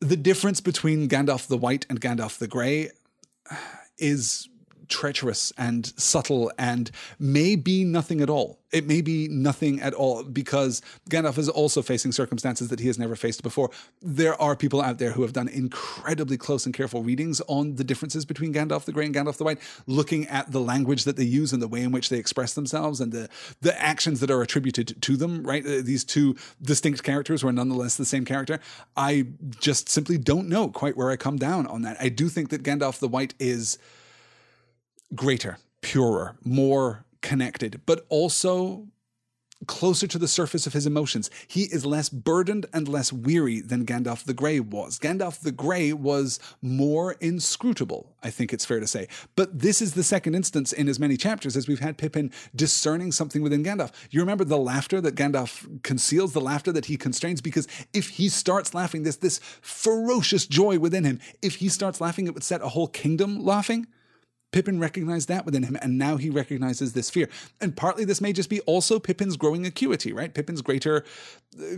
[0.00, 2.90] the difference between Gandalf the White and Gandalf the Grey
[3.98, 4.48] is
[4.88, 8.58] treacherous and subtle and may be nothing at all.
[8.70, 12.98] It may be nothing at all because Gandalf is also facing circumstances that he has
[12.98, 13.70] never faced before.
[14.02, 17.84] There are people out there who have done incredibly close and careful readings on the
[17.84, 21.24] differences between Gandalf the Grey and Gandalf the White, looking at the language that they
[21.24, 23.30] use and the way in which they express themselves and the,
[23.62, 25.64] the actions that are attributed to them, right?
[25.64, 28.60] Uh, these two distinct characters who are nonetheless the same character.
[28.96, 29.28] I
[29.60, 31.96] just simply don't know quite where I come down on that.
[32.00, 33.78] I do think that Gandalf the White is
[35.14, 38.88] greater, purer, more connected, but also
[39.66, 41.30] closer to the surface of his emotions.
[41.48, 44.98] He is less burdened and less weary than Gandalf the Grey was.
[44.98, 49.08] Gandalf the Grey was more inscrutable, I think it's fair to say.
[49.34, 53.10] But this is the second instance in as many chapters as we've had Pippin discerning
[53.10, 53.90] something within Gandalf.
[54.10, 58.28] You remember the laughter that Gandalf conceals, the laughter that he constrains, because if he
[58.28, 62.62] starts laughing, this this ferocious joy within him, if he starts laughing, it would set
[62.62, 63.88] a whole kingdom laughing.
[64.50, 67.28] Pippin recognized that within him, and now he recognizes this fear.
[67.60, 70.32] And partly this may just be also Pippin's growing acuity, right?
[70.32, 71.04] Pippin's greater,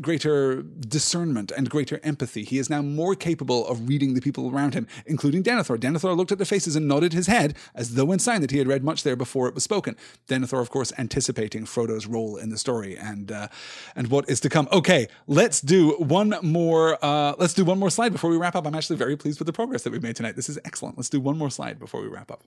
[0.00, 2.44] greater discernment and greater empathy.
[2.44, 5.78] He is now more capable of reading the people around him, including Denethor.
[5.78, 8.58] Denethor looked at their faces and nodded his head, as though in sign that he
[8.58, 9.96] had read much there before it was spoken.
[10.28, 13.48] Denethor, of course, anticipating Frodo's role in the story and uh,
[13.96, 14.68] and what is to come.
[14.70, 17.04] Okay, let's do one more.
[17.04, 18.66] Uh, let's do one more slide before we wrap up.
[18.66, 20.36] I'm actually very pleased with the progress that we've made tonight.
[20.36, 20.96] This is excellent.
[20.96, 22.44] Let's do one more slide before we wrap up.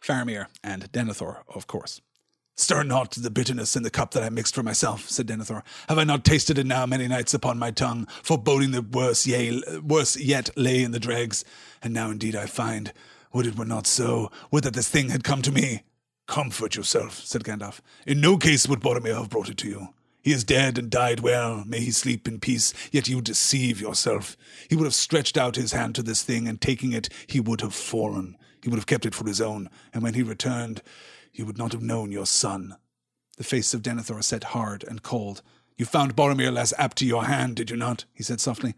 [0.00, 2.00] Faramir, and Denethor, of course.
[2.56, 5.62] Stir not the bitterness in the cup that I mixed for myself, said Denethor.
[5.88, 9.62] Have I not tasted it now many nights upon my tongue, foreboding that worse, yea,
[9.82, 11.44] worse yet lay in the dregs?
[11.82, 12.92] And now indeed I find,
[13.32, 15.84] would it were not so, would that this thing had come to me.
[16.26, 17.80] Comfort yourself, said Gandalf.
[18.06, 19.88] In no case would Boromir have brought it to you.
[20.22, 21.64] He is dead and died well.
[21.66, 22.74] May he sleep in peace.
[22.92, 24.36] Yet you deceive yourself.
[24.68, 27.62] He would have stretched out his hand to this thing, and taking it, he would
[27.62, 28.36] have fallen.
[28.62, 30.82] He would have kept it for his own, and when he returned,
[31.32, 32.76] you would not have known your son.
[33.36, 35.42] The face of Denethor set hard and cold.
[35.76, 38.04] You found Boromir less apt to your hand, did you not?
[38.12, 38.74] he said softly.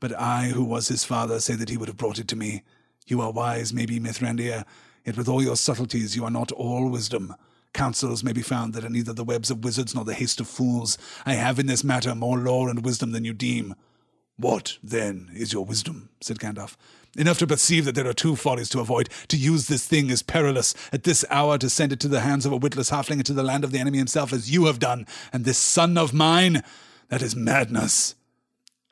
[0.00, 2.62] But I, who was his father, say that he would have brought it to me.
[3.06, 4.64] You are wise, maybe, Mithrandir,
[5.04, 7.34] yet with all your subtleties you are not all wisdom.
[7.72, 10.48] Counsels may be found that are neither the webs of wizards nor the haste of
[10.48, 10.96] fools.
[11.26, 13.74] I have in this matter more lore and wisdom than you deem.
[14.38, 16.08] What, then, is your wisdom?
[16.20, 16.76] said Gandalf.
[17.16, 19.08] Enough to perceive that there are two follies to avoid.
[19.28, 20.74] To use this thing is perilous.
[20.92, 23.42] At this hour, to send it to the hands of a witless halfling into the
[23.42, 26.62] land of the enemy himself, as you have done, and this son of mine,
[27.08, 28.14] that is madness.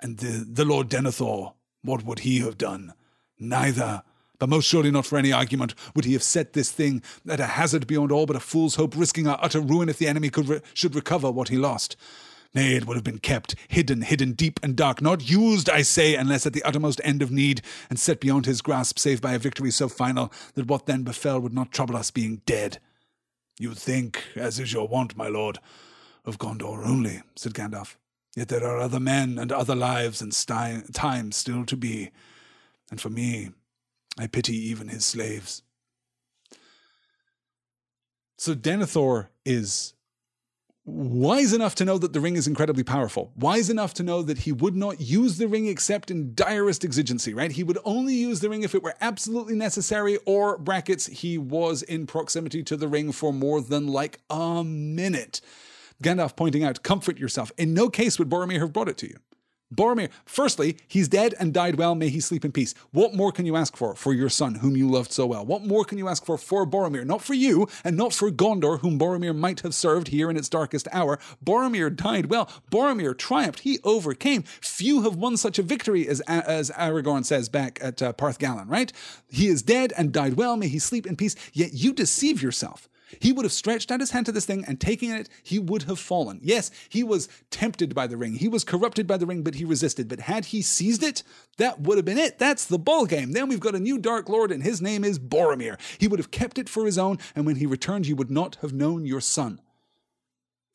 [0.00, 2.94] And the, the Lord Denethor, what would he have done?
[3.38, 4.02] Neither.
[4.38, 7.46] But most surely not for any argument would he have set this thing at a
[7.46, 10.48] hazard beyond all but a fool's hope, risking our utter ruin if the enemy could
[10.48, 11.96] re- should recover what he lost.
[12.54, 16.14] Nay, it would have been kept, hidden, hidden deep and dark, not used, I say,
[16.14, 19.40] unless at the uttermost end of need, and set beyond his grasp, save by a
[19.40, 22.78] victory so final that what then befell would not trouble us being dead.
[23.58, 25.58] You think, as is your wont, my lord,
[26.24, 27.96] of Gondor only, said Gandalf.
[28.36, 32.10] Yet there are other men and other lives and sti- times still to be,
[32.90, 33.50] and for me,
[34.18, 35.62] I pity even his slaves.
[38.38, 39.93] So Denethor is
[40.84, 44.38] wise enough to know that the ring is incredibly powerful, wise enough to know that
[44.38, 47.52] he would not use the ring except in direst exigency, right?
[47.52, 51.82] He would only use the ring if it were absolutely necessary, or brackets, he was
[51.82, 55.40] in proximity to the ring for more than like a minute.
[56.02, 57.50] Gandalf pointing out, Comfort yourself.
[57.56, 59.16] In no case would Boromir have brought it to you.
[59.74, 61.94] Boromir, firstly, he's dead and died well.
[61.94, 62.74] May he sleep in peace.
[62.92, 65.44] What more can you ask for for your son, whom you loved so well?
[65.44, 67.04] What more can you ask for for Boromir?
[67.04, 70.48] Not for you, and not for Gondor, whom Boromir might have served here in its
[70.48, 71.18] darkest hour.
[71.44, 72.50] Boromir died well.
[72.70, 73.60] Boromir triumphed.
[73.60, 74.42] He overcame.
[74.42, 78.68] Few have won such a victory as as Aragorn says back at uh, Parth Galen.
[78.68, 78.92] Right?
[79.28, 80.56] He is dead and died well.
[80.56, 81.36] May he sleep in peace.
[81.52, 82.88] Yet you deceive yourself.
[83.20, 85.84] He would have stretched out his hand to this thing and taking it, he would
[85.84, 86.40] have fallen.
[86.42, 88.34] Yes, he was tempted by the ring.
[88.34, 90.08] He was corrupted by the ring, but he resisted.
[90.08, 91.22] But had he seized it,
[91.58, 92.38] that would have been it.
[92.38, 93.32] That's the ball game.
[93.32, 95.78] Then we've got a new Dark Lord, and his name is Boromir.
[95.98, 98.56] He would have kept it for his own, and when he returned, you would not
[98.62, 99.60] have known your son.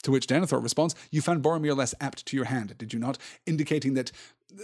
[0.03, 3.17] To which Denethor responds, You found Boromir less apt to your hand, did you not?
[3.45, 4.11] Indicating that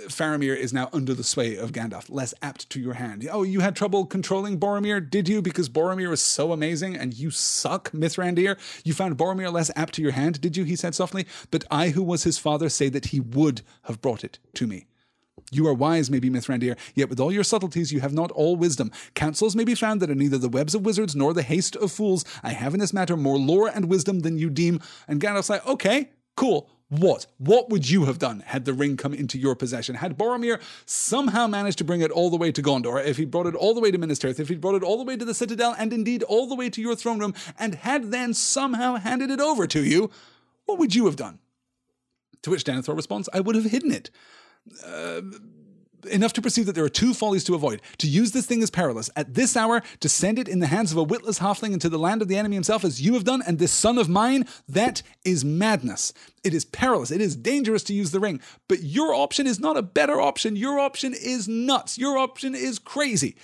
[0.08, 3.28] Faramir is now under the sway of Gandalf, less apt to your hand.
[3.32, 5.42] Oh, you had trouble controlling Boromir, did you?
[5.44, 8.58] Because Boromir is so amazing and you suck, Mithrandir.
[8.84, 10.64] You found Boromir less apt to your hand, did you?
[10.64, 11.28] He said softly.
[11.52, 14.88] But I, who was his father, say that he would have brought it to me.
[15.52, 18.92] You are wise, maybe, Mithrandir, yet with all your subtleties you have not all wisdom.
[19.14, 21.92] Counsels may be found that are neither the webs of wizards nor the haste of
[21.92, 22.26] fools.
[22.42, 24.82] I have in this matter more lore and wisdom than you deem.
[25.08, 26.70] And Gandalf's like, okay, cool.
[26.90, 27.26] What?
[27.40, 29.96] What would you have done had the ring come into your possession?
[29.96, 33.48] Had Boromir somehow managed to bring it all the way to Gondor, if he brought
[33.48, 35.26] it all the way to Minas Tirith, if he brought it all the way to
[35.26, 38.98] the Citadel, and indeed all the way to your throne room, and had then somehow
[38.98, 40.12] handed it over to you,
[40.66, 41.40] what would you have done?
[42.44, 44.12] To which Denethor responds, I would have hidden it.
[44.86, 45.22] Uh,
[46.08, 47.82] enough to perceive that there are two follies to avoid.
[48.00, 49.10] To use this thing as perilous.
[49.16, 52.00] At this hour, to send it in the hands of a witless halfling into the
[52.00, 55.02] land of the enemy himself, as you have done, and this son of mine, that
[55.24, 56.14] is madness.
[56.44, 57.12] It is perilous.
[57.12, 58.42] It is dangerous to use the ring.
[58.68, 60.56] But your option is not a better option.
[60.56, 61.98] Your option is nuts.
[61.98, 63.36] Your option is crazy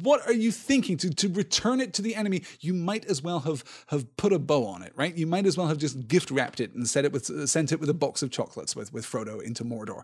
[0.00, 0.96] what are you thinking?
[0.98, 4.38] To to return it to the enemy you might as well have have put a
[4.38, 5.16] bow on it right?
[5.16, 7.72] You might as well have just gift wrapped it and set it with uh, sent
[7.72, 10.02] it with a box of chocolates with with Frodo into Mordor.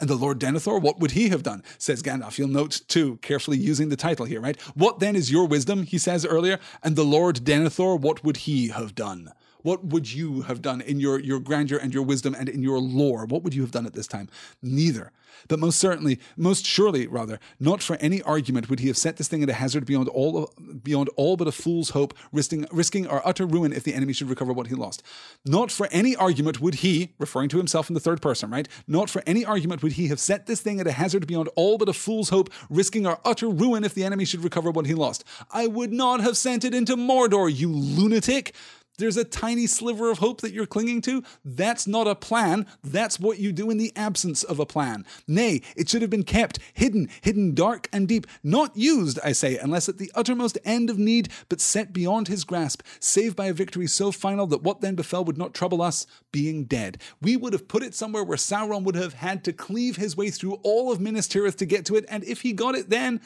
[0.00, 1.62] And the Lord Denethor what would he have done?
[1.78, 4.60] Says Gandalf you'll note too carefully using the title here right?
[4.74, 6.58] What then is your wisdom he says earlier?
[6.82, 9.32] And the Lord Denethor what would he have done
[9.64, 12.78] what would you have done in your, your grandeur and your wisdom and in your
[12.78, 13.24] lore?
[13.24, 14.28] What would you have done at this time?
[14.62, 15.10] Neither.
[15.48, 19.26] But most certainly, most surely, rather, not for any argument would he have set this
[19.26, 23.22] thing at a hazard beyond all beyond all but a fool's hope, risking risking our
[23.24, 25.02] utter ruin if the enemy should recover what he lost.
[25.44, 28.68] Not for any argument would he, referring to himself in the third person, right?
[28.86, 31.78] Not for any argument would he have set this thing at a hazard beyond all
[31.78, 34.94] but a fool's hope, risking our utter ruin if the enemy should recover what he
[34.94, 35.24] lost.
[35.50, 38.54] I would not have sent it into Mordor, you lunatic
[38.98, 41.22] there's a tiny sliver of hope that you're clinging to.
[41.44, 42.66] That's not a plan.
[42.82, 45.04] That's what you do in the absence of a plan.
[45.26, 49.58] Nay, it should have been kept hidden, hidden dark and deep, not used, I say,
[49.58, 53.52] unless at the uttermost end of need, but set beyond his grasp, save by a
[53.52, 56.98] victory so final that what then befell would not trouble us, being dead.
[57.20, 60.30] We would have put it somewhere where Sauron would have had to cleave his way
[60.30, 63.20] through all of Minas Tirith to get to it, and if he got it then,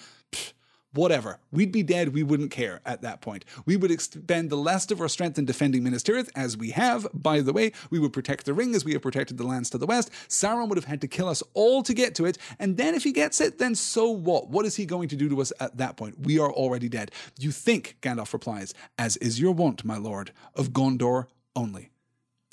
[0.93, 1.39] whatever.
[1.51, 2.15] We'd be dead.
[2.15, 3.44] We wouldn't care at that point.
[3.66, 7.06] We would expend the last of our strength in defending Minas Tirith, as we have,
[7.12, 7.73] by the way.
[7.90, 10.10] We would protect the ring as we have protected the lands to the west.
[10.28, 12.39] Sauron would have had to kill us all to get to it.
[12.59, 14.48] And then if he gets it, then so what?
[14.48, 16.20] What is he going to do to us at that point?
[16.20, 17.10] We are already dead.
[17.39, 21.90] You think, Gandalf replies, as is your wont, my lord, of Gondor only.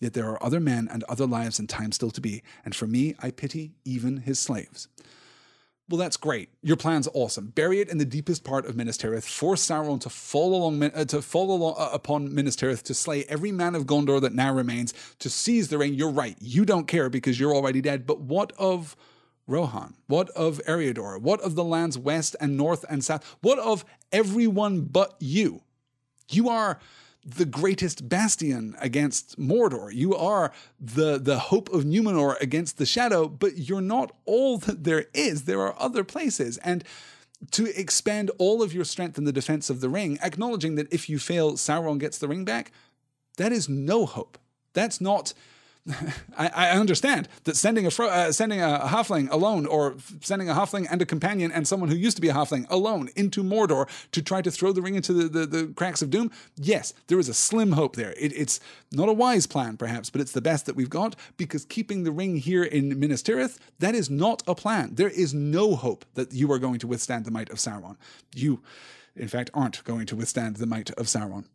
[0.01, 2.85] Yet there are other men and other lives and time still to be, and for
[2.85, 4.89] me I pity even his slaves.
[5.87, 6.49] Well, that's great.
[6.63, 7.47] Your plan's awesome.
[7.47, 9.25] Bury it in the deepest part of Minas Tirith.
[9.25, 13.23] Force Sauron to fall along uh, to fall along, uh, upon Minas Tirith to slay
[13.25, 14.95] every man of Gondor that now remains.
[15.19, 15.93] To seize the ring.
[15.93, 16.35] You're right.
[16.41, 18.07] You don't care because you're already dead.
[18.07, 18.95] But what of
[19.45, 19.93] Rohan?
[20.07, 21.21] What of Eriador?
[21.21, 23.37] What of the lands west and north and south?
[23.41, 25.61] What of everyone but you?
[26.29, 26.79] You are
[27.25, 29.91] the greatest bastion against Mordor.
[29.91, 34.83] You are the, the hope of Numenor against the shadow, but you're not all that
[34.83, 35.45] there is.
[35.45, 36.57] There are other places.
[36.59, 36.83] And
[37.51, 41.09] to expend all of your strength in the defense of the ring, acknowledging that if
[41.09, 42.71] you fail, Sauron gets the ring back,
[43.37, 44.37] that is no hope.
[44.73, 45.33] That's not
[46.37, 50.53] I, I, understand that sending a uh, sending a, a halfling alone, or sending a
[50.55, 53.87] halfling and a companion and someone who used to be a halfling alone into Mordor
[54.11, 56.31] to try to throw the ring into the, the, the cracks of doom.
[56.55, 58.13] Yes, there is a slim hope there.
[58.13, 58.59] It, it's
[58.91, 62.11] not a wise plan, perhaps, but it's the best that we've got because keeping the
[62.11, 64.95] ring here in Minas Tirith, that is not a plan.
[64.95, 67.97] There is no hope that you are going to withstand the might of Sauron.
[68.33, 68.63] You,
[69.15, 71.45] in fact, aren't going to withstand the might of Sauron.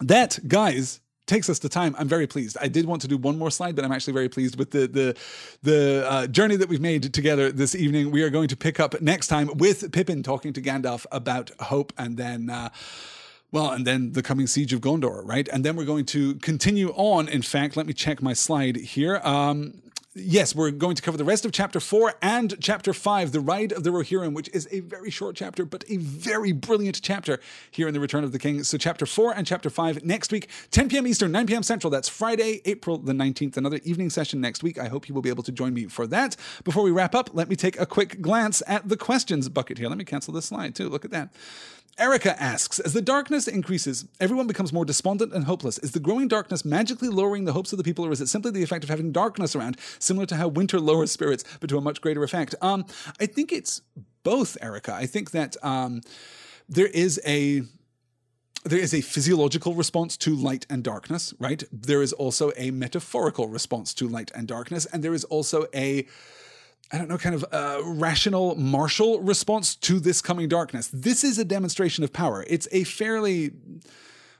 [0.00, 1.01] That, guys,
[1.32, 1.92] takes us to time.
[1.98, 2.54] I'm very pleased.
[2.66, 4.84] I did want to do one more slide, but I'm actually very pleased with the
[4.98, 5.08] the
[5.70, 5.80] the
[6.12, 8.04] uh, journey that we've made together this evening.
[8.16, 11.90] We are going to pick up next time with Pippin talking to Gandalf about hope,
[11.96, 12.50] and then.
[12.50, 12.68] Uh,
[13.58, 15.46] Well, and then the coming siege of Gondor, right?
[15.52, 17.28] And then we're going to continue on.
[17.28, 19.20] In fact, let me check my slide here.
[19.22, 19.56] Um,
[20.14, 23.72] yes, we're going to cover the rest of chapter four and chapter five, The Ride
[23.72, 27.40] of the Rohirrim, which is a very short chapter, but a very brilliant chapter
[27.70, 28.62] here in The Return of the King.
[28.64, 31.06] So, chapter four and chapter five next week, 10 p.m.
[31.06, 31.62] Eastern, 9 p.m.
[31.62, 31.90] Central.
[31.90, 33.56] That's Friday, April the 19th.
[33.56, 34.78] Another evening session next week.
[34.78, 36.36] I hope you will be able to join me for that.
[36.64, 39.88] Before we wrap up, let me take a quick glance at the questions bucket here.
[39.88, 40.88] Let me cancel this slide too.
[40.88, 41.34] Look at that.
[41.98, 45.78] Erica asks, as the darkness increases, everyone becomes more despondent and hopeless.
[45.78, 48.50] Is the growing darkness magically lowering the hopes of the people, or is it simply
[48.50, 51.82] the effect of having darkness around, similar to how winter lowers spirits, but to a
[51.82, 52.54] much greater effect?
[52.62, 52.86] Um,
[53.20, 53.82] I think it's
[54.22, 54.94] both, Erica.
[54.94, 56.00] I think that um,
[56.68, 57.62] there is a
[58.64, 61.64] there is a physiological response to light and darkness, right?
[61.72, 66.06] There is also a metaphorical response to light and darkness, and there is also a
[66.92, 70.90] I don't know, kind of uh, rational, martial response to this coming darkness.
[70.92, 72.44] This is a demonstration of power.
[72.46, 73.52] It's a fairly,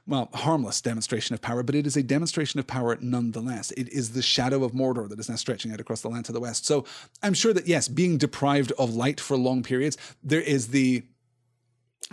[0.05, 3.71] well, harmless demonstration of power, but it is a demonstration of power nonetheless.
[3.71, 6.31] It is the shadow of Mordor that is now stretching out across the land to
[6.31, 6.67] the west.
[6.67, 6.85] So
[7.23, 11.03] I'm sure that, yes, being deprived of light for long periods, there is the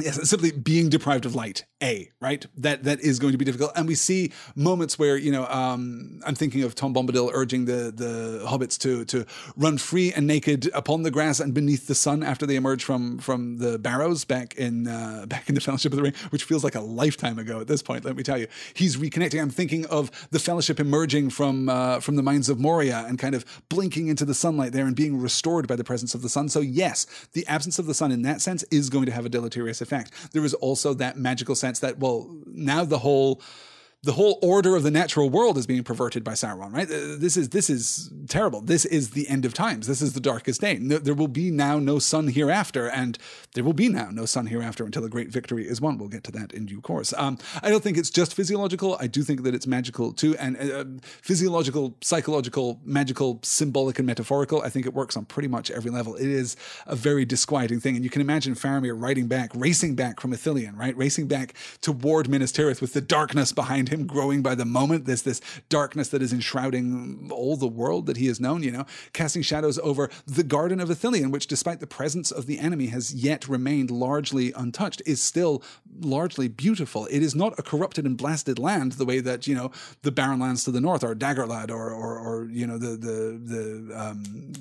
[0.03, 1.65] Yes, simply being deprived of light.
[1.83, 5.33] A right that that is going to be difficult, and we see moments where you
[5.33, 9.25] know um, I'm thinking of Tom Bombadil urging the the hobbits to to
[9.57, 13.19] run free and naked upon the grass and beneath the sun after they emerge from
[13.19, 16.65] from the barrows back in uh, back in the Fellowship of the Ring, which feels
[16.65, 18.05] like a lifetime ago at this point.
[18.05, 19.41] Let me tell you, he's reconnecting.
[19.41, 23.35] I'm thinking of the Fellowship emerging from uh, from the mines of Moria and kind
[23.35, 26.49] of blinking into the sunlight there and being restored by the presence of the sun.
[26.49, 29.31] So yes, the absence of the sun in that sense is going to have a
[29.31, 29.90] deleterious effect.
[30.33, 33.43] There is also that magical sense that well now the whole
[34.03, 36.91] the whole order of the natural world is being perverted by Sauron, right?
[36.91, 38.63] Uh, this is this is terrible.
[38.63, 39.87] This is the end of times.
[39.87, 40.77] This is the darkest day.
[40.77, 43.19] There will be now no sun hereafter, and
[43.55, 45.99] there will be now no sun hereafter until a great victory is won.
[45.99, 47.13] We'll get to that in due course.
[47.19, 48.97] Um, I don't think it's just physiological.
[48.99, 50.85] I do think that it's magical too, and uh,
[51.21, 54.63] physiological, psychological, magical, symbolic, and metaphorical.
[54.63, 56.15] I think it works on pretty much every level.
[56.17, 56.57] It is
[56.87, 60.79] a very disquieting thing, and you can imagine Faramir riding back, racing back from Ithilien,
[60.79, 61.53] right, racing back
[61.83, 65.05] toward Minas Tirith with the darkness behind him growing by the moment.
[65.05, 68.87] There's this darkness that is enshrouding all the world that he has known, you know,
[69.13, 73.15] casting shadows over the Garden of Ithilien, which, despite the presence of the enemy, has
[73.15, 75.63] yet remained largely untouched, is still
[76.01, 77.07] largely beautiful.
[77.07, 79.71] It is not a corrupted and blasted land the way that, you know,
[80.03, 83.41] the barren lands to the north are Dagorlad or, or, or you know, the, the,
[83.45, 84.53] the, um,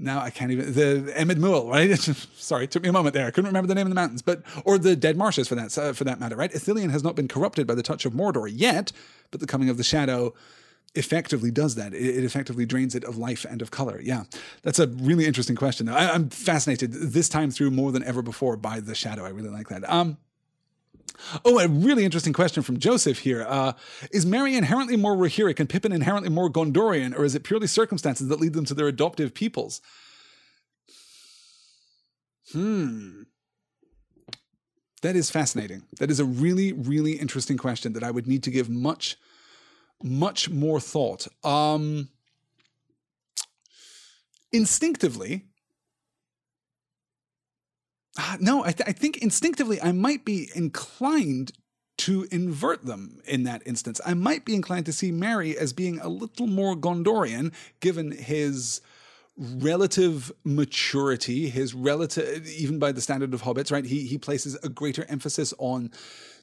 [0.00, 1.96] now I can't even the Emyn Muil, right?
[2.34, 3.26] Sorry, took me a moment there.
[3.26, 5.76] I couldn't remember the name of the mountains, but or the Dead Marshes for that
[5.76, 6.52] uh, for that matter, right?
[6.52, 8.92] Ithilien has not been corrupted by the touch of Mordor yet,
[9.30, 10.34] but the coming of the Shadow
[10.94, 11.94] effectively does that.
[11.94, 14.00] It, it effectively drains it of life and of color.
[14.02, 14.24] Yeah,
[14.62, 15.88] that's a really interesting question.
[15.88, 19.24] I, I'm fascinated this time through more than ever before by the Shadow.
[19.24, 19.88] I really like that.
[19.88, 20.18] Um,
[21.44, 23.44] Oh, a really interesting question from Joseph here.
[23.48, 23.72] Uh,
[24.10, 28.28] is Merry inherently more Rohirric and Pippin inherently more Gondorian, or is it purely circumstances
[28.28, 29.80] that lead them to their adoptive peoples?
[32.52, 33.22] Hmm.
[35.02, 35.82] That is fascinating.
[35.98, 39.16] That is a really, really interesting question that I would need to give much,
[40.02, 41.26] much more thought.
[41.42, 42.10] Um,
[44.52, 45.46] instinctively,
[48.18, 51.52] Ah, no, I, th- I think instinctively I might be inclined
[51.98, 54.00] to invert them in that instance.
[54.04, 58.80] I might be inclined to see Merry as being a little more Gondorian, given his
[59.36, 63.84] relative maturity, his relative, even by the standard of hobbits, right?
[63.84, 65.90] He he places a greater emphasis on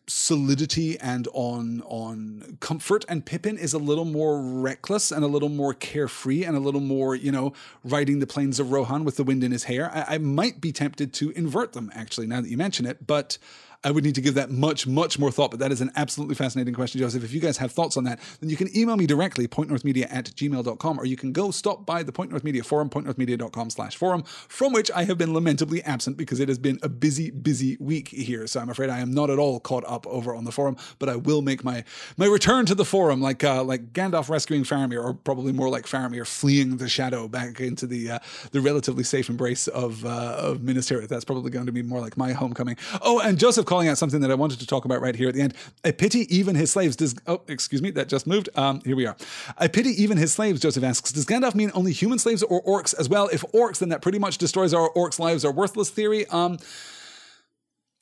[0.07, 3.05] solidity and on on comfort.
[3.09, 6.81] And Pippin is a little more reckless and a little more carefree and a little
[6.81, 7.53] more you know
[7.83, 9.91] riding the plains of Rohan with the wind in his hair.
[9.93, 13.37] I, I might be tempted to invert them actually now that you mention it but
[13.83, 15.51] I would need to give that much, much more thought.
[15.51, 17.23] But that is an absolutely fascinating question, Joseph.
[17.23, 20.25] If you guys have thoughts on that, then you can email me directly, pointnorthmedia at
[20.25, 24.23] gmail.com, or you can go stop by the Point North Media forum, pointnorthmedia.com slash forum,
[24.23, 28.07] from which I have been lamentably absent because it has been a busy, busy week
[28.09, 28.47] here.
[28.47, 31.07] So I'm afraid I am not at all caught up over on the forum, but
[31.07, 31.83] I will make my
[32.17, 35.85] my return to the forum like uh, like Gandalf rescuing Faramir, or probably more like
[35.85, 38.19] Faramir fleeing the shadow back into the uh,
[38.51, 41.09] the relatively safe embrace of uh, of Minas Tirith.
[41.09, 42.77] That's probably going to be more like my homecoming.
[43.01, 45.35] Oh, and Joseph calling out something that I wanted to talk about right here at
[45.35, 45.53] the end.
[45.83, 46.95] I pity even his slaves.
[46.95, 48.49] Does oh, excuse me, that just moved.
[48.55, 49.15] Um, here we are.
[49.57, 50.59] I pity even his slaves.
[50.59, 53.29] Joseph asks, does Gandalf mean only human slaves or orcs as well?
[53.31, 56.25] If orcs, then that pretty much destroys our orcs' lives are worthless theory.
[56.27, 56.57] Um,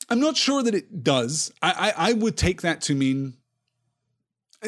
[0.09, 1.51] I'm not sure that it does.
[1.61, 3.33] I, I, I would take that to mean,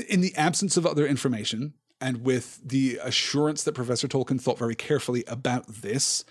[0.10, 4.76] in the absence of other information, and with the assurance that Professor Tolkien thought very
[4.76, 6.24] carefully about this,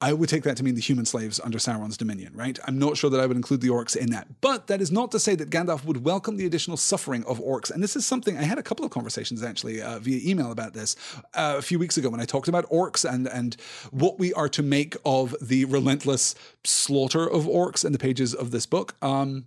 [0.00, 2.58] I would take that to mean the human slaves under Sauron's dominion, right?
[2.66, 4.40] I'm not sure that I would include the orcs in that.
[4.40, 7.70] But that is not to say that Gandalf would welcome the additional suffering of orcs.
[7.70, 10.74] And this is something I had a couple of conversations actually uh, via email about
[10.74, 10.96] this
[11.34, 13.56] uh, a few weeks ago when I talked about orcs and, and
[13.92, 16.34] what we are to make of the relentless
[16.64, 18.96] slaughter of orcs in the pages of this book.
[19.00, 19.46] Um,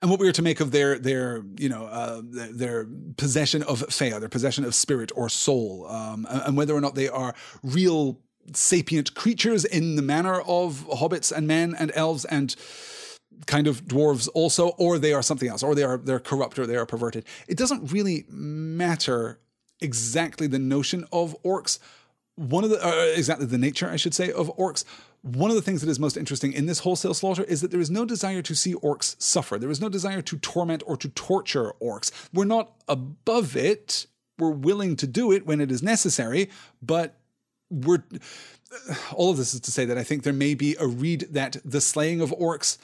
[0.00, 2.86] and what we are to make of their their you know uh, their,
[3.16, 7.08] possession of Fea, their possession of spirit or soul, um, and whether or not they
[7.08, 8.20] are real
[8.54, 12.54] sapient creatures in the manner of hobbits and men and elves and
[13.46, 16.66] kind of dwarves also, or they are something else, or they are they're corrupt or
[16.66, 17.24] they are perverted.
[17.46, 19.38] It doesn't really matter
[19.80, 21.78] exactly the notion of orcs.
[22.34, 24.84] One of the uh, exactly the nature, I should say, of orcs
[25.22, 27.80] one of the things that is most interesting in this wholesale slaughter is that there
[27.80, 29.58] is no desire to see orcs suffer.
[29.58, 32.10] There is no desire to torment or to torture orcs.
[32.32, 34.06] We're not above it.
[34.38, 36.48] We're willing to do it when it is necessary,
[36.80, 37.18] but
[37.70, 38.02] we're
[39.12, 41.56] all of this is to say that I think there may be a read that
[41.64, 42.78] the slaying of orcs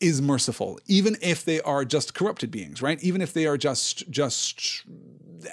[0.00, 3.02] is merciful, even if they are just corrupted beings, right?
[3.02, 4.82] Even if they are just just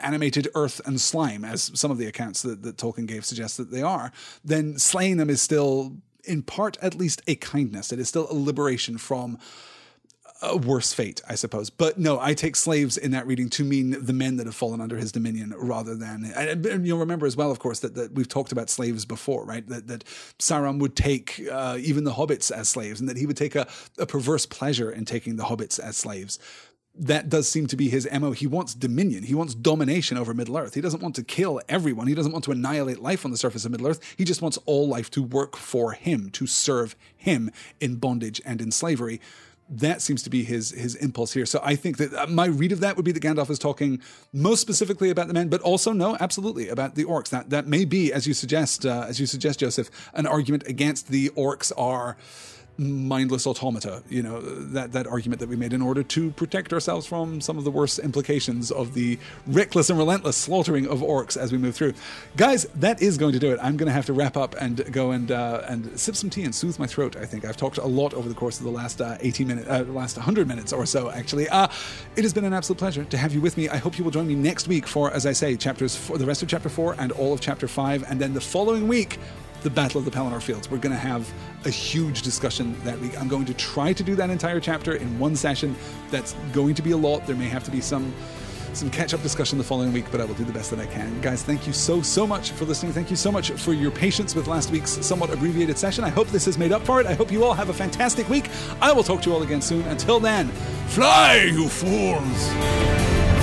[0.01, 3.71] animated earth and slime, as some of the accounts that, that Tolkien gave suggest that
[3.71, 4.11] they are,
[4.43, 7.91] then slaying them is still, in part at least, a kindness.
[7.91, 9.37] It is still a liberation from
[10.41, 11.69] a worse fate, I suppose.
[11.69, 14.81] But no, I take slaves in that reading to mean the men that have fallen
[14.81, 16.25] under his dominion rather than.
[16.25, 19.67] And you'll remember as well, of course, that, that we've talked about slaves before, right?
[19.67, 20.03] That, that
[20.39, 23.67] Sauron would take uh, even the hobbits as slaves and that he would take a,
[23.97, 26.39] a perverse pleasure in taking the hobbits as slaves
[26.99, 28.31] that does seem to be his MO.
[28.31, 29.23] He wants dominion.
[29.23, 30.73] He wants domination over Middle Earth.
[30.73, 32.07] He doesn't want to kill everyone.
[32.07, 34.15] He doesn't want to annihilate life on the surface of Middle Earth.
[34.17, 38.61] He just wants all life to work for him, to serve him in bondage and
[38.61, 39.21] in slavery.
[39.69, 41.45] That seems to be his his impulse here.
[41.45, 44.01] So I think that uh, my read of that would be that Gandalf is talking
[44.31, 47.29] most specifically about the men, but also no, absolutely about the orcs.
[47.29, 51.09] That that may be, as you suggest, uh, as you suggest, Joseph, an argument against
[51.09, 52.15] the orcs are
[52.77, 54.03] mindless automata.
[54.09, 57.57] You know that that argument that we made in order to protect ourselves from some
[57.57, 59.17] of the worst implications of the
[59.47, 61.93] reckless and relentless slaughtering of orcs as we move through.
[62.35, 63.59] Guys, that is going to do it.
[63.61, 66.43] I'm going to have to wrap up and go and uh, and sip some tea
[66.43, 67.15] and soothe my throat.
[67.15, 69.69] I think I've talked a lot over the course of the last uh, 80 minutes,
[69.69, 71.09] uh, last 100 minutes or so.
[71.09, 71.67] Actually, uh,
[72.15, 73.69] it has been an absolute pleasure to have you with me.
[73.69, 76.25] I hope you will join me next week for, as I say, chapters for the
[76.25, 79.19] rest of chapter four and all of chapter five, and then the following week
[79.63, 80.69] the Battle of the Pelennor Fields.
[80.69, 81.31] We're going to have
[81.65, 83.19] a huge discussion that week.
[83.19, 85.75] I'm going to try to do that entire chapter in one session.
[86.11, 87.25] That's going to be a lot.
[87.25, 88.13] There may have to be some
[88.73, 90.85] some catch up discussion the following week, but I will do the best that I
[90.85, 91.19] can.
[91.21, 92.91] Guys, thank you so, so much for listening.
[92.93, 96.03] Thank you so much for your patience with last week's somewhat abbreviated session.
[96.03, 97.07] I hope this has made up for it.
[97.07, 98.49] I hope you all have a fantastic week.
[98.79, 99.81] I will talk to you all again soon.
[99.87, 100.49] Until then,
[100.87, 103.36] fly, you fools!